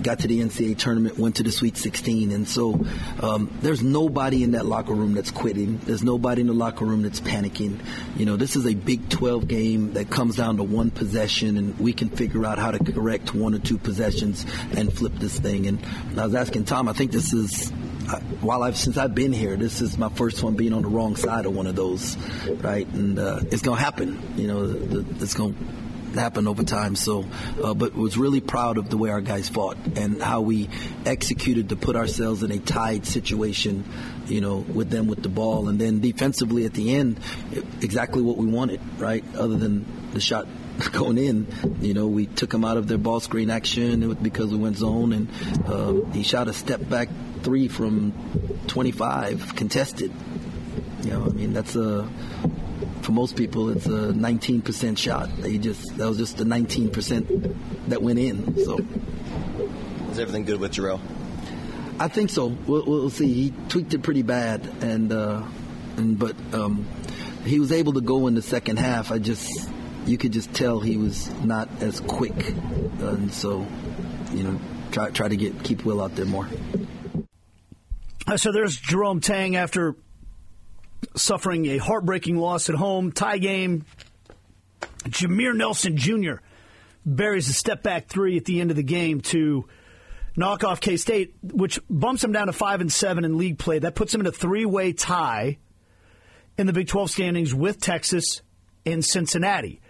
got 0.02 0.20
to 0.20 0.28
the 0.28 0.40
NCAA 0.40 0.78
tournament, 0.78 1.18
went 1.18 1.37
to 1.37 1.42
the 1.42 1.52
Sweet 1.52 1.76
16, 1.76 2.33
and 2.33 2.48
so 2.48 2.85
um, 3.20 3.57
there's 3.61 3.83
nobody 3.83 4.42
in 4.42 4.52
that 4.52 4.66
locker 4.66 4.94
room 4.94 5.14
that's 5.14 5.30
quitting. 5.30 5.78
There's 5.78 6.02
nobody 6.02 6.40
in 6.42 6.46
the 6.46 6.54
locker 6.54 6.85
room 6.85 7.02
that's 7.02 7.20
panicking. 7.20 7.80
You 8.16 8.26
know, 8.26 8.37
this 8.37 8.57
is 8.57 8.66
a 8.66 8.74
Big 8.74 9.09
12 9.09 9.48
game 9.48 9.92
that 9.94 10.11
comes 10.11 10.37
down 10.37 10.57
to 10.59 10.62
one 10.62 10.90
possession, 10.90 11.57
and 11.57 11.78
we 11.78 11.92
can 11.92 12.09
figure 12.09 12.44
out 12.44 12.59
how 12.59 12.70
to 12.70 12.92
correct 12.92 13.35
one 13.35 13.54
or 13.54 13.59
two 13.59 13.78
possessions 13.78 14.44
and 14.76 14.92
flip 14.92 15.14
this 15.16 15.38
thing. 15.38 15.66
And 15.66 15.85
I 16.18 16.24
was 16.24 16.35
asking 16.35 16.64
Tom, 16.64 16.88
I 16.88 16.92
think 16.92 17.12
this 17.12 17.33
is 17.33 17.72
while 18.40 18.62
I've 18.62 18.76
since 18.76 18.96
I've 18.96 19.14
been 19.14 19.33
here, 19.33 19.57
this 19.57 19.80
is 19.80 19.96
my 19.96 20.09
first 20.11 20.42
one 20.42 20.54
being 20.54 20.72
on 20.72 20.83
the 20.83 20.88
wrong 20.88 21.16
side 21.16 21.46
of 21.46 21.54
one 21.54 21.66
of 21.66 21.76
those, 21.76 22.16
right? 22.61 22.87
And 22.88 23.18
uh, 23.18 23.40
it's 23.50 23.62
gonna 23.62 23.80
happen. 23.80 24.20
You 24.37 24.48
know, 24.48 25.07
it's 25.20 25.35
gonna 25.35 25.54
happen 26.18 26.46
over 26.46 26.62
time. 26.62 26.96
So, 26.96 27.24
uh, 27.62 27.74
but 27.74 27.94
was 27.94 28.16
really 28.16 28.40
proud 28.40 28.79
of 28.79 28.90
the 28.90 28.96
way 28.96 29.11
our 29.11 29.20
guys 29.20 29.48
fought 29.48 29.77
and 29.96 30.22
how 30.22 30.40
we 30.40 30.68
executed 31.07 31.70
to 31.70 31.77
put 31.77 31.96
ourselves 31.96 32.42
in 32.42 32.50
a 32.50 32.59
tied 32.59 33.07
situation, 33.07 33.85
you 34.27 34.40
know, 34.40 34.57
with 34.57 34.90
them 34.90 35.07
with 35.07 35.22
the 35.22 35.29
ball, 35.29 35.68
and 35.68 35.81
then 35.81 36.00
defensively 36.00 36.64
at 36.64 36.74
the 36.74 36.94
end, 36.94 37.20
exactly 37.81 38.22
what 38.22 38.37
we 38.37 38.46
wanted, 38.46 38.81
right? 38.98 39.24
Other 39.37 39.57
than 39.57 39.85
the 40.12 40.20
shot 40.20 40.46
going 40.92 41.18
in, 41.18 41.46
you 41.81 41.94
know, 41.94 42.07
we 42.07 42.27
took 42.27 42.53
him 42.53 42.64
out 42.64 42.77
of 42.77 42.88
their 42.88 42.98
ball 42.98 43.20
screen 43.20 43.50
action 43.50 44.14
because 44.14 44.50
we 44.50 44.59
went 44.59 44.77
zone, 44.77 45.12
and 45.12 45.29
uh, 45.66 45.92
he 46.12 46.22
shot 46.22 46.48
a 46.48 46.53
step 46.53 46.88
back 46.88 47.09
three 47.42 47.68
from 47.68 48.12
25 48.66 49.55
contested. 49.55 50.12
You 51.03 51.11
know, 51.11 51.24
I 51.27 51.29
mean, 51.29 51.53
that's 51.53 51.77
a 51.77 52.09
for 53.04 53.12
most 53.12 53.36
people, 53.36 53.68
it's 53.68 53.86
a 53.86 54.12
19% 54.12 54.96
shot. 54.96 55.28
They 55.36 55.58
just 55.58 55.96
that 55.98 56.08
was 56.08 56.16
just 56.16 56.38
the 56.38 56.44
19% 56.44 57.54
that 57.88 58.02
went 58.02 58.18
in. 58.18 58.64
So, 58.64 58.78
is 60.10 60.18
everything 60.18 60.44
good 60.44 60.58
with 60.58 60.72
Jarrell? 60.72 61.00
I 62.00 62.08
think 62.08 62.30
so. 62.30 62.46
We'll, 62.46 62.84
we'll 62.86 63.10
see. 63.10 63.32
He 63.32 63.54
tweaked 63.68 63.94
it 63.94 64.02
pretty 64.02 64.22
bad, 64.22 64.66
and 64.80 65.12
uh, 65.12 65.42
and 65.96 66.18
but 66.18 66.34
um, 66.52 66.86
he 67.44 67.60
was 67.60 67.72
able 67.72 67.92
to 67.92 68.00
go 68.00 68.26
in 68.26 68.34
the 68.34 68.42
second 68.42 68.78
half. 68.78 69.12
I 69.12 69.18
just 69.18 69.70
you 70.06 70.18
could 70.18 70.32
just 70.32 70.52
tell 70.54 70.80
he 70.80 70.96
was 70.96 71.30
not 71.44 71.68
as 71.80 72.00
quick, 72.00 72.48
and 73.00 73.32
so 73.32 73.66
you 74.32 74.44
know 74.44 74.60
try 74.90 75.10
try 75.10 75.28
to 75.28 75.36
get 75.36 75.62
keep 75.62 75.84
Will 75.84 76.02
out 76.02 76.16
there 76.16 76.26
more. 76.26 76.48
Uh, 78.26 78.38
so 78.38 78.50
there's 78.50 78.76
Jerome 78.76 79.20
Tang 79.20 79.54
after 79.54 79.94
suffering 81.16 81.66
a 81.66 81.78
heartbreaking 81.78 82.36
loss 82.36 82.68
at 82.68 82.74
home, 82.74 83.12
tie 83.12 83.38
game. 83.38 83.84
Jameer 85.04 85.54
Nelson 85.54 85.96
Jr. 85.96 86.36
buries 87.04 87.48
a 87.48 87.52
step 87.52 87.82
back 87.82 88.06
three 88.06 88.36
at 88.36 88.44
the 88.44 88.60
end 88.60 88.70
of 88.70 88.76
the 88.76 88.82
game 88.82 89.20
to 89.20 89.66
knock 90.36 90.64
off 90.64 90.80
K 90.80 90.96
State, 90.96 91.34
which 91.42 91.78
bumps 91.88 92.24
him 92.24 92.32
down 92.32 92.46
to 92.46 92.52
five 92.52 92.80
and 92.80 92.92
seven 92.92 93.24
in 93.24 93.36
league 93.38 93.58
play. 93.58 93.78
That 93.78 93.94
puts 93.94 94.14
him 94.14 94.20
in 94.20 94.26
a 94.26 94.32
three 94.32 94.64
way 94.64 94.92
tie 94.92 95.58
in 96.56 96.66
the 96.66 96.72
Big 96.72 96.88
12 96.88 97.10
standings 97.10 97.54
with 97.54 97.80
Texas 97.80 98.42
and 98.86 99.04
Cincinnati. 99.04 99.80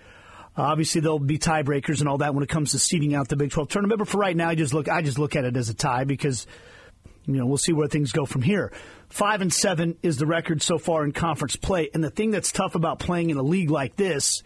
obviously, 0.57 1.00
there'll 1.00 1.18
be 1.18 1.38
tiebreakers 1.38 2.00
and 2.00 2.09
all 2.09 2.18
that 2.18 2.35
when 2.35 2.42
it 2.42 2.48
comes 2.48 2.72
to 2.72 2.79
seeding 2.79 3.14
out 3.14 3.29
the 3.29 3.37
Big 3.37 3.50
12 3.50 3.68
tournament. 3.68 3.98
But 3.98 4.09
for 4.09 4.18
right 4.18 4.37
now, 4.37 4.48
I 4.48 4.55
just 4.55 4.74
look 4.74 4.88
I 4.88 5.03
just 5.03 5.18
look 5.18 5.37
at 5.37 5.44
it 5.44 5.57
as 5.57 5.68
a 5.68 5.74
tie 5.74 6.05
because 6.05 6.46
you 7.27 7.35
know 7.35 7.46
we'll 7.46 7.59
see 7.59 7.72
where 7.72 7.88
things 7.88 8.12
go 8.12 8.27
from 8.27 8.42
here. 8.42 8.72
Five 9.14 9.42
and 9.42 9.55
seven 9.55 9.96
is 10.03 10.16
the 10.16 10.27
record 10.27 10.61
so 10.61 10.77
far 10.77 11.05
in 11.05 11.12
conference 11.12 11.55
play. 11.55 11.88
And 11.94 12.03
the 12.03 12.11
thing 12.11 12.33
that's 12.33 12.50
tough 12.50 12.74
about 12.74 12.98
playing 12.98 13.31
in 13.31 13.37
a 13.37 13.44
league 13.44 13.70
like 13.70 13.94
this, 13.94 14.42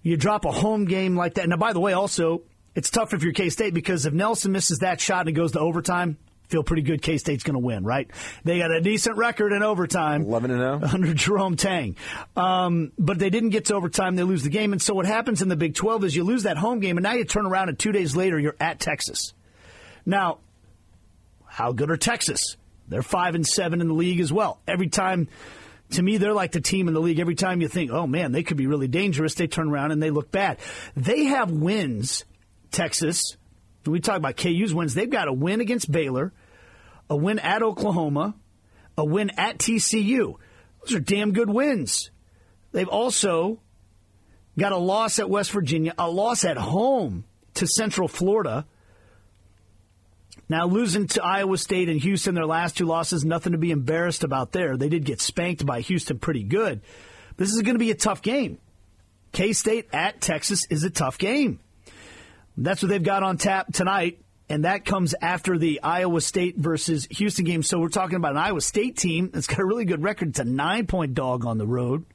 you 0.00 0.16
drop 0.16 0.46
a 0.46 0.50
home 0.50 0.86
game 0.86 1.16
like 1.16 1.34
that. 1.34 1.46
Now, 1.46 1.58
by 1.58 1.74
the 1.74 1.80
way, 1.80 1.92
also, 1.92 2.40
it's 2.74 2.88
tough 2.88 3.12
if 3.12 3.22
you're 3.22 3.34
K 3.34 3.50
State 3.50 3.74
because 3.74 4.06
if 4.06 4.14
Nelson 4.14 4.52
misses 4.52 4.78
that 4.78 5.02
shot 5.02 5.20
and 5.20 5.28
it 5.28 5.32
goes 5.32 5.52
to 5.52 5.60
overtime, 5.60 6.16
feel 6.48 6.62
pretty 6.62 6.80
good 6.80 7.02
K 7.02 7.18
State's 7.18 7.42
going 7.42 7.60
to 7.60 7.60
win, 7.60 7.84
right? 7.84 8.10
They 8.42 8.58
got 8.58 8.70
a 8.70 8.80
decent 8.80 9.18
record 9.18 9.52
in 9.52 9.62
overtime. 9.62 10.22
11 10.22 10.50
and 10.50 10.80
0. 10.80 10.90
Under 10.94 11.12
Jerome 11.12 11.56
Tang. 11.56 11.94
Um, 12.38 12.92
but 12.98 13.18
they 13.18 13.28
didn't 13.28 13.50
get 13.50 13.66
to 13.66 13.74
overtime. 13.74 14.16
They 14.16 14.22
lose 14.22 14.44
the 14.44 14.48
game. 14.48 14.72
And 14.72 14.80
so 14.80 14.94
what 14.94 15.04
happens 15.04 15.42
in 15.42 15.50
the 15.50 15.56
Big 15.56 15.74
12 15.74 16.04
is 16.04 16.16
you 16.16 16.24
lose 16.24 16.44
that 16.44 16.56
home 16.56 16.80
game, 16.80 16.96
and 16.96 17.04
now 17.04 17.12
you 17.12 17.26
turn 17.26 17.44
around 17.44 17.68
and 17.68 17.78
two 17.78 17.92
days 17.92 18.16
later 18.16 18.38
you're 18.38 18.56
at 18.58 18.80
Texas. 18.80 19.34
Now, 20.06 20.38
how 21.44 21.72
good 21.72 21.90
are 21.90 21.98
Texas? 21.98 22.56
They're 22.90 23.02
five 23.02 23.34
and 23.34 23.46
seven 23.46 23.80
in 23.80 23.88
the 23.88 23.94
league 23.94 24.20
as 24.20 24.32
well. 24.32 24.60
Every 24.66 24.88
time, 24.88 25.28
to 25.92 26.02
me, 26.02 26.18
they're 26.18 26.34
like 26.34 26.52
the 26.52 26.60
team 26.60 26.88
in 26.88 26.94
the 26.94 27.00
league. 27.00 27.20
Every 27.20 27.36
time 27.36 27.60
you 27.60 27.68
think, 27.68 27.90
oh 27.90 28.06
man, 28.06 28.32
they 28.32 28.42
could 28.42 28.56
be 28.56 28.66
really 28.66 28.88
dangerous, 28.88 29.34
they 29.34 29.46
turn 29.46 29.68
around 29.68 29.92
and 29.92 30.02
they 30.02 30.10
look 30.10 30.30
bad. 30.30 30.58
They 30.96 31.24
have 31.24 31.50
wins, 31.50 32.24
Texas. 32.70 33.36
We 33.86 34.00
talk 34.00 34.16
about 34.16 34.36
KU's 34.36 34.74
wins. 34.74 34.92
They've 34.92 35.08
got 35.08 35.28
a 35.28 35.32
win 35.32 35.60
against 35.60 35.90
Baylor, 35.90 36.32
a 37.08 37.16
win 37.16 37.38
at 37.38 37.62
Oklahoma, 37.62 38.34
a 38.98 39.04
win 39.04 39.30
at 39.38 39.58
TCU. 39.58 40.34
Those 40.82 40.94
are 40.94 41.00
damn 41.00 41.32
good 41.32 41.48
wins. 41.48 42.10
They've 42.72 42.88
also 42.88 43.60
got 44.58 44.72
a 44.72 44.76
loss 44.76 45.18
at 45.18 45.30
West 45.30 45.52
Virginia, 45.52 45.94
a 45.96 46.10
loss 46.10 46.44
at 46.44 46.56
home 46.56 47.24
to 47.54 47.66
Central 47.66 48.08
Florida 48.08 48.66
now, 50.50 50.66
losing 50.66 51.06
to 51.06 51.22
Iowa 51.22 51.56
State 51.56 51.88
and 51.88 52.00
Houston, 52.00 52.34
their 52.34 52.44
last 52.44 52.76
two 52.76 52.84
losses, 52.84 53.24
nothing 53.24 53.52
to 53.52 53.58
be 53.58 53.70
embarrassed 53.70 54.24
about 54.24 54.50
there. 54.50 54.76
They 54.76 54.88
did 54.88 55.04
get 55.04 55.20
spanked 55.20 55.64
by 55.64 55.80
Houston 55.82 56.18
pretty 56.18 56.42
good. 56.42 56.80
This 57.36 57.50
is 57.50 57.62
going 57.62 57.76
to 57.76 57.78
be 57.78 57.92
a 57.92 57.94
tough 57.94 58.20
game. 58.20 58.58
K 59.30 59.52
State 59.52 59.86
at 59.92 60.20
Texas 60.20 60.66
is 60.68 60.82
a 60.82 60.90
tough 60.90 61.18
game. 61.18 61.60
That's 62.56 62.82
what 62.82 62.88
they've 62.88 63.00
got 63.00 63.22
on 63.22 63.38
tap 63.38 63.72
tonight, 63.72 64.24
and 64.48 64.64
that 64.64 64.84
comes 64.84 65.14
after 65.22 65.56
the 65.56 65.82
Iowa 65.84 66.20
State 66.20 66.56
versus 66.56 67.06
Houston 67.12 67.44
game. 67.44 67.62
So 67.62 67.78
we're 67.78 67.88
talking 67.88 68.16
about 68.16 68.32
an 68.32 68.38
Iowa 68.38 68.60
State 68.60 68.96
team 68.96 69.30
that's 69.32 69.46
got 69.46 69.60
a 69.60 69.64
really 69.64 69.84
good 69.84 70.02
record. 70.02 70.30
It's 70.30 70.40
a 70.40 70.44
nine 70.44 70.88
point 70.88 71.14
dog 71.14 71.46
on 71.46 71.58
the 71.58 71.66
road. 71.66 72.06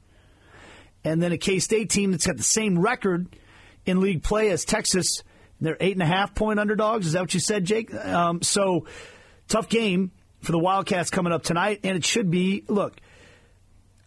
And 1.04 1.22
then 1.22 1.32
a 1.32 1.38
K 1.38 1.58
State 1.58 1.88
team 1.88 2.10
that's 2.10 2.26
got 2.26 2.36
the 2.36 2.42
same 2.42 2.78
record 2.78 3.34
in 3.86 4.02
league 4.02 4.22
play 4.22 4.50
as 4.50 4.66
Texas 4.66 5.22
they're 5.60 5.76
eight 5.80 5.94
and 5.94 6.02
a 6.02 6.06
half 6.06 6.34
point 6.34 6.58
underdogs. 6.58 7.06
Is 7.06 7.12
that 7.12 7.22
what 7.22 7.34
you 7.34 7.40
said, 7.40 7.64
Jake? 7.64 7.94
Um, 7.94 8.42
so 8.42 8.86
tough 9.48 9.68
game 9.68 10.10
for 10.40 10.52
the 10.52 10.58
Wildcats 10.58 11.10
coming 11.10 11.32
up 11.32 11.42
tonight, 11.42 11.80
and 11.82 11.96
it 11.96 12.04
should 12.04 12.30
be. 12.30 12.64
Look, 12.68 12.94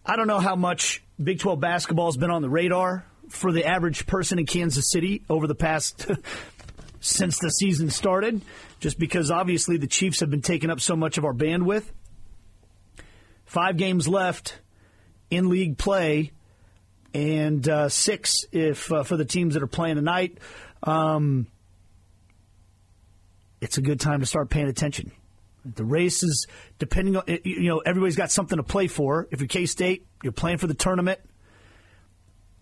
I 0.04 0.16
don't 0.16 0.26
know 0.26 0.38
how 0.38 0.56
much 0.56 1.02
Big 1.22 1.40
12 1.40 1.60
basketball 1.60 2.06
has 2.06 2.16
been 2.16 2.30
on 2.30 2.42
the 2.42 2.50
radar 2.50 3.04
for 3.28 3.52
the 3.52 3.64
average 3.64 4.06
person 4.06 4.38
in 4.38 4.46
Kansas 4.46 4.90
City 4.90 5.22
over 5.28 5.46
the 5.46 5.54
past 5.54 6.06
since 7.00 7.38
the 7.38 7.50
season 7.50 7.90
started, 7.90 8.42
just 8.78 8.98
because 8.98 9.30
obviously 9.30 9.76
the 9.76 9.86
Chiefs 9.86 10.20
have 10.20 10.30
been 10.30 10.42
taking 10.42 10.70
up 10.70 10.80
so 10.80 10.96
much 10.96 11.18
of 11.18 11.24
our 11.24 11.34
bandwidth. 11.34 11.84
Five 13.44 13.76
games 13.76 14.06
left 14.06 14.58
in 15.30 15.48
league 15.48 15.76
play, 15.76 16.30
and 17.12 17.68
uh, 17.68 17.88
six 17.88 18.44
if 18.52 18.92
uh, 18.92 19.02
for 19.02 19.16
the 19.16 19.24
teams 19.24 19.54
that 19.54 19.62
are 19.62 19.68
playing 19.68 19.96
tonight. 19.96 20.38
Um, 20.82 21.46
it's 23.60 23.78
a 23.78 23.82
good 23.82 24.00
time 24.00 24.20
to 24.20 24.26
start 24.26 24.50
paying 24.50 24.68
attention. 24.68 25.12
The 25.64 25.84
race 25.84 26.22
is 26.22 26.46
depending 26.78 27.16
on 27.16 27.24
you 27.44 27.68
know 27.68 27.78
everybody's 27.78 28.16
got 28.16 28.30
something 28.30 28.56
to 28.56 28.62
play 28.62 28.86
for. 28.86 29.28
If 29.30 29.40
you're 29.40 29.48
K 29.48 29.66
State, 29.66 30.06
you're 30.22 30.32
playing 30.32 30.58
for 30.58 30.66
the 30.66 30.74
tournament. 30.74 31.20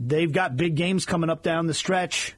They've 0.01 0.31
got 0.31 0.57
big 0.57 0.75
games 0.75 1.07
coming 1.07 1.31
up 1.31 1.43
down 1.43 1.67
the 1.67 1.75
stretch. 1.75 2.35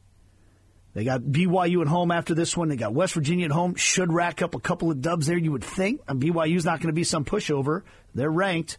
They 0.93 1.05
got 1.05 1.21
BYU 1.21 1.83
at 1.83 1.89
home 1.89 2.11
after 2.11 2.35
this 2.35 2.57
one. 2.57 2.69
They 2.69 2.77
got 2.77 2.93
West 2.93 3.15
Virginia 3.15 3.45
at 3.45 3.53
home. 3.53 3.75
Should 3.77 4.13
rack 4.13 4.43
up 4.43 4.55
a 4.55 4.61
couple 4.61 4.91
of 4.91 5.01
dubs 5.01 5.27
there, 5.27 5.39
you 5.39 5.53
would 5.53 5.63
think. 5.63 6.01
And 6.09 6.21
BYU's 6.21 6.65
not 6.65 6.81
going 6.81 6.89
to 6.89 6.93
be 6.93 7.05
some 7.05 7.25
pushover. 7.25 7.83
They're 8.15 8.31
ranked. 8.31 8.79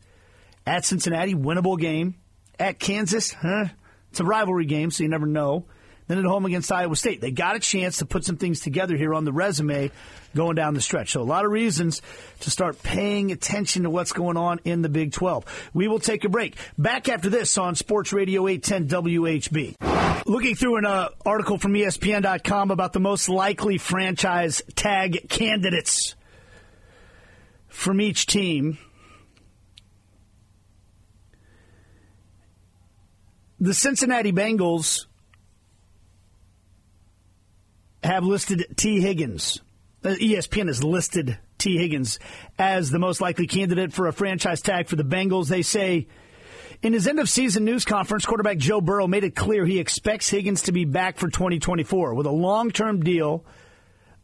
At 0.66 0.84
Cincinnati, 0.84 1.34
winnable 1.34 1.80
game. 1.80 2.16
At 2.60 2.80
Kansas, 2.80 3.32
huh? 3.32 3.66
It's 4.10 4.20
a 4.20 4.26
rivalry 4.26 4.66
game, 4.66 4.92
so 4.92 5.04
you 5.04 5.10
never 5.10 5.26
know. 5.26 5.68
Then 6.12 6.20
at 6.20 6.26
home 6.26 6.46
against 6.46 6.70
Iowa 6.70 6.98
State. 6.98 7.22
They 7.22 7.32
got 7.32 7.56
a 7.56 7.60
chance 7.60 8.00
to 8.00 8.06
put 8.06 8.26
some 8.26 8.36
things 8.36 8.60
together 8.60 8.98
here 8.98 9.14
on 9.14 9.24
the 9.24 9.32
resume 9.32 9.92
going 10.36 10.56
down 10.56 10.74
the 10.74 10.82
stretch. 10.82 11.12
So 11.12 11.22
a 11.22 11.24
lot 11.24 11.46
of 11.46 11.52
reasons 11.52 12.02
to 12.42 12.52
start 12.52 12.84
paying 12.84 13.32
attention 13.32 13.84
to 13.84 13.90
what's 13.90 14.12
going 14.12 14.36
on 14.36 14.60
in 14.66 14.82
the 14.82 14.90
Big 14.90 15.14
12. 15.14 15.70
We 15.74 15.88
will 15.88 16.00
take 16.00 16.26
a 16.26 16.30
break. 16.30 16.58
Back 16.78 17.08
after 17.08 17.30
this 17.30 17.58
on 17.58 17.76
Sports 17.76 18.12
Radio 18.12 18.46
810 18.46 19.04
WHB. 19.04 20.26
Looking 20.28 20.54
through 20.54 20.80
an 20.80 20.86
uh, 20.86 21.12
article 21.26 21.58
from 21.58 21.76
ESPN.com 21.76 22.72
about 22.72 22.92
the 22.92 23.00
most 23.00 23.30
likely 23.30 23.78
franchise 23.78 24.62
tag 24.76 25.30
candidates 25.30 26.16
from 27.70 28.02
each 28.02 28.26
team. 28.26 28.78
The 33.62 33.74
Cincinnati 33.74 34.34
Bengals 34.34 35.06
have 38.04 38.24
listed 38.24 38.66
Tee 38.76 39.02
Higgins. 39.02 39.62
Uh, 40.04 40.10
ESPN 40.10 40.68
has 40.68 40.84
listed 40.84 41.38
Tee 41.58 41.78
Higgins 41.78 42.20
as 42.58 42.90
the 42.90 43.00
most 43.00 43.22
likely 43.22 43.46
candidate 43.46 43.94
for 43.94 44.08
a 44.08 44.14
franchise 44.14 44.62
tag 44.62 44.88
for 44.88 44.96
the 44.96 45.04
Bengals. 45.04 45.48
They 45.48 45.62
say 45.62 46.08
in 46.82 46.94
his 46.94 47.08
end 47.08 47.20
of 47.20 47.30
season 47.30 47.64
news 47.64 47.86
conference, 47.86 48.26
quarterback 48.26 48.58
Joe 48.58 48.82
Burrow 48.82 49.08
made 49.08 49.24
it 49.24 49.36
clear 49.36 49.66
he 49.66 49.80
expects 49.80 50.30
Higgins 50.30 50.64
to 50.64 50.72
be 50.72 50.86
back 50.86 51.18
for 51.18 51.30
2024 51.30 52.16
with 52.16 52.26
a 52.26 52.32
long 52.32 52.72
term 52.72 53.02
deal, 53.02 53.46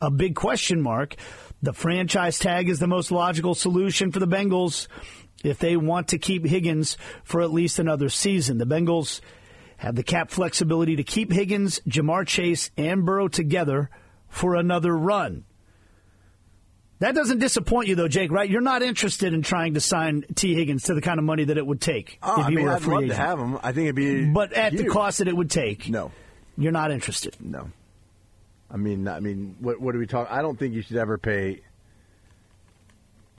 a 0.02 0.10
big 0.10 0.36
question 0.36 0.82
mark. 0.82 1.16
The 1.62 1.74
franchise 1.74 2.40
tag 2.40 2.70
is 2.70 2.80
the 2.80 2.88
most 2.88 3.12
logical 3.12 3.54
solution 3.54 4.12
for 4.12 4.20
the 4.20 4.28
Bengals 4.28 4.88
if 5.44 5.60
they 5.60 5.78
want 5.78 6.10
to 6.10 6.18
keep 6.18 6.46
Higgins 6.46 6.98
for 7.24 7.42
at 7.42 7.52
least 7.52 7.78
another 7.78 8.10
season. 8.10 8.58
The 8.58 8.66
Bengals 8.66 9.22
have 9.78 9.96
the 9.96 10.04
cap 10.04 10.30
flexibility 10.32 10.96
to 10.98 11.04
keep 11.04 11.32
Higgins, 11.32 11.80
Ja'Marr 11.88 12.26
Chase, 12.28 12.72
and 12.78 13.06
Burrow 13.06 13.28
together 13.28 13.90
for 14.28 14.56
another 14.56 14.96
run. 14.98 15.46
That 17.00 17.14
doesn't 17.14 17.38
disappoint 17.40 17.88
you, 17.88 17.96
though, 17.96 18.08
Jake, 18.08 18.32
right? 18.32 18.50
You're 18.50 18.60
not 18.62 18.82
interested 18.82 19.32
in 19.34 19.44
trying 19.44 19.76
to 19.76 19.80
sign 19.80 20.24
Tee 20.34 20.56
Higgins 20.56 20.84
to 20.86 20.96
the 20.96 21.02
kind 21.02 21.20
of 21.20 21.26
money 21.26 21.44
that 21.44 21.56
it 21.58 21.66
would 21.66 21.80
take 21.80 22.18
Oh, 22.24 22.40
if 22.42 22.48
I 22.48 22.50
you 22.50 22.56
mean, 22.56 22.66
were 22.66 22.72
a 22.72 22.76
I'd 22.78 22.84
love 22.86 23.04
agent. 23.04 23.12
to 23.12 23.18
have 23.18 23.38
him. 23.40 23.58
I 23.62 23.72
think 23.72 23.84
it'd 23.86 23.96
be. 23.96 24.26
But 24.26 24.54
at 24.54 24.74
the 24.76 24.86
cost 24.88 25.20
that 25.20 25.28
it 25.28 25.38
would 25.38 25.52
take, 25.52 25.88
No, 25.90 26.12
you're 26.58 26.72
not 26.72 26.90
interested. 26.92 27.36
no. 27.40 27.70
I 28.72 28.78
mean, 28.78 29.08
I 29.08 29.20
mean, 29.22 29.56
what 29.60 29.80
what 29.80 29.92
do 29.94 30.00
we 30.00 30.08
talk? 30.08 30.28
I 30.32 30.42
don't 30.42 30.58
think 30.58 30.74
you 30.74 30.82
should 30.82 30.98
ever 30.98 31.18
pay 31.20 31.62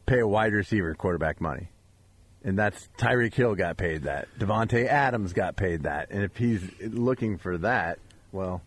pay 0.07 0.21
a 0.21 0.27
wide 0.27 0.53
receiver 0.55 0.95
quarterback 0.95 1.41
money, 1.41 1.69
and 2.45 2.59
that's 2.59 2.89
Tyreek 2.99 3.35
Hill 3.35 3.55
got 3.55 3.77
paid 3.77 4.05
that. 4.05 4.29
Davante 4.39 4.87
Adams 4.87 5.33
got 5.33 5.57
paid 5.57 5.83
that, 5.83 6.11
and 6.11 6.23
if 6.23 6.37
he's 6.37 6.63
looking 6.81 7.39
for 7.39 7.59
that, 7.59 7.99
well. 8.33 8.63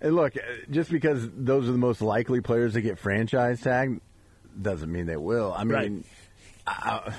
And 0.00 0.14
look, 0.14 0.36
uh, 0.36 0.40
just 0.70 0.92
because 0.92 1.28
those 1.36 1.68
are 1.68 1.72
the 1.72 1.78
most 1.78 2.00
likely 2.00 2.40
players 2.40 2.74
to 2.74 2.80
get 2.80 3.00
franchise 3.00 3.60
tagged, 3.60 4.00
doesn't 4.60 4.90
mean 4.90 5.06
they 5.06 5.16
will. 5.16 5.52
I 5.56 5.64
mean, 5.64 6.04
Right. 6.66 7.14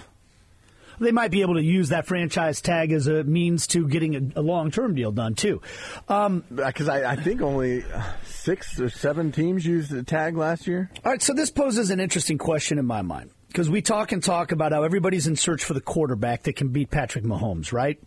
They 1.02 1.12
might 1.12 1.32
be 1.32 1.42
able 1.42 1.56
to 1.56 1.64
use 1.64 1.90
that 1.90 2.08
franchise 2.08 2.62
tag 2.62 2.92
as 2.92 3.08
a 3.08 3.24
means 3.24 3.68
to 3.68 3.88
getting 3.88 4.16
a, 4.16 4.40
a 4.40 4.42
long 4.42 4.70
term 4.70 4.96
deal 4.96 5.12
done, 5.12 5.34
too. 5.34 5.62
Um, 6.10 6.44
because 6.54 6.90
I, 6.90 7.12
I 7.12 7.16
think 7.16 7.42
only 7.42 7.84
uh, 7.84 8.04
six 8.26 8.80
or 8.80 8.90
seven 8.90 9.32
teams 9.32 9.66
used 9.66 9.92
the 9.92 10.04
tag 10.04 10.36
last 10.36 10.68
year. 10.68 10.92
All 11.06 11.12
right, 11.12 11.22
so 11.22 11.34
this 11.34 11.52
poses 11.52 11.90
an 11.90 12.02
interesting 12.02 12.38
question 12.38 12.80
in 12.80 12.86
my 12.86 13.02
mind 13.02 13.32
because 13.50 13.70
we 13.70 13.82
talk 13.82 14.12
and 14.12 14.24
talk 14.24 14.52
about 14.52 14.72
how 14.72 14.84
everybody's 14.84 15.28
in 15.28 15.36
search 15.36 15.64
for 15.64 15.74
the 15.74 15.82
quarterback 15.82 16.44
that 16.44 16.56
can 16.56 16.70
beat 16.70 16.92
Patrick 16.92 17.24
Mahomes, 17.24 17.74
right? 17.74 18.00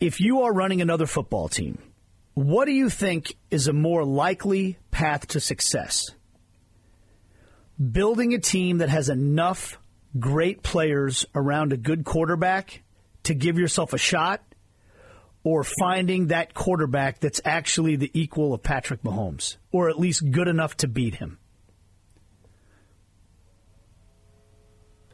If 0.00 0.20
you 0.20 0.42
are 0.42 0.52
running 0.52 0.82
another 0.82 1.06
football 1.06 1.48
team, 1.48 1.78
what 2.34 2.64
do 2.64 2.72
you 2.72 2.90
think 2.90 3.36
is 3.50 3.68
a 3.68 3.72
more 3.72 4.04
likely 4.04 4.78
path 4.90 5.28
to 5.28 5.40
success? 5.40 6.10
Building 7.80 8.34
a 8.34 8.38
team 8.38 8.78
that 8.78 8.88
has 8.88 9.08
enough 9.08 9.78
great 10.18 10.62
players 10.62 11.24
around 11.34 11.72
a 11.72 11.76
good 11.76 12.04
quarterback 12.04 12.82
to 13.22 13.34
give 13.34 13.58
yourself 13.58 13.92
a 13.92 13.98
shot, 13.98 14.42
or 15.44 15.64
finding 15.64 16.26
that 16.26 16.52
quarterback 16.52 17.20
that's 17.20 17.40
actually 17.44 17.96
the 17.96 18.10
equal 18.12 18.52
of 18.52 18.62
Patrick 18.62 19.02
Mahomes, 19.02 19.56
or 19.70 19.88
at 19.88 19.98
least 19.98 20.30
good 20.30 20.48
enough 20.48 20.76
to 20.78 20.88
beat 20.88 21.14
him. 21.14 21.38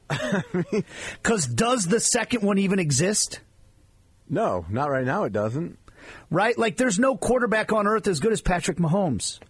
Because 1.22 1.46
does 1.46 1.86
the 1.86 2.00
second 2.00 2.42
one 2.42 2.58
even 2.58 2.78
exist? 2.78 3.40
No, 4.28 4.64
not 4.68 4.90
right 4.90 5.04
now. 5.04 5.24
It 5.24 5.32
doesn't. 5.32 5.78
Right? 6.30 6.56
Like, 6.56 6.76
there's 6.76 6.98
no 6.98 7.16
quarterback 7.16 7.72
on 7.72 7.86
earth 7.86 8.06
as 8.06 8.20
good 8.20 8.32
as 8.32 8.40
Patrick 8.40 8.78
Mahomes. 8.78 9.40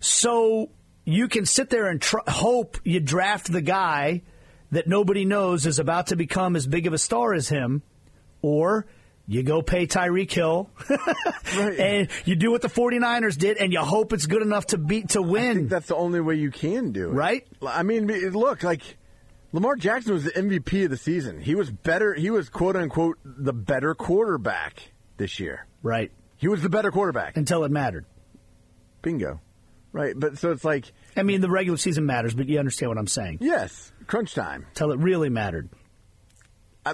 So 0.00 0.70
you 1.04 1.28
can 1.28 1.46
sit 1.46 1.70
there 1.70 1.86
and 1.86 2.00
tr- 2.00 2.18
hope 2.26 2.78
you 2.84 3.00
draft 3.00 3.50
the 3.52 3.60
guy 3.60 4.22
that 4.70 4.86
nobody 4.86 5.24
knows 5.24 5.66
is 5.66 5.78
about 5.78 6.08
to 6.08 6.16
become 6.16 6.56
as 6.56 6.66
big 6.66 6.86
of 6.86 6.92
a 6.92 6.98
star 6.98 7.34
as 7.34 7.48
him, 7.48 7.82
or 8.40 8.86
you 9.26 9.42
go 9.42 9.62
pay 9.62 9.86
Tyreek 9.86 10.30
Hill 10.32 10.70
and 11.52 12.08
you 12.24 12.36
do 12.36 12.50
what 12.50 12.62
the 12.62 12.68
49ers 12.68 13.36
did 13.36 13.58
and 13.58 13.72
you 13.72 13.80
hope 13.80 14.12
it's 14.12 14.26
good 14.26 14.42
enough 14.42 14.66
to 14.68 14.78
beat 14.78 15.10
to 15.10 15.22
win. 15.22 15.50
I 15.50 15.54
think 15.54 15.68
that's 15.68 15.88
the 15.88 15.96
only 15.96 16.20
way 16.20 16.36
you 16.36 16.50
can 16.50 16.92
do 16.92 17.10
it. 17.10 17.12
Right? 17.12 17.46
I 17.66 17.82
mean, 17.82 18.06
look, 18.06 18.62
like 18.62 18.82
Lamar 19.52 19.76
Jackson 19.76 20.12
was 20.14 20.24
the 20.24 20.30
MVP 20.30 20.84
of 20.84 20.90
the 20.90 20.96
season. 20.96 21.40
He 21.40 21.54
was 21.54 21.70
better. 21.70 22.14
He 22.14 22.30
was 22.30 22.48
quote 22.48 22.76
unquote 22.76 23.18
the 23.24 23.52
better 23.52 23.94
quarterback 23.94 24.92
this 25.16 25.40
year. 25.40 25.66
Right. 25.82 26.12
He 26.36 26.48
was 26.48 26.62
the 26.62 26.68
better 26.68 26.90
quarterback 26.90 27.36
until 27.36 27.64
it 27.64 27.70
mattered. 27.70 28.06
Bingo. 29.02 29.40
Right. 29.92 30.14
But 30.16 30.38
so 30.38 30.52
it's 30.52 30.64
like, 30.64 30.92
I 31.16 31.22
mean, 31.24 31.40
the 31.40 31.50
regular 31.50 31.76
season 31.76 32.06
matters, 32.06 32.34
but 32.34 32.48
you 32.48 32.58
understand 32.58 32.90
what 32.90 32.98
I'm 32.98 33.08
saying. 33.08 33.38
yes, 33.40 33.92
crunch 34.06 34.34
time. 34.34 34.66
Till 34.74 34.92
it 34.92 34.98
really 35.00 35.30
mattered. 35.30 35.68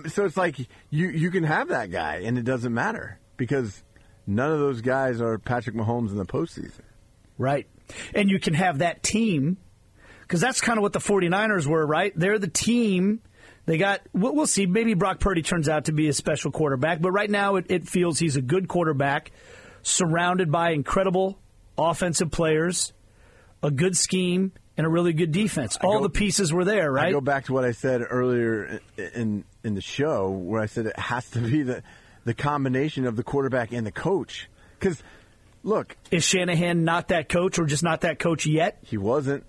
So 0.09 0.25
it's 0.25 0.37
like 0.37 0.59
you 0.91 1.09
you 1.09 1.31
can 1.31 1.45
have 1.45 1.69
that 1.69 1.91
guy 1.91 2.23
and 2.25 2.39
it 2.39 2.45
doesn't 2.45 2.73
matter 2.75 3.21
because 3.37 3.85
none 4.27 4.51
of 4.51 4.59
those 4.59 4.81
guys 4.81 5.21
are 5.21 5.39
Patrick 5.39 5.77
Mahomes 5.77 6.11
in 6.11 6.17
the 6.17 6.27
postseason. 6.27 6.81
Right. 7.39 7.67
And 8.15 8.29
you 8.31 8.41
can 8.41 8.55
have 8.55 8.79
that 8.79 9.03
team 9.03 9.59
because 10.27 10.41
that's 10.41 10.61
kind 10.61 10.79
of 10.79 10.83
what 10.83 10.93
the 10.93 10.99
49ers 10.99 11.67
were, 11.67 11.87
right? 11.87 12.13
They're 12.17 12.39
the 12.39 12.49
team. 12.49 13.21
They 13.67 13.79
got, 13.79 14.01
we'll, 14.13 14.35
we'll 14.35 14.47
see. 14.47 14.67
Maybe 14.67 14.95
Brock 14.95 15.21
Purdy 15.21 15.43
turns 15.43 15.69
out 15.69 15.87
to 15.87 15.93
be 15.93 16.09
a 16.09 16.13
special 16.13 16.51
quarterback, 16.51 17.01
but 17.01 17.11
right 17.11 17.31
now 17.31 17.57
it, 17.57 17.67
it 17.69 17.89
feels 17.89 18.19
he's 18.19 18.37
a 18.37 18.43
good 18.43 18.69
quarterback 18.69 19.33
surrounded 19.83 20.51
by 20.51 20.71
incredible 20.71 21.39
offensive 21.79 22.31
players, 22.31 22.93
a 23.63 23.71
good 23.71 23.97
scheme, 23.97 24.53
and 24.77 24.87
a 24.87 24.91
really 24.91 25.13
good 25.13 25.33
defense. 25.33 25.79
All 25.81 25.99
go- 25.99 26.03
the 26.05 26.11
pieces 26.11 26.53
were 26.53 26.65
there, 26.65 26.91
right? 26.93 27.09
I 27.09 27.13
go 27.13 27.21
back 27.21 27.47
to 27.47 27.53
what 27.53 27.65
I 27.65 27.73
said 27.73 28.03
earlier 28.09 28.81
in 28.97 29.05
in, 29.15 29.45
in 29.65 29.75
the 29.75 29.81
show, 29.81 30.31
where 30.31 30.61
I 30.61 30.67
said 30.67 30.87
it 30.87 30.99
has 30.99 31.29
to 31.31 31.41
be 31.41 31.63
the 31.63 31.83
the 32.25 32.35
combination 32.35 33.07
of 33.07 33.17
the 33.17 33.23
quarterback 33.23 33.73
and 33.73 33.87
the 33.87 33.93
coach. 33.93 34.49
Because 34.79 35.03
look, 35.63 35.97
is 36.11 36.25
Shanahan 36.25 36.85
not 36.85 37.09
that 37.09 37.29
coach, 37.29 37.59
or 37.59 37.65
just 37.65 37.83
not 37.83 38.03
that 38.03 38.19
coach 38.19 38.47
yet? 38.47 38.79
He 38.83 38.99
wasn't. 38.99 39.45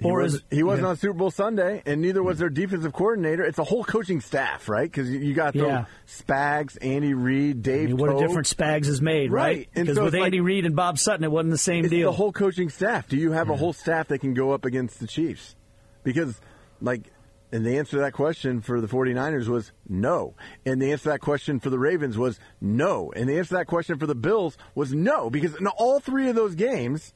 He 0.00 0.08
Or 0.08 0.20
was 0.22 0.34
is- 0.34 0.42
he 0.50 0.62
wasn't 0.62 0.84
yeah. 0.84 0.90
on 0.90 0.96
Super 0.96 1.14
Bowl 1.18 1.30
Sunday, 1.32 1.82
and 1.84 2.00
neither 2.00 2.22
was 2.22 2.38
their 2.38 2.48
defensive 2.50 2.92
coordinator. 2.92 3.42
It's 3.44 3.58
a 3.58 3.64
whole 3.64 3.82
coaching 3.82 4.20
staff, 4.20 4.68
right? 4.68 4.88
Because 4.88 5.10
you, 5.10 5.34
got 5.34 5.54
those 5.54 5.62
Yeah. 5.66 5.84
Spags, 6.06 6.78
Andy 6.80 7.14
Reid, 7.14 7.62
Dave. 7.62 7.84
I 7.84 7.86
mean, 7.88 7.96
what 7.96 8.14
a 8.14 8.18
difference 8.18 8.52
Spags 8.54 8.86
has 8.86 9.02
made, 9.02 9.32
right? 9.32 9.42
Right. 9.56 9.68
Because 9.74 9.96
so 9.96 10.04
with 10.04 10.14
it's 10.14 10.20
like- 10.20 10.26
Andy 10.26 10.40
Reid 10.40 10.66
and 10.66 10.76
Bob 10.76 10.98
Sutton, 10.98 11.24
it 11.24 11.32
wasn't 11.32 11.50
the 11.50 11.58
same 11.58 11.84
It's 11.84 11.90
deal. 11.90 12.10
the 12.12 12.16
whole 12.16 12.32
coaching 12.32 12.68
staff. 12.68 13.08
Do 13.08 13.16
you 13.16 13.32
have 13.32 13.50
a 13.50 13.56
whole 13.56 13.72
staff 13.72 14.08
that 14.08 14.20
can 14.20 14.34
go 14.34 14.52
up 14.52 14.64
against 14.64 15.00
the 15.00 15.06
Chiefs? 15.08 15.56
Because, 16.04 16.40
like, 16.80 17.10
and 17.50 17.64
the 17.66 17.78
answer 17.78 17.92
to 17.92 17.98
that 18.02 18.12
question 18.12 18.60
for 18.60 18.80
the 18.80 18.86
49ers 18.86 19.48
was 19.48 19.72
no. 19.88 20.34
And 20.66 20.80
the 20.80 20.92
answer 20.92 21.04
to 21.04 21.08
that 21.10 21.20
question 21.20 21.58
for 21.60 21.70
the 21.70 21.78
Ravens 21.78 22.16
was 22.18 22.38
no. 22.60 23.10
And 23.16 23.28
the 23.28 23.38
answer 23.38 23.48
to 23.48 23.54
that 23.54 23.66
question 23.66 23.98
for 23.98 24.06
the 24.06 24.14
Bills 24.14 24.56
was 24.74 24.92
no. 24.92 25.28
Because 25.30 25.56
in 25.56 25.66
all 25.66 25.98
three 25.98 26.28
of 26.28 26.36
those 26.36 26.54
games, 26.54 27.14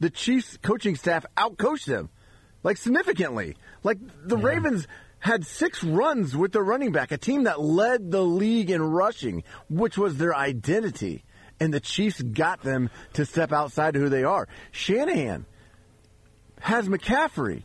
the 0.00 0.10
Chiefs 0.10 0.58
coaching 0.62 0.96
staff 0.96 1.24
outcoached 1.36 1.86
them, 1.86 2.10
like, 2.62 2.76
significantly. 2.76 3.56
Like, 3.82 3.98
the 4.24 4.36
Ravens 4.36 4.86
had 5.18 5.46
six 5.46 5.82
runs 5.82 6.36
with 6.36 6.52
their 6.52 6.62
running 6.62 6.92
back, 6.92 7.10
a 7.10 7.18
team 7.18 7.44
that 7.44 7.60
led 7.60 8.10
the 8.10 8.22
league 8.22 8.70
in 8.70 8.82
rushing, 8.82 9.42
which 9.68 9.96
was 9.96 10.18
their 10.18 10.34
identity. 10.34 11.24
And 11.58 11.72
the 11.72 11.80
Chiefs 11.80 12.20
got 12.20 12.62
them 12.62 12.90
to 13.14 13.24
step 13.24 13.52
outside 13.52 13.96
of 13.96 14.02
who 14.02 14.08
they 14.08 14.24
are. 14.24 14.46
Shanahan 14.70 15.46
has 16.60 16.88
McCaffrey 16.88 17.62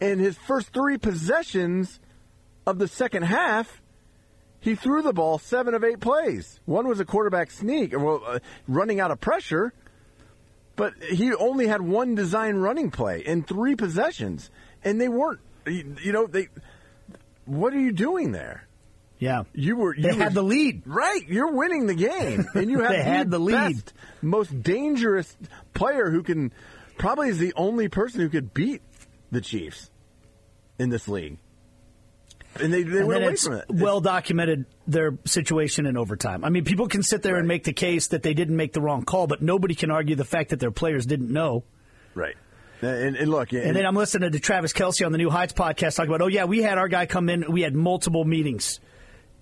in 0.00 0.18
his 0.18 0.36
first 0.36 0.72
three 0.72 0.98
possessions 0.98 2.00
of 2.66 2.78
the 2.78 2.88
second 2.88 3.22
half. 3.22 3.80
He 4.60 4.74
threw 4.74 5.02
the 5.02 5.12
ball 5.12 5.38
seven 5.38 5.74
of 5.74 5.84
eight 5.84 6.00
plays. 6.00 6.60
One 6.64 6.88
was 6.88 6.98
a 6.98 7.04
quarterback 7.04 7.50
sneak, 7.50 7.92
well, 7.96 8.22
uh, 8.26 8.38
running 8.66 8.98
out 8.98 9.12
of 9.12 9.20
pressure, 9.20 9.72
but 10.78 10.94
he 11.02 11.34
only 11.34 11.66
had 11.66 11.82
one 11.82 12.14
design 12.14 12.56
running 12.56 12.90
play 12.90 13.20
in 13.20 13.42
three 13.42 13.76
possessions, 13.76 14.50
and 14.82 14.98
they 14.98 15.08
weren't. 15.10 15.40
You 15.66 16.12
know 16.12 16.26
they. 16.26 16.48
What 17.44 17.74
are 17.74 17.80
you 17.80 17.92
doing 17.92 18.32
there? 18.32 18.64
yeah. 19.18 19.42
You 19.52 19.76
were. 19.76 19.94
You 19.94 20.02
They 20.04 20.16
were- 20.16 20.22
had 20.24 20.32
the 20.34 20.42
lead. 20.42 20.82
Right, 20.86 21.26
you're 21.28 21.52
winning 21.52 21.86
the 21.86 21.94
game, 21.94 22.46
and 22.54 22.70
you 22.70 22.78
have 22.82 22.90
They 22.92 23.02
had 23.02 23.30
the 23.30 23.38
lead. 23.40 23.74
best, 23.74 23.92
most 24.22 24.62
dangerous 24.62 25.36
player 25.74 26.08
who 26.10 26.22
can 26.22 26.52
probably 26.96 27.28
is 27.28 27.38
the 27.38 27.52
only 27.56 27.88
person 27.88 28.20
who 28.22 28.28
could 28.30 28.54
beat 28.54 28.80
the 29.30 29.40
Chiefs 29.42 29.90
in 30.78 30.88
this 30.90 31.08
league, 31.08 31.38
and 32.60 32.72
they 32.72 32.82
they 32.82 32.98
And 32.98 33.08
went 33.08 33.24
away 33.24 33.36
from 33.36 33.54
it. 33.54 33.64
well 33.70 34.00
documented 34.00 34.64
their 34.86 35.16
situation 35.24 35.86
in 35.86 35.96
overtime. 35.96 36.44
I 36.44 36.48
mean, 36.50 36.64
people 36.64 36.88
can 36.88 37.02
sit 37.02 37.22
there 37.22 37.36
and 37.36 37.46
make 37.46 37.64
the 37.64 37.72
case 37.72 38.08
that 38.08 38.22
they 38.22 38.34
didn't 38.34 38.56
make 38.56 38.72
the 38.72 38.80
wrong 38.80 39.04
call, 39.04 39.26
but 39.26 39.42
nobody 39.42 39.74
can 39.74 39.90
argue 39.90 40.16
the 40.16 40.24
fact 40.24 40.50
that 40.50 40.60
their 40.60 40.70
players 40.70 41.06
didn't 41.06 41.30
know. 41.32 41.64
Right. 42.14 42.36
And, 42.80 43.16
and 43.16 43.28
look, 43.30 43.52
And 43.52 43.74
then 43.74 43.84
I'm 43.84 43.96
listening 43.96 44.30
to 44.30 44.38
Travis 44.38 44.72
Kelce 44.72 45.04
on 45.04 45.10
the 45.12 45.18
New 45.18 45.30
Heights 45.30 45.52
podcast 45.52 45.96
talk 45.96 46.06
about, 46.06 46.22
oh 46.22 46.28
yeah, 46.28 46.44
we 46.44 46.62
had 46.62 46.78
our 46.78 46.86
guy 46.88 47.06
come 47.06 47.28
in. 47.28 47.50
We 47.50 47.62
had 47.62 47.74
multiple 47.74 48.24
meetings 48.24 48.78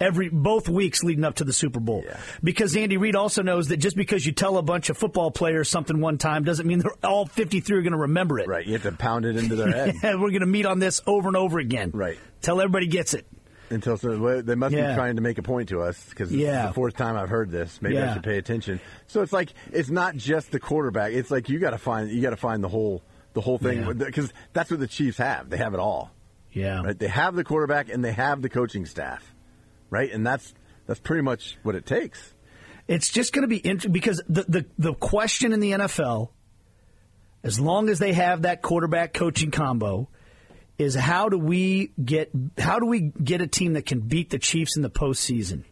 every 0.01 0.29
both 0.29 0.69
weeks 0.69 1.03
leading 1.03 1.25
up 1.25 1.37
to 1.37 1.45
the 1.45 1.53
Super 1.53 1.81
Bowl. 1.81 2.05
Because 2.43 2.77
Andy 2.77 2.97
Reid 2.97 3.17
also 3.17 3.43
knows 3.43 3.69
that 3.69 3.79
just 3.79 3.97
because 3.97 4.25
you 4.27 4.33
tell 4.33 4.59
a 4.59 4.63
bunch 4.63 4.91
of 4.91 4.99
football 4.99 5.31
players 5.31 5.69
something 5.71 6.01
one 6.01 6.19
time 6.19 6.45
doesn't 6.45 6.67
mean 6.67 6.81
they're 6.81 6.93
all 7.05 7.27
53 7.27 7.79
are 7.79 7.83
going 7.83 7.93
to 7.93 7.99
remember 7.99 8.39
it. 8.39 8.49
Right. 8.49 8.67
You 8.67 8.75
have 8.75 8.83
to 8.83 8.93
pound 8.93 9.25
it 9.25 9.37
into 9.37 9.57
their 9.57 9.71
head. 9.71 9.95
We're 10.03 10.31
going 10.31 10.41
to 10.41 10.47
meet 10.47 10.67
on 10.67 10.79
this 10.79 11.01
over 11.07 11.29
and 11.29 11.37
over 11.37 11.59
again. 11.59 11.91
Right. 11.95 12.19
Till 12.43 12.61
everybody 12.61 12.87
gets 12.87 13.15
it. 13.15 13.27
Until 13.69 13.97
so, 13.97 14.17
well, 14.17 14.43
they 14.43 14.55
must 14.55 14.73
Yeah. 14.75 14.91
be 14.91 14.95
trying 14.95 15.17
to 15.17 15.23
make 15.23 15.39
a 15.39 15.43
point 15.43 15.71
to 15.71 15.81
us 15.81 16.09
because 16.09 16.33
Yeah. 16.33 16.65
it's 16.67 16.71
the 16.71 16.75
fourth 16.75 16.97
time 16.97 17.17
I've 17.17 17.29
heard 17.31 17.51
this. 17.51 17.83
Maybe 17.83 17.99
I 17.99 18.13
should 18.15 18.23
pay 18.23 18.39
attention. 18.39 18.79
So 19.09 19.23
it's 19.23 19.33
like 19.33 19.53
it's 19.73 19.91
not 19.91 20.15
just 20.15 20.53
the 20.53 20.61
quarterback. 20.61 21.13
It's 21.13 21.33
like 21.33 21.49
you 21.49 21.59
got 21.59 21.71
to 21.71 21.79
find 21.79 22.09
you 22.09 22.23
got 22.23 22.31
to 22.31 22.37
find 22.37 22.63
the 22.63 22.69
whole 22.69 23.03
the 23.33 23.41
whole 23.41 23.59
thing 23.59 23.81
Yeah. 23.83 23.93
because 23.95 24.33
that's 24.53 24.71
what 24.71 24.79
the 24.79 24.87
Chiefs 24.87 25.19
have. 25.19 25.51
They 25.51 25.57
have 25.57 25.75
it 25.75 25.81
all. 25.81 26.13
Yeah. 26.53 26.81
Right. 26.83 26.97
They 26.97 27.09
have 27.09 27.35
the 27.35 27.43
quarterback 27.43 27.89
and 27.89 28.05
they 28.05 28.13
have 28.13 28.41
the 28.41 28.49
coaching 28.49 28.87
staff. 28.87 29.35
Right. 29.91 30.11
And 30.13 30.27
that's 30.27 30.55
that's 30.87 31.01
pretty 31.01 31.23
much 31.23 31.59
what 31.63 31.75
it 31.75 31.87
takes. 31.87 32.35
It's 32.89 33.11
just 33.11 33.33
going 33.33 33.43
to 33.43 33.49
be 33.49 33.57
interesting 33.57 33.93
because 33.93 34.23
the, 34.29 34.45
the 34.49 34.67
the 34.79 34.95
question 34.95 35.53
in 35.53 35.61
the 35.61 35.73
NFL, 35.73 36.31
as 37.43 37.59
long 37.59 37.89
as 37.89 37.99
they 37.99 38.13
have 38.13 38.43
that 38.43 38.63
quarterback 38.63 39.13
coaching 39.13 39.51
combo, 39.51 40.09
is 40.79 40.95
how 40.95 41.29
do 41.29 41.39
we 41.39 41.91
get 42.03 42.31
how 42.59 42.79
do 42.79 42.87
we 42.87 43.01
get 43.01 43.41
a 43.41 43.47
team 43.47 43.73
that 43.75 43.87
can 43.87 44.01
beat 44.01 44.31
the 44.31 44.39
Chiefs 44.39 44.77
in 44.77 44.83
the 44.83 44.91
postseason? 44.91 45.65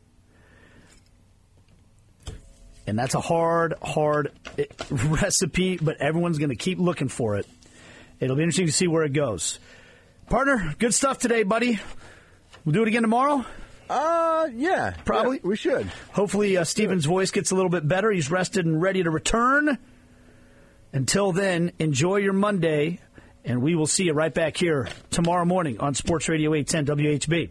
And 2.87 2.99
that's 2.99 3.15
a 3.15 3.21
hard, 3.21 3.75
hard 3.83 4.33
eh, 4.59 4.65
recipe, 4.91 5.79
but 5.79 6.01
everyone's 6.01 6.39
going 6.39 6.51
to 6.51 6.57
keep 6.57 6.79
looking 6.79 7.09
for 7.09 7.37
it. 7.37 7.47
It'll 8.21 8.37
be 8.37 8.43
interesting 8.43 8.67
to 8.67 8.73
see 8.73 8.89
where 8.89 9.05
it 9.05 9.13
goes. 9.13 9.59
Partner, 10.29 10.75
good 10.79 10.93
stuff 10.93 11.19
today, 11.19 11.45
buddy. 11.45 11.81
We'll 12.65 12.73
do 12.73 12.83
it 12.83 12.89
again 12.89 13.03
tomorrow. 13.03 13.45
Uh, 13.89 14.49
yeah, 14.55 14.95
probably 15.05 15.41
we 15.43 15.57
should. 15.57 15.87
Hopefully, 16.13 16.57
uh, 16.57 16.65
Steven's 16.65 17.05
voice 17.05 17.31
gets 17.31 17.51
a 17.51 17.55
little 17.55 17.71
bit 17.71 17.87
better. 17.87 18.11
He's 18.11 18.31
rested 18.31 18.67
and 18.67 18.81
ready 18.81 19.03
to 19.03 19.11
return. 19.11 19.79
Until 20.93 21.33
then, 21.33 21.73
enjoy 21.79 22.17
your 22.17 22.33
Monday, 22.33 23.01
and 23.45 23.61
we 23.61 23.75
will 23.75 23.87
see 23.87 24.05
you 24.05 24.13
right 24.13 24.33
back 24.33 24.57
here 24.57 24.89
tomorrow 25.11 25.45
morning 25.45 25.81
on 25.81 25.95
Sports 25.95 26.29
Radio 26.29 26.55
810 26.55 26.97
WHB. 26.97 27.51